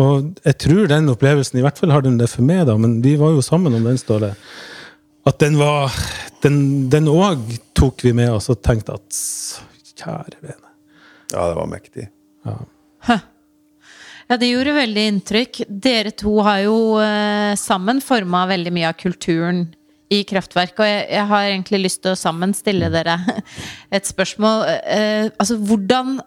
Og 0.00 0.32
jeg 0.42 0.58
tror 0.58 0.88
den 0.90 1.10
opplevelsen, 1.12 1.60
i 1.60 1.64
hvert 1.64 1.78
fall 1.78 1.92
har 1.94 2.02
den 2.02 2.18
det 2.18 2.26
for 2.32 2.42
meg, 2.46 2.64
da, 2.66 2.74
men 2.80 2.98
vi 3.04 3.14
var 3.20 3.30
jo 3.36 3.44
sammen 3.44 3.76
om 3.76 3.84
den, 3.86 3.98
Ståle. 4.00 4.32
At 5.24 5.38
den 5.40 5.56
var 5.56 5.94
Den 6.44 7.08
òg 7.08 7.40
tok 7.72 8.02
vi 8.04 8.12
med 8.12 8.28
oss 8.34 8.50
og 8.52 8.58
tenkte 8.60 8.98
at 8.98 9.20
kjære 9.96 10.42
vene. 10.42 10.72
Ja, 11.32 11.46
det 11.48 11.54
var 11.56 11.70
mektig. 11.70 12.10
Ja, 12.44 14.36
det 14.40 14.50
gjorde 14.50 14.74
veldig 14.76 15.04
inntrykk. 15.08 15.62
Dere 15.68 16.12
to 16.12 16.34
har 16.44 16.58
jo 16.66 16.76
eh, 17.00 17.54
sammen 17.60 18.02
forma 18.04 18.42
veldig 18.50 18.74
mye 18.76 18.90
av 18.90 18.98
kulturen 19.00 19.62
i 20.14 20.22
Kraftverk, 20.28 20.78
og 20.78 20.86
jeg, 20.88 21.04
jeg 21.12 21.28
har 21.30 21.46
egentlig 21.48 21.80
lyst 21.84 22.02
til 22.04 22.14
å 22.14 22.18
sammen 22.18 22.54
stille 22.56 22.90
dere 22.92 23.16
et 23.96 24.08
spørsmål. 24.08 24.64
Eh, 24.94 25.28
altså, 25.32 25.58
hvordan 25.58 26.18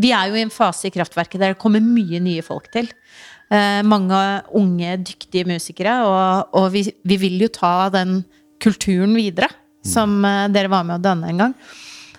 Vi 0.00 0.12
er 0.16 0.30
jo 0.30 0.38
i 0.38 0.44
en 0.46 0.54
fase 0.54 0.88
i 0.88 0.94
Kraftverket 0.94 1.40
der 1.42 1.54
det 1.54 1.60
kommer 1.62 1.82
mye 1.84 2.20
nye 2.22 2.44
folk 2.46 2.70
til. 2.74 2.90
Eh, 3.50 3.80
mange 3.82 4.18
unge, 4.54 4.96
dyktige 5.02 5.48
musikere, 5.48 5.96
og, 6.06 6.54
og 6.54 6.68
vi, 6.74 6.84
vi 7.02 7.18
vil 7.18 7.40
jo 7.42 7.50
ta 7.54 7.90
den 7.92 8.20
kulturen 8.62 9.16
videre, 9.18 9.50
som 9.86 10.20
eh, 10.24 10.48
dere 10.54 10.70
var 10.70 10.86
med 10.86 11.00
å 11.00 11.04
danne 11.04 11.32
en 11.32 11.44
gang. 11.44 11.54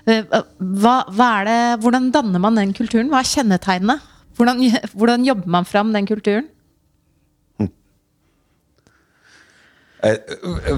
Eh, 0.10 0.26
Hva, 0.60 0.96
hva 1.08 1.30
er 1.40 1.48
det, 1.48 1.60
hvordan 1.84 2.10
danner 2.14 2.42
man 2.44 2.60
den 2.60 2.74
kulturen? 2.76 3.12
Hva 3.14 3.22
er 3.22 3.32
kjennetegnene? 3.32 4.00
Hvordan, 4.38 4.64
hvordan 4.98 5.28
jobber 5.28 5.56
man 5.60 5.68
fram 5.70 5.94
den 5.96 6.10
kulturen? 6.10 6.50
Jeg, 10.02 10.20
jeg 10.42 10.78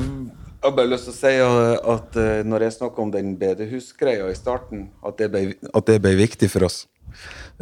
har 0.63 0.75
bare 0.75 0.91
lyst 0.91 1.09
til 1.09 1.13
å 1.13 1.17
si 1.17 1.33
at, 1.43 1.89
at 1.93 2.17
eh, 2.19 2.45
når 2.47 2.67
jeg 2.67 2.75
snakker 2.77 3.03
om 3.03 3.11
den 3.13 3.35
bedehusgreia 3.39 4.29
i 4.31 4.37
starten, 4.37 4.87
at 5.03 5.19
det 5.19 5.29
ble, 5.33 5.43
at 5.71 5.89
det 5.89 5.99
ble 6.03 6.15
viktig 6.19 6.49
for 6.51 6.67
oss, 6.67 6.83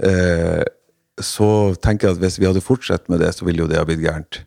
eh, 0.01 0.64
så 1.22 1.49
tenker 1.82 2.07
jeg 2.07 2.18
at 2.18 2.24
hvis 2.24 2.39
vi 2.41 2.47
hadde 2.49 2.64
fortsatt 2.66 3.09
med 3.12 3.22
det, 3.22 3.34
så 3.38 3.45
ville 3.45 3.64
jo 3.66 3.70
det 3.70 3.80
ha 3.80 3.86
blitt 3.86 4.01
gærent. 4.03 4.43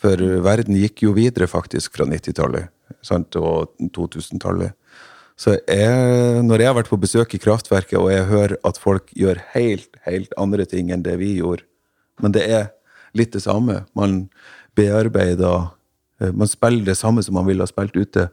For 0.00 0.20
verden 0.44 0.76
gikk 0.76 1.06
jo 1.06 1.14
videre 1.16 1.48
faktisk 1.48 1.96
fra 1.96 2.06
90-tallet 2.08 2.72
og 3.40 3.72
2000-tallet. 3.96 4.76
Så 5.36 5.58
jeg, 5.68 6.42
når 6.44 6.62
jeg 6.62 6.70
har 6.70 6.76
vært 6.78 6.90
på 6.92 7.00
besøk 7.00 7.34
i 7.36 7.40
kraftverket, 7.40 7.98
og 8.00 8.08
jeg 8.12 8.28
hører 8.30 8.56
at 8.64 8.80
folk 8.80 9.10
gjør 9.16 9.42
helt, 9.52 9.90
helt 10.08 10.32
andre 10.40 10.64
ting 10.68 10.92
enn 10.92 11.04
det 11.04 11.18
vi 11.20 11.34
gjorde, 11.42 11.66
men 12.24 12.32
det 12.32 12.46
er 12.48 12.70
litt 13.16 13.34
det 13.36 13.42
samme. 13.44 13.82
Man 13.96 14.26
bearbeider 14.76 15.56
eh, 15.56 15.75
Man 16.20 16.48
spiller 16.48 16.84
det 16.86 16.96
samme 16.96 17.22
som 17.22 17.36
man 17.36 17.46
ville 17.48 17.64
ha 17.64 17.68
spilt 17.68 17.96
ute 17.96 18.28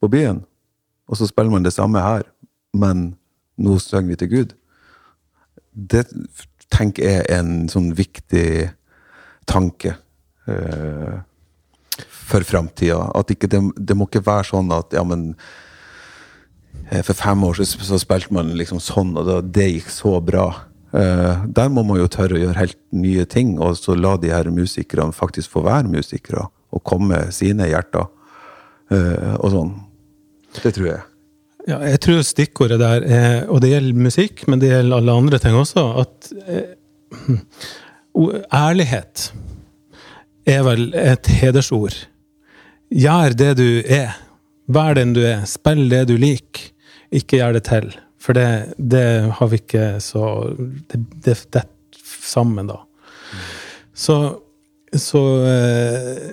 på 0.00 0.08
byen. 0.08 0.44
Og 1.10 1.18
så 1.18 1.26
spiller 1.26 1.50
man 1.50 1.66
det 1.66 1.74
samme 1.74 2.02
her, 2.02 2.22
men 2.72 3.14
nå 3.60 3.78
synger 3.82 4.12
vi 4.12 4.18
til 4.20 4.30
Gud. 4.30 4.52
Det 5.74 6.04
tenker 6.70 7.06
jeg 7.06 7.24
er 7.24 7.40
en 7.40 7.66
sånn 7.70 7.90
viktig 7.98 8.70
tanke 9.50 9.96
eh, 10.46 11.18
for 12.30 12.46
framtida. 12.46 13.02
At 13.18 13.32
ikke 13.34 13.50
det, 13.50 13.62
det 13.76 13.96
må 13.98 14.06
ikke 14.08 14.24
være 14.26 14.52
sånn 14.52 14.70
at 14.74 14.94
ja, 14.94 15.02
men 15.06 15.32
eh, 16.90 17.02
for 17.02 17.18
fem 17.18 17.42
år 17.46 17.58
så, 17.58 17.66
så 17.66 17.98
spilte 18.00 18.34
man 18.36 18.54
liksom 18.58 18.82
sånn, 18.82 19.16
og 19.18 19.50
det 19.50 19.66
gikk 19.66 19.90
så 19.94 20.16
bra. 20.22 20.46
Eh, 20.94 21.44
der 21.50 21.74
må 21.74 21.84
man 21.86 22.00
jo 22.00 22.08
tørre 22.10 22.38
å 22.38 22.44
gjøre 22.44 22.58
helt 22.62 22.80
nye 22.94 23.26
ting, 23.30 23.56
og 23.58 23.76
så 23.78 23.98
la 23.98 24.16
de 24.20 24.32
her 24.32 24.50
musikerne 24.54 25.14
faktisk 25.16 25.52
få 25.56 25.66
være 25.66 25.90
musikere, 25.90 26.46
og 26.70 26.82
komme 26.86 27.26
sine 27.34 27.68
hjerter. 27.70 28.08
eh, 28.90 29.34
og 29.38 29.52
sånn. 29.54 29.72
Det 30.62 30.72
tror 30.74 30.86
jeg. 30.88 31.02
Ja, 31.68 31.76
jeg 31.84 32.00
tror 32.02 32.22
stikkordet 32.26 32.80
der 32.80 33.04
er, 33.04 33.34
og 33.52 33.60
det 33.62 33.70
gjelder 33.70 34.04
musikk, 34.08 34.46
men 34.48 34.58
det 34.62 34.72
gjelder 34.72 34.96
alle 34.96 35.16
andre 35.22 35.38
ting 35.38 35.54
også, 35.54 35.84
at 36.02 36.30
eh, 36.48 36.72
ærlighet 38.56 39.28
er 40.50 40.64
vel 40.66 40.88
et 40.98 41.30
hedersord. 41.40 41.94
Gjør 42.90 43.36
det 43.38 43.52
du 43.60 43.68
er. 43.86 44.16
Vær 44.70 44.96
den 44.98 45.14
du 45.14 45.22
er. 45.22 45.44
Spill 45.46 45.86
det 45.92 46.06
du 46.10 46.16
liker. 46.18 46.70
Ikke 47.14 47.38
gjør 47.38 47.58
det 47.58 47.64
til. 47.68 47.90
For 48.20 48.36
det, 48.36 48.74
det 48.76 49.06
har 49.38 49.48
vi 49.50 49.58
ikke 49.62 49.84
så 50.04 50.52
Det 50.58 50.98
det 51.24 51.36
detter 51.54 51.64
sammen, 52.20 52.68
da. 52.68 52.82
Så, 53.96 54.16
så 54.94 55.22
eh, 55.46 56.26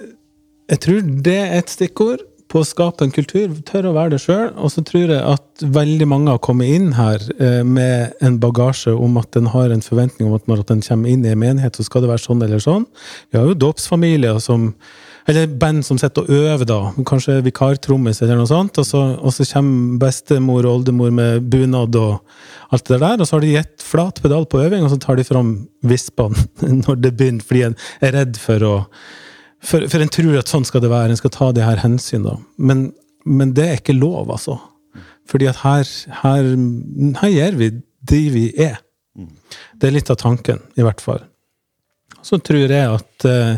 jeg 0.67 0.83
tror 0.83 1.05
det 1.25 1.37
er 1.37 1.55
et 1.61 1.71
stikkord 1.71 2.25
på 2.51 2.61
å 2.61 2.67
skape 2.67 3.03
en 3.03 3.11
kultur. 3.11 3.51
Tør 3.67 3.89
å 3.89 3.95
være 3.95 4.15
det 4.15 4.21
sjøl. 4.23 4.51
Og 4.55 4.71
så 4.71 4.83
tror 4.87 5.11
jeg 5.11 5.19
at 5.19 5.65
veldig 5.75 6.07
mange 6.09 6.31
har 6.31 6.43
kommet 6.43 6.71
inn 6.77 6.93
her 6.97 7.23
eh, 7.43 7.63
med 7.67 8.15
en 8.23 8.37
bagasje 8.43 8.93
om 8.95 9.19
at 9.19 9.33
den 9.35 9.49
har 9.51 9.73
en 9.73 9.83
forventning 9.83 10.29
om 10.29 10.37
at 10.37 10.47
når 10.47 10.63
den 10.69 10.83
kommer 10.85 11.11
inn 11.11 11.25
i 11.25 11.33
en 11.33 11.43
menighet, 11.43 11.75
så 11.75 11.87
skal 11.87 12.05
det 12.05 12.13
være 12.13 12.23
sånn 12.23 12.45
eller 12.45 12.63
sånn. 12.63 12.87
Vi 13.31 13.39
har 13.39 13.49
jo 13.49 13.59
dåpsfamilier 13.67 14.39
som 14.43 14.71
eller 15.27 15.49
band 15.59 15.83
som 15.83 15.97
sitter 15.99 16.23
og 16.23 16.29
øver, 16.31 16.63
da. 16.69 16.77
Kanskje 17.03 17.41
vikartrommis 17.43 18.21
eller 18.23 18.37
noe 18.39 18.47
sånt. 18.47 18.77
Og 18.79 18.85
så, 18.87 19.01
og 19.19 19.33
så 19.35 19.43
kommer 19.49 19.97
bestemor 20.05 20.63
og 20.63 20.77
oldemor 20.77 21.11
med 21.11 21.49
bunad 21.51 21.97
og 21.99 22.21
alt 22.71 22.87
det 22.87 23.01
der. 23.03 23.19
Og 23.19 23.27
så 23.27 23.35
har 23.35 23.43
de 23.43 23.49
gitt 23.57 23.83
flat 23.83 24.21
pedal 24.23 24.47
på 24.47 24.61
øving, 24.63 24.85
og 24.87 24.93
så 24.93 25.01
tar 25.03 25.19
de 25.19 25.27
fram 25.27 25.51
vispene 25.83 26.47
når 26.85 27.03
det 27.03 27.11
begynner, 27.19 27.43
fordi 27.43 27.65
en 27.67 27.75
er 27.99 28.15
redd 28.21 28.39
for 28.39 28.63
å 28.63 28.75
for, 29.67 29.83
for 29.91 30.03
en 30.03 30.11
tror 30.13 30.39
at 30.39 30.51
sånn 30.51 30.65
skal 30.67 30.83
det 30.83 30.91
være, 30.91 31.11
en 31.11 31.19
skal 31.19 31.33
ta 31.33 31.51
det 31.55 31.65
her 31.65 31.81
hensyn, 31.83 32.25
da. 32.25 32.37
Men, 32.55 32.89
men 33.27 33.53
det 33.57 33.65
er 33.67 33.79
ikke 33.81 33.97
lov, 33.97 34.31
altså. 34.31 34.57
Fordi 35.27 35.49
at 35.49 35.59
her, 35.65 35.87
her, 36.23 36.51
her 37.21 37.33
gjør 37.33 37.57
vi 37.59 37.71
de 38.07 38.21
vi 38.31 38.45
er. 38.63 38.77
Det 39.75 39.89
er 39.89 39.97
litt 39.97 40.11
av 40.13 40.19
tanken, 40.21 40.61
i 40.77 40.85
hvert 40.85 41.03
fall. 41.03 41.19
Så 42.23 42.39
tror 42.43 42.71
jeg 42.71 42.93
at, 42.93 43.27
eh, 43.27 43.57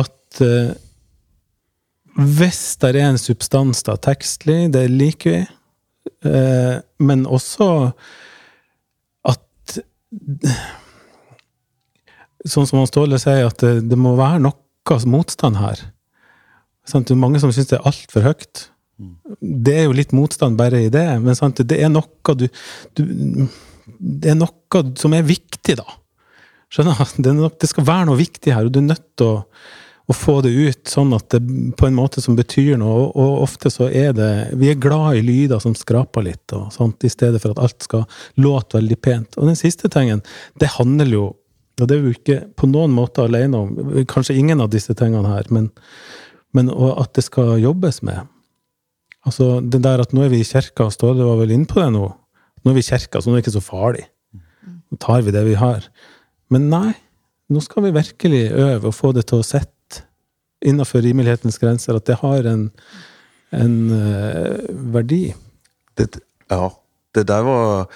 at 0.00 0.40
eh, 0.44 0.72
hvis 2.16 2.62
det 2.80 2.92
er 2.92 3.02
en 3.04 3.20
substans 3.20 3.84
da, 3.86 3.98
tekstlig, 4.00 4.72
det 4.74 4.86
liker 4.92 5.36
vi, 5.36 5.44
eh, 6.28 6.76
men 7.04 7.28
også 7.28 7.70
at 9.28 9.78
Sånn 12.42 12.66
som 12.66 12.80
han 12.80 12.88
Ståle 12.90 13.20
sier, 13.22 13.46
at 13.46 13.60
det, 13.62 13.84
det 13.86 13.94
må 13.94 14.16
være 14.18 14.40
noe 14.42 14.61
motstand 15.06 15.56
her. 15.56 15.80
Sant? 16.88 17.08
Det 17.08 17.14
er 17.14 17.22
mange 17.22 17.40
som 17.40 17.52
syns 17.54 17.70
det 17.70 17.78
er 17.78 17.88
altfor 17.88 18.26
høyt. 18.26 18.68
Det 19.40 19.74
er 19.74 19.84
jo 19.88 19.96
litt 19.96 20.12
motstand 20.14 20.58
bare 20.58 20.84
i 20.84 20.92
det, 20.92 21.06
men 21.22 21.36
sant, 21.38 21.62
det 21.66 21.80
er 21.82 21.90
noe 21.90 22.36
du, 22.38 22.46
du 22.94 23.02
Det 23.98 24.30
er 24.30 24.38
noe 24.38 24.82
som 24.98 25.14
er 25.16 25.26
viktig, 25.26 25.78
da. 25.80 25.86
Skjønner? 26.72 27.00
Det, 27.18 27.32
det 27.60 27.70
skal 27.70 27.86
være 27.86 28.08
noe 28.08 28.20
viktig 28.20 28.52
her, 28.54 28.66
og 28.66 28.74
du 28.74 28.80
er 28.80 28.90
nødt 28.92 29.08
til 29.18 29.28
å, 29.28 29.40
å 30.08 30.16
få 30.16 30.38
det 30.44 30.52
ut 30.54 30.88
sånn 30.88 31.12
at 31.16 31.34
det 31.34 31.40
på 31.78 31.88
en 31.88 31.98
måte 31.98 32.22
som 32.24 32.38
betyr 32.38 32.78
noe. 32.80 32.94
Og, 33.02 33.18
og 33.18 33.42
ofte 33.44 33.72
så 33.72 33.90
er 33.90 34.14
det 34.16 34.30
Vi 34.60 34.70
er 34.70 34.80
glad 34.80 35.18
i 35.18 35.24
lyder 35.26 35.60
som 35.62 35.76
skraper 35.78 36.24
litt, 36.28 36.46
og 36.56 36.70
sånt, 36.74 37.04
i 37.04 37.12
stedet 37.12 37.42
for 37.42 37.54
at 37.54 37.62
alt 37.66 37.88
skal 37.88 38.06
låte 38.40 38.78
veldig 38.78 38.98
pent. 39.02 39.38
Og 39.38 39.50
den 39.50 39.58
siste 39.58 39.90
tingen, 39.92 40.24
det 40.62 40.74
handler 40.78 41.12
jo 41.12 41.28
Og 41.82 41.90
det 41.90 41.98
er 41.98 42.04
vi 42.04 42.14
ikke 42.16 42.38
på 42.58 42.68
noen 42.70 42.94
måte 42.94 43.24
alene 43.26 43.58
om, 43.64 43.72
kanskje 44.10 44.36
ingen 44.38 44.62
av 44.62 44.70
disse 44.72 44.94
tingene 44.98 45.34
her, 45.34 45.48
men, 45.54 45.68
men 46.56 46.70
at 46.70 47.12
det 47.18 47.26
skal 47.26 47.56
jobbes 47.62 48.02
med. 48.06 48.30
Altså, 49.26 49.60
det 49.60 49.82
der 49.84 50.02
at 50.02 50.14
nå 50.14 50.24
er 50.24 50.32
vi 50.32 50.42
i 50.42 50.46
kirka, 50.46 50.88
Ståle 50.90 51.26
var 51.26 51.38
vel 51.42 51.54
inne 51.54 51.68
på 51.70 51.78
det 51.82 51.90
nå. 51.94 52.08
Nå 52.62 52.70
er 52.70 52.78
vi 52.78 52.82
i 52.82 52.88
kirka, 52.88 53.20
så 53.20 53.30
nå 53.30 53.36
er 53.36 53.40
det 53.40 53.46
ikke 53.46 53.58
så 53.58 53.64
farlig. 53.64 54.06
Nå 54.90 54.98
tar 55.02 55.22
vi 55.26 55.34
det 55.34 55.44
vi 55.46 55.58
har. 55.58 55.86
Men 56.52 56.68
nei, 56.72 56.92
nå 57.52 57.62
skal 57.64 57.86
vi 57.86 57.94
virkelig 57.94 58.44
øve 58.50 58.90
og 58.90 58.96
få 58.96 59.12
det 59.16 59.26
til 59.30 59.42
å 59.42 59.46
sitte 59.46 60.04
innenfor 60.62 61.02
rimelighetens 61.02 61.58
grenser, 61.58 61.98
at 61.98 62.06
det 62.06 62.20
har 62.20 62.46
en, 62.46 62.68
en 63.56 63.78
uh, 63.90 64.58
verdi. 64.94 65.24
Det, 65.98 66.22
ja, 66.52 66.68
det 67.16 67.26
der 67.30 67.46
var 67.46 67.88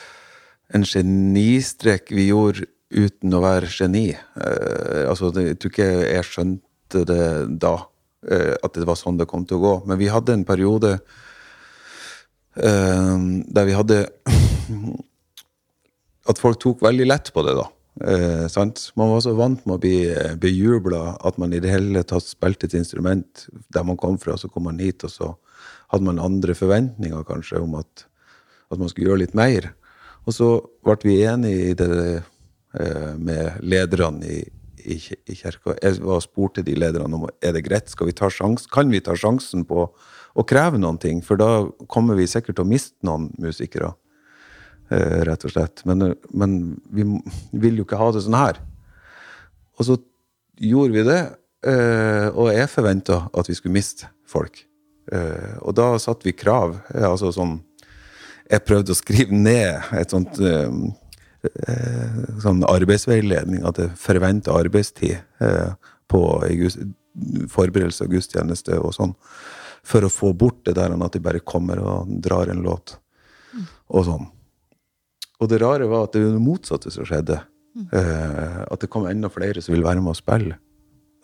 en 0.75 0.87
genistrek 0.87 2.11
vi 2.15 2.31
gjorde 2.33 2.67
uten 2.91 3.35
å 3.35 3.43
være 3.43 3.71
geni. 3.71 4.11
Uh, 4.39 5.07
altså, 5.11 5.33
jeg 5.35 5.59
tror 5.61 5.73
ikke 5.73 5.91
jeg 6.07 6.27
skjønte 6.29 7.05
det 7.09 7.27
da, 7.63 7.75
uh, 8.31 8.55
at 8.63 8.77
det 8.77 8.87
var 8.89 8.99
sånn 9.01 9.19
det 9.21 9.29
kom 9.31 9.47
til 9.49 9.59
å 9.59 9.65
gå. 9.65 9.75
Men 9.91 10.01
vi 10.01 10.13
hadde 10.13 10.37
en 10.37 10.47
periode 10.49 10.97
uh, 12.57 13.17
der 13.47 13.69
vi 13.69 13.77
hadde 13.77 14.05
At 16.27 16.41
folk 16.43 16.59
tok 16.59 16.81
veldig 16.83 17.05
lett 17.07 17.29
på 17.31 17.39
det, 17.47 17.53
da. 17.55 17.69
Man 18.99 19.11
var 19.13 19.21
så 19.23 19.31
vant 19.39 19.61
med 19.63 19.77
å 19.77 19.79
bli 19.79 20.11
bejubla 20.43 21.13
at 21.23 21.39
man 21.39 21.55
i 21.55 21.61
det 21.63 21.71
hele 21.71 22.03
tatt 22.03 22.27
spilte 22.27 22.67
et 22.67 22.75
instrument 22.75 23.45
der 23.71 23.87
man 23.87 23.95
kom 23.95 24.19
fra, 24.19 24.35
så 24.35 24.51
kom 24.51 24.67
man 24.67 24.83
hit, 24.83 25.07
og 25.07 25.13
så 25.15 25.29
hadde 25.95 26.09
man 26.09 26.19
andre 26.19 26.57
forventninger 26.59 27.23
kanskje 27.31 27.63
om 27.63 27.79
at, 27.79 28.09
at 28.75 28.83
man 28.83 28.91
skulle 28.91 29.13
gjøre 29.13 29.23
litt 29.23 29.39
mer. 29.39 29.71
Og 30.27 30.35
så 30.35 30.51
ble 30.83 30.99
vi 31.07 31.21
enige 31.31 31.71
i 31.71 31.79
det 31.79 31.93
med 33.19 33.61
lederne 33.65 34.27
i, 34.29 34.41
i, 34.85 34.97
i 35.01 35.37
kirka. 35.39 35.75
Jeg 35.83 36.03
og 36.05 36.23
spurte 36.25 36.65
de 36.67 36.75
lederne 36.79 37.17
om 37.17 37.27
er 37.41 37.55
det 37.57 37.65
greit, 37.67 37.89
skal 37.91 38.11
vi 38.11 38.17
ta 38.17 38.29
sjans, 38.33 38.67
kan 38.71 38.91
vi 38.93 39.01
ta 39.01 39.17
sjansen 39.17 39.65
på 39.69 39.87
å 40.37 40.45
kreve 40.45 40.79
noen 40.81 40.99
ting, 41.01 41.23
for 41.25 41.41
da 41.41 41.67
kommer 41.89 42.19
vi 42.19 42.29
sikkert 42.29 42.59
til 42.59 42.67
å 42.67 42.69
miste 42.69 43.07
noen 43.07 43.31
musikere 43.41 43.95
eh, 44.93 45.23
rett 45.27 45.47
og 45.49 45.55
slett. 45.55 45.83
Men, 45.89 46.11
eh, 46.11 46.17
men 46.37 46.77
vi 46.93 47.07
vil 47.57 47.81
jo 47.81 47.87
ikke 47.87 48.01
ha 48.01 48.11
det 48.13 48.25
sånn 48.27 48.37
her. 48.37 48.61
Og 49.77 49.89
så 49.89 49.99
gjorde 50.61 50.97
vi 50.97 51.07
det, 51.09 51.21
eh, 51.69 52.29
og 52.33 52.53
jeg 52.53 52.73
forventa 52.73 53.23
at 53.33 53.49
vi 53.49 53.57
skulle 53.57 53.77
miste 53.77 54.11
folk. 54.29 54.61
Eh, 55.13 55.57
og 55.63 55.77
da 55.79 55.95
satte 56.03 56.27
vi 56.27 56.37
krav. 56.37 56.81
eh, 56.95 57.07
Altså 57.07 57.31
sånn 57.33 57.61
Jeg 58.51 58.63
prøvde 58.63 58.95
å 58.95 58.99
skrive 58.99 59.35
ned 59.35 59.83
et 59.95 60.11
sånt 60.11 60.39
eh, 60.39 60.67
eh, 60.67 61.06
sånn 62.43 62.63
arbeidsveiledning, 62.69 63.65
at 63.67 63.81
det 63.81 63.91
forventer 64.01 64.57
arbeidstid 64.57 65.17
eh, 65.43 65.73
på 66.11 66.23
forberedelse 67.53 68.05
av 68.05 68.13
gudstjeneste 68.13 68.79
og 68.79 68.95
sånn, 68.97 69.15
for 69.87 70.07
å 70.07 70.13
få 70.13 70.33
bort 70.37 70.65
det 70.67 70.77
der 70.79 70.95
at 70.95 71.15
de 71.15 71.23
bare 71.23 71.45
kommer 71.45 71.81
og 71.81 72.11
drar 72.23 72.51
en 72.53 72.65
låt 72.65 72.97
og 73.87 74.07
sånn. 74.09 74.27
Og 75.41 75.51
det 75.51 75.61
rare 75.63 75.87
var 75.89 76.07
at 76.07 76.17
det 76.17 76.25
var 76.25 76.37
det 76.37 76.43
motsatte 76.43 76.91
som 76.93 77.07
skjedde. 77.07 77.39
Eh, 77.93 78.61
at 78.65 78.81
det 78.81 78.89
kom 78.93 79.05
enda 79.09 79.29
flere 79.33 79.61
som 79.63 79.75
ville 79.75 79.87
være 79.87 80.01
med 80.01 80.15
og 80.15 80.19
spille. 80.19 80.57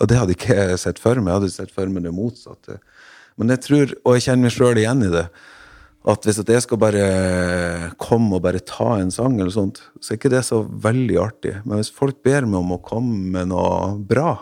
Og 0.03 0.09
det 0.11 0.19
hadde 0.19 0.37
ikke 0.37 0.57
jeg 0.57 0.81
sett 0.83 1.01
for 1.01 1.17
meg. 1.17 1.31
Jeg 1.31 1.41
hadde 1.41 1.55
sett 1.55 1.73
for 1.73 1.89
meg 1.89 2.05
det 2.05 2.13
motsatte. 2.15 2.79
Men 3.41 3.55
jeg 3.55 3.63
tror, 3.65 3.95
og 4.05 4.17
jeg 4.17 4.27
kjenner 4.27 4.49
meg 4.49 4.55
sjøl 4.55 4.81
igjen 4.83 5.07
i 5.07 5.13
det, 5.13 5.25
at 6.03 6.25
hvis 6.27 6.41
at 6.43 6.49
jeg 6.51 6.65
skal 6.65 6.81
bare 6.83 7.03
komme 8.03 8.35
og 8.37 8.43
bare 8.43 8.63
ta 8.67 8.97
en 8.99 9.13
sang, 9.15 9.37
eller 9.39 9.53
sånt, 9.55 9.85
så 10.03 10.13
er 10.13 10.19
ikke 10.19 10.33
det 10.33 10.43
så 10.49 10.63
veldig 10.67 11.19
artig. 11.23 11.55
Men 11.63 11.79
hvis 11.79 11.93
folk 11.95 12.19
ber 12.27 12.49
meg 12.49 12.59
om 12.59 12.75
å 12.75 12.83
komme 12.83 13.21
med 13.37 13.53
noe 13.53 13.93
bra, 13.99 14.35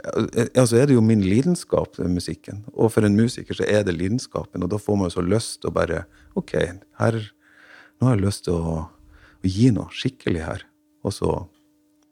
ja, 0.00 0.64
så 0.64 0.78
er 0.78 0.88
det 0.88 0.94
jo 0.96 1.02
min 1.04 1.22
lidenskap, 1.24 1.98
den 1.98 2.14
musikken. 2.16 2.62
Og 2.72 2.92
for 2.94 3.04
en 3.04 3.18
musiker 3.18 3.58
så 3.58 3.66
er 3.68 3.82
det 3.84 3.98
lidenskapen, 3.98 4.62
og 4.64 4.70
da 4.72 4.78
får 4.80 4.96
man 4.96 5.10
jo 5.10 5.16
så 5.18 5.26
lyst 5.26 5.60
til 5.60 5.72
å 5.72 5.76
bare 5.76 6.04
Ok, 6.38 6.54
her, 6.54 7.16
nå 7.98 8.06
har 8.06 8.14
jeg 8.14 8.22
lyst 8.22 8.44
til 8.46 8.54
å, 8.54 8.74
å 9.42 9.50
gi 9.50 9.72
noe 9.74 9.90
skikkelig 9.90 10.44
her. 10.46 10.62
Og 11.02 11.14
så 11.16 11.32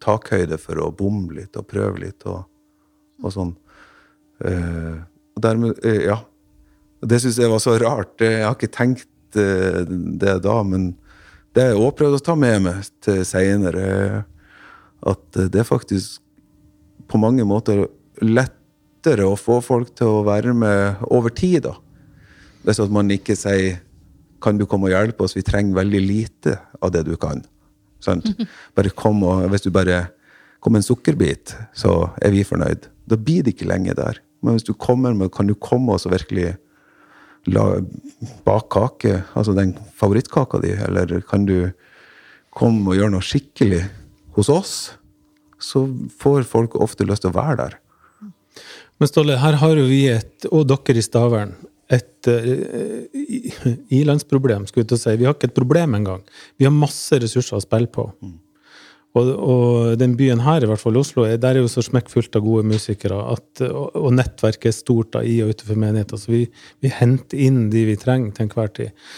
takhøyde 0.02 0.58
for 0.60 0.80
å 0.82 0.90
bomme 0.94 1.36
litt 1.36 1.56
og 1.58 1.68
prøve 1.70 2.02
litt 2.02 2.26
og, 2.26 2.48
og 3.22 3.34
sånn. 3.34 3.54
Eh, 4.42 4.98
og 5.38 5.44
dermed 5.46 5.78
eh, 5.86 6.02
Ja. 6.10 6.18
Det 7.00 7.20
syns 7.22 7.38
jeg 7.38 7.50
var 7.50 7.62
så 7.62 7.76
rart. 7.78 8.16
Jeg 8.22 8.42
har 8.44 8.56
ikke 8.56 8.72
tenkt 8.74 9.38
eh, 9.38 9.84
det 9.86 10.38
da, 10.42 10.56
men 10.66 10.92
det 11.54 11.62
har 11.62 11.72
jeg 11.72 11.82
også 11.82 11.98
prøvd 12.00 12.16
å 12.18 12.24
ta 12.26 12.34
med 12.38 12.64
meg 12.66 12.88
til 13.04 13.20
seinere. 13.26 14.24
At 15.06 15.38
det 15.38 15.62
er 15.62 15.68
faktisk 15.68 16.18
på 17.08 17.20
mange 17.22 17.46
måter 17.48 17.86
lettere 18.22 19.26
å 19.28 19.38
få 19.38 19.60
folk 19.64 19.94
til 19.96 20.18
å 20.18 20.24
være 20.26 20.54
med 20.56 21.04
over 21.08 21.32
tid, 21.32 21.68
da. 21.68 21.76
Hvis 22.66 22.82
at 22.82 22.92
man 22.92 23.10
ikke 23.10 23.36
sier 23.38 23.80
'Kan 24.40 24.58
du 24.58 24.66
komme 24.66 24.86
og 24.86 24.94
hjelpe 24.94 25.24
oss? 25.24 25.34
Vi 25.34 25.42
trenger 25.42 25.74
veldig 25.74 26.00
lite 26.00 26.60
av 26.80 26.92
det 26.92 27.02
du 27.06 27.16
kan'. 27.16 27.42
Sant? 28.00 28.26
Bare 28.76 28.90
kom 28.90 29.22
og 29.22 29.48
Hvis 29.50 29.62
du 29.62 29.70
bare 29.70 30.10
kommer 30.60 30.78
en 30.78 30.82
sukkerbit, 30.82 31.56
så 31.74 32.10
er 32.22 32.30
vi 32.30 32.44
fornøyd. 32.44 32.86
Da 33.08 33.16
blir 33.16 33.42
det 33.42 33.56
ikke 33.56 33.66
lenge 33.66 33.94
der. 33.94 34.20
Men 34.42 34.54
hvis 34.54 34.66
du 34.66 34.74
kommer 34.74 35.14
med 35.14 35.30
'Kan 35.30 35.48
du 35.48 35.54
komme 35.54 35.92
oss 35.92 36.06
og 36.06 36.12
virkelig 36.12 36.56
bake 38.44 38.68
kake', 38.74 39.22
altså 39.34 39.54
den 39.56 39.74
favorittkaka 39.96 40.60
di, 40.62 40.74
eller 40.88 41.20
kan 41.28 41.46
du 41.46 41.70
komme 42.50 42.90
og 42.90 42.98
gjøre 42.98 43.14
noe 43.14 43.24
skikkelig 43.24 43.84
hos 44.36 44.48
oss? 44.52 44.74
så 45.58 45.84
får 46.18 46.46
folk 46.48 46.76
ofte 46.78 47.06
lyst 47.06 47.24
til 47.24 47.32
å 47.32 47.38
være 47.38 47.56
der. 47.60 47.76
Men 48.98 49.10
Ståle, 49.10 49.38
her 49.38 49.58
har 49.60 49.78
jo 49.78 49.86
vi 49.90 50.04
et, 50.10 50.46
og 50.50 50.66
dere 50.70 50.98
i 50.98 51.04
Stavern, 51.04 51.54
et 51.88 52.28
uh, 52.28 53.06
ilandsproblem, 53.94 54.66
skulle 54.68 54.84
jeg 54.84 54.90
til 54.90 54.98
å 54.98 55.02
si. 55.02 55.14
Vi 55.20 55.28
har 55.28 55.36
ikke 55.36 55.48
et 55.48 55.56
problem 55.56 55.96
engang. 55.96 56.24
Vi 56.60 56.66
har 56.66 56.74
masse 56.74 57.16
ressurser 57.22 57.58
å 57.58 57.64
spille 57.64 57.90
på. 57.94 58.10
Og, 59.18 59.28
og 59.34 59.98
den 59.98 60.14
byen 60.18 60.42
her, 60.44 60.62
i 60.62 60.68
hvert 60.70 60.82
fall 60.82 60.98
Oslo, 61.00 61.24
er, 61.26 61.40
der 61.40 61.56
er 61.56 61.64
jo 61.64 61.70
så 61.72 61.82
smekkfullt 61.84 62.36
av 62.38 62.44
gode 62.44 62.66
musikere, 62.68 63.18
at, 63.34 63.64
og, 63.66 63.96
og 63.98 64.14
nettverket 64.14 64.70
er 64.70 64.76
stort 64.76 65.12
da, 65.16 65.24
i 65.26 65.40
og 65.42 65.54
utenfor 65.54 65.80
menigheten, 65.80 66.20
så 66.20 66.32
vi, 66.32 66.44
vi 66.84 66.92
henter 66.92 67.42
inn 67.48 67.66
de 67.72 67.84
vi 67.88 67.96
trenger 68.00 68.36
til 68.36 68.46
enhver 68.46 68.72
tid. 68.76 69.08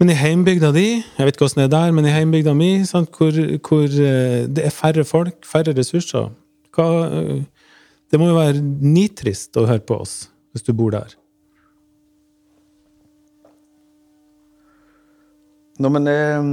Men 0.00 0.12
i 0.12 0.16
heimbygda 0.18 0.72
di, 0.76 0.88
jeg 1.00 1.24
vet 1.24 1.36
ikke 1.36 1.46
hvordan 1.46 1.62
det 1.62 1.66
er 1.68 1.74
der, 1.76 1.92
men 1.96 2.08
i 2.08 2.12
heimbygda 2.12 2.52
mi, 2.56 2.70
sant, 2.88 3.12
hvor, 3.16 3.36
hvor 3.64 3.86
eh, 3.86 4.42
det 4.44 4.66
er 4.66 4.74
færre 4.74 5.06
folk, 5.08 5.38
færre 5.48 5.72
ressurser 5.76 6.32
hva, 6.76 6.88
eh, 7.06 7.44
Det 8.12 8.20
må 8.20 8.28
jo 8.28 8.36
være 8.36 8.60
nitrist 8.62 9.56
å 9.58 9.64
høre 9.66 9.82
på 9.82 9.96
oss, 10.04 10.28
hvis 10.54 10.62
du 10.62 10.74
bor 10.76 10.92
der. 10.94 11.16
Nå, 15.82 15.90
men 15.92 16.06
jeg, 16.08 16.44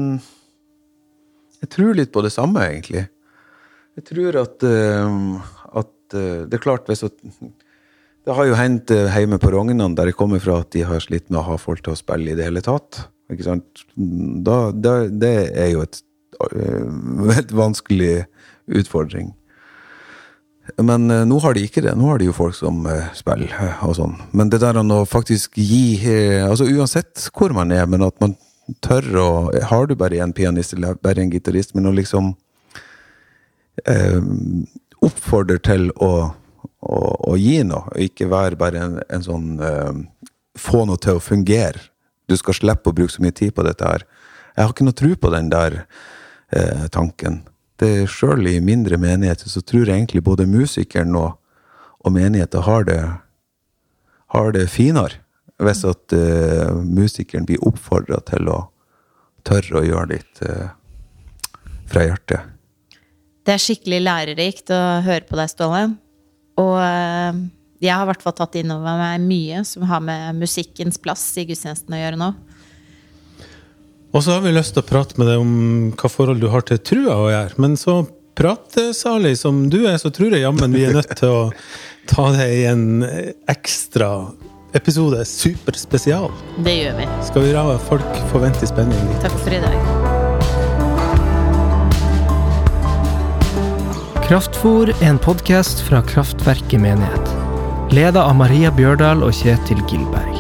jeg 1.64 1.72
tror 1.72 1.96
litt 1.96 2.12
på 2.12 2.24
det 2.26 2.34
samme, 2.36 2.64
egentlig. 2.68 3.06
Jeg 3.96 4.08
tror 4.10 4.40
at, 4.42 4.64
eh, 4.68 5.18
at 5.80 6.18
eh, 6.18 6.46
Det 6.50 6.58
er 6.58 6.64
klart, 6.64 6.88
hvis 6.90 7.06
at 7.06 7.14
Det 8.26 8.36
har 8.36 8.48
jo 8.50 8.58
hendt 8.58 8.92
eh, 8.92 9.20
hjemme 9.20 9.40
på 9.40 9.52
Rognan, 9.54 9.96
der 9.96 10.12
jeg 10.12 10.18
kommer 10.20 10.40
fra, 10.44 10.62
at 10.64 10.72
de 10.76 10.84
har 10.88 11.00
slitt 11.04 11.30
med 11.30 11.42
å 11.42 11.48
ha 11.52 11.58
folk 11.62 11.84
til 11.84 11.94
å 11.94 12.00
spille 12.00 12.32
i 12.32 12.36
det 12.36 12.48
hele 12.48 12.64
tatt. 12.64 13.06
Ikke 13.32 13.48
sant? 13.48 13.86
Da, 13.96 14.72
da, 14.72 15.06
det 15.08 15.34
er 15.52 15.72
jo 15.74 15.84
et, 15.86 16.02
et 17.40 17.52
vanskelig 17.56 18.26
utfordring. 18.68 19.34
Men 20.80 21.12
uh, 21.12 21.26
nå 21.28 21.42
har 21.44 21.56
de 21.56 21.66
ikke 21.68 21.84
det. 21.84 21.92
Nå 22.00 22.08
har 22.08 22.22
de 22.22 22.30
jo 22.30 22.36
folk 22.36 22.56
som 22.56 22.86
uh, 22.88 23.12
spiller 23.18 23.52
uh, 23.52 23.84
og 23.90 23.98
sånn. 23.98 24.16
Men 24.32 24.52
det 24.52 24.62
der 24.64 24.80
å 24.80 25.04
faktisk 25.04 25.60
gi 25.60 26.00
Altså 26.40 26.70
uansett 26.72 27.28
hvor 27.36 27.52
man 27.56 27.74
er, 27.76 27.84
men 27.92 28.06
at 28.08 28.16
man 28.24 28.38
tør 28.84 29.10
å 29.20 29.30
Har 29.70 29.88
du 29.88 29.96
bare 30.00 30.22
én 30.24 30.34
pianist 30.34 30.74
eller 30.74 30.96
bare 31.02 31.24
en 31.24 31.32
gitarist, 31.32 31.76
men 31.76 31.90
å 31.90 31.96
liksom 31.96 32.34
eh, 33.86 34.22
oppfordre 35.04 35.60
til 35.60 35.90
å, 35.96 36.12
å, 36.80 37.00
å 37.32 37.38
gi 37.40 37.62
noe, 37.68 37.90
og 37.92 38.06
ikke 38.08 38.30
være 38.32 38.60
bare 38.60 38.84
en, 38.84 39.00
en 39.10 39.26
sånn 39.26 39.50
eh, 39.60 40.04
Få 40.54 40.84
noe 40.86 41.02
til 41.02 41.18
å 41.18 41.22
fungere. 41.24 41.80
Du 42.30 42.36
skal 42.38 42.54
slippe 42.54 42.92
å 42.92 42.94
bruke 42.94 43.10
så 43.10 43.24
mye 43.26 43.34
tid 43.34 43.56
på 43.58 43.64
dette 43.66 43.88
her. 43.88 44.04
Jeg 44.54 44.62
har 44.62 44.70
ikke 44.70 44.86
noe 44.86 44.98
tro 45.00 45.16
på 45.18 45.32
den 45.34 45.48
der 45.50 45.80
eh, 46.54 46.84
tanken. 46.94 47.40
Det 47.82 48.06
Sjøl 48.06 48.46
i 48.52 48.60
mindre 48.62 49.00
menigheter 49.02 49.50
så 49.50 49.64
tror 49.66 49.90
jeg 49.90 49.98
egentlig 49.98 50.22
både 50.28 50.46
musikeren 50.46 51.18
og, 51.18 51.40
og 52.06 52.14
menigheten 52.14 52.62
har 52.68 52.86
det, 52.86 53.00
har 54.36 54.54
det 54.54 54.68
finere 54.70 55.24
Hvis 55.62 55.84
at 55.86 56.16
uh, 56.18 56.74
musikeren 56.82 57.46
blir 57.46 57.62
oppfordra 57.66 58.20
til 58.26 58.50
å 58.50 58.60
tørre 59.46 59.82
å 59.82 59.86
gjøre 59.86 60.16
litt 60.16 60.42
uh, 60.48 60.72
fra 61.92 62.08
hjertet. 62.08 62.50
Det 63.44 63.54
er 63.54 63.62
skikkelig 63.62 64.00
lærerikt 64.02 64.72
å 64.74 64.80
høre 65.04 65.28
på 65.28 65.38
deg, 65.38 65.52
Ståle. 65.52 65.84
Og 66.62 66.74
uh, 66.80 67.44
jeg 67.84 67.92
har 67.92 68.06
i 68.06 68.10
hvert 68.12 68.24
fall 68.24 68.36
tatt 68.38 68.58
inn 68.60 68.72
over 68.74 68.98
meg 69.00 69.28
mye 69.28 69.62
som 69.68 69.86
har 69.90 70.04
med 70.04 70.40
musikkens 70.40 71.00
plass 71.04 71.26
i 71.38 71.46
gudstjenesten 71.50 71.96
å 71.96 72.02
gjøre 72.02 72.20
nå. 72.22 72.32
Og 74.14 74.22
så 74.22 74.36
har 74.36 74.44
vi 74.46 74.54
lyst 74.54 74.76
til 74.76 74.84
å 74.84 74.88
prate 74.88 75.18
med 75.18 75.28
deg 75.30 75.42
om 75.42 75.54
hva 75.98 76.10
forhold 76.12 76.42
du 76.42 76.50
har 76.54 76.66
til 76.68 76.80
trua 76.86 77.18
å 77.18 77.32
gjøre. 77.34 77.58
Men 77.62 77.76
så 77.82 78.04
pratesalig 78.38 79.36
som 79.42 79.66
du 79.74 79.84
er, 79.90 79.98
så 80.02 80.14
tror 80.14 80.34
jeg 80.34 80.46
jammen 80.46 80.74
vi 80.74 80.86
er 80.86 80.96
nødt 80.96 81.16
til 81.18 81.34
å 81.34 81.42
ta 82.10 82.30
det 82.36 82.48
i 82.54 82.64
en 82.70 83.04
ekstra 83.50 84.12
episode. 84.78 85.26
Superspesial. 85.26 86.32
Det 86.66 86.74
gjør 86.78 86.98
vi. 86.98 87.08
Skal 87.28 87.46
vi 87.46 87.54
la 87.56 87.64
folk 87.88 88.22
få 88.32 88.42
vente 88.44 88.66
i 88.66 88.70
spenning? 88.70 89.14
Takk 89.24 89.36
for 89.44 89.54
i 89.54 89.62
dag. 89.64 89.78
Kraftfor 94.24 94.90
er 94.96 95.10
en 95.12 95.20
podkast 95.22 95.84
fra 95.86 96.00
Kraftverket 96.10 96.82
menighet. 96.82 97.34
Leda 97.94 98.24
av 98.24 98.38
Maria 98.40 98.72
Bjørdal 98.74 99.22
og 99.26 99.36
Kjetil 99.36 99.82
Gilberg. 99.92 100.40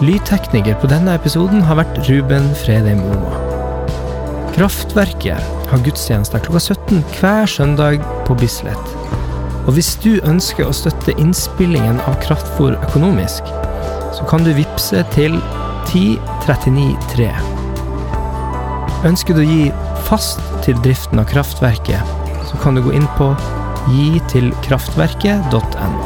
Lydtekniker 0.00 0.78
på 0.80 0.88
denne 0.88 1.12
episoden 1.18 1.60
har 1.66 1.80
vært 1.82 1.98
Ruben 2.08 2.46
Fredheim 2.62 3.02
Moa. 3.10 3.42
Kraftverket 4.54 5.50
har 5.70 5.84
gudstjenester 5.84 6.40
klokka 6.46 6.62
17 6.72 7.04
hver 7.18 7.50
søndag 7.50 8.00
på 8.24 8.38
Bislett. 8.40 8.99
Og 9.70 9.76
hvis 9.76 9.92
du 10.02 10.16
ønsker 10.26 10.66
å 10.66 10.72
støtte 10.74 11.12
innspillingen 11.22 12.00
av 12.10 12.16
Kraftfor 12.24 12.74
økonomisk, 12.88 13.46
så 14.10 14.24
kan 14.26 14.42
du 14.42 14.50
vippse 14.56 15.04
til 15.14 15.36
10393. 15.92 17.28
Ønsker 19.06 19.38
du 19.38 19.44
å 19.44 19.46
gi 19.46 19.70
fast 20.08 20.42
til 20.66 20.74
driften 20.82 21.22
av 21.22 21.30
kraftverket, 21.30 22.02
så 22.50 22.58
kan 22.64 22.74
du 22.74 22.82
gå 22.82 22.90
inn 22.98 23.06
på 23.14 23.30
gitilkraftverket.no. 23.94 26.02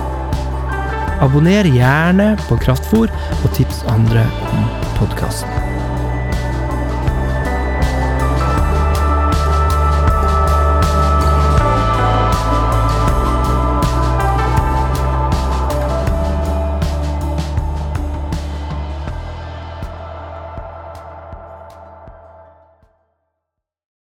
Abonner 1.25 1.65
gjerne 1.65 2.37
på 2.45 2.61
Kraftfor, 2.61 3.09
og 3.41 3.49
tips 3.57 3.81
andre 3.89 4.29
om 4.53 4.69
podkasten. 5.01 5.74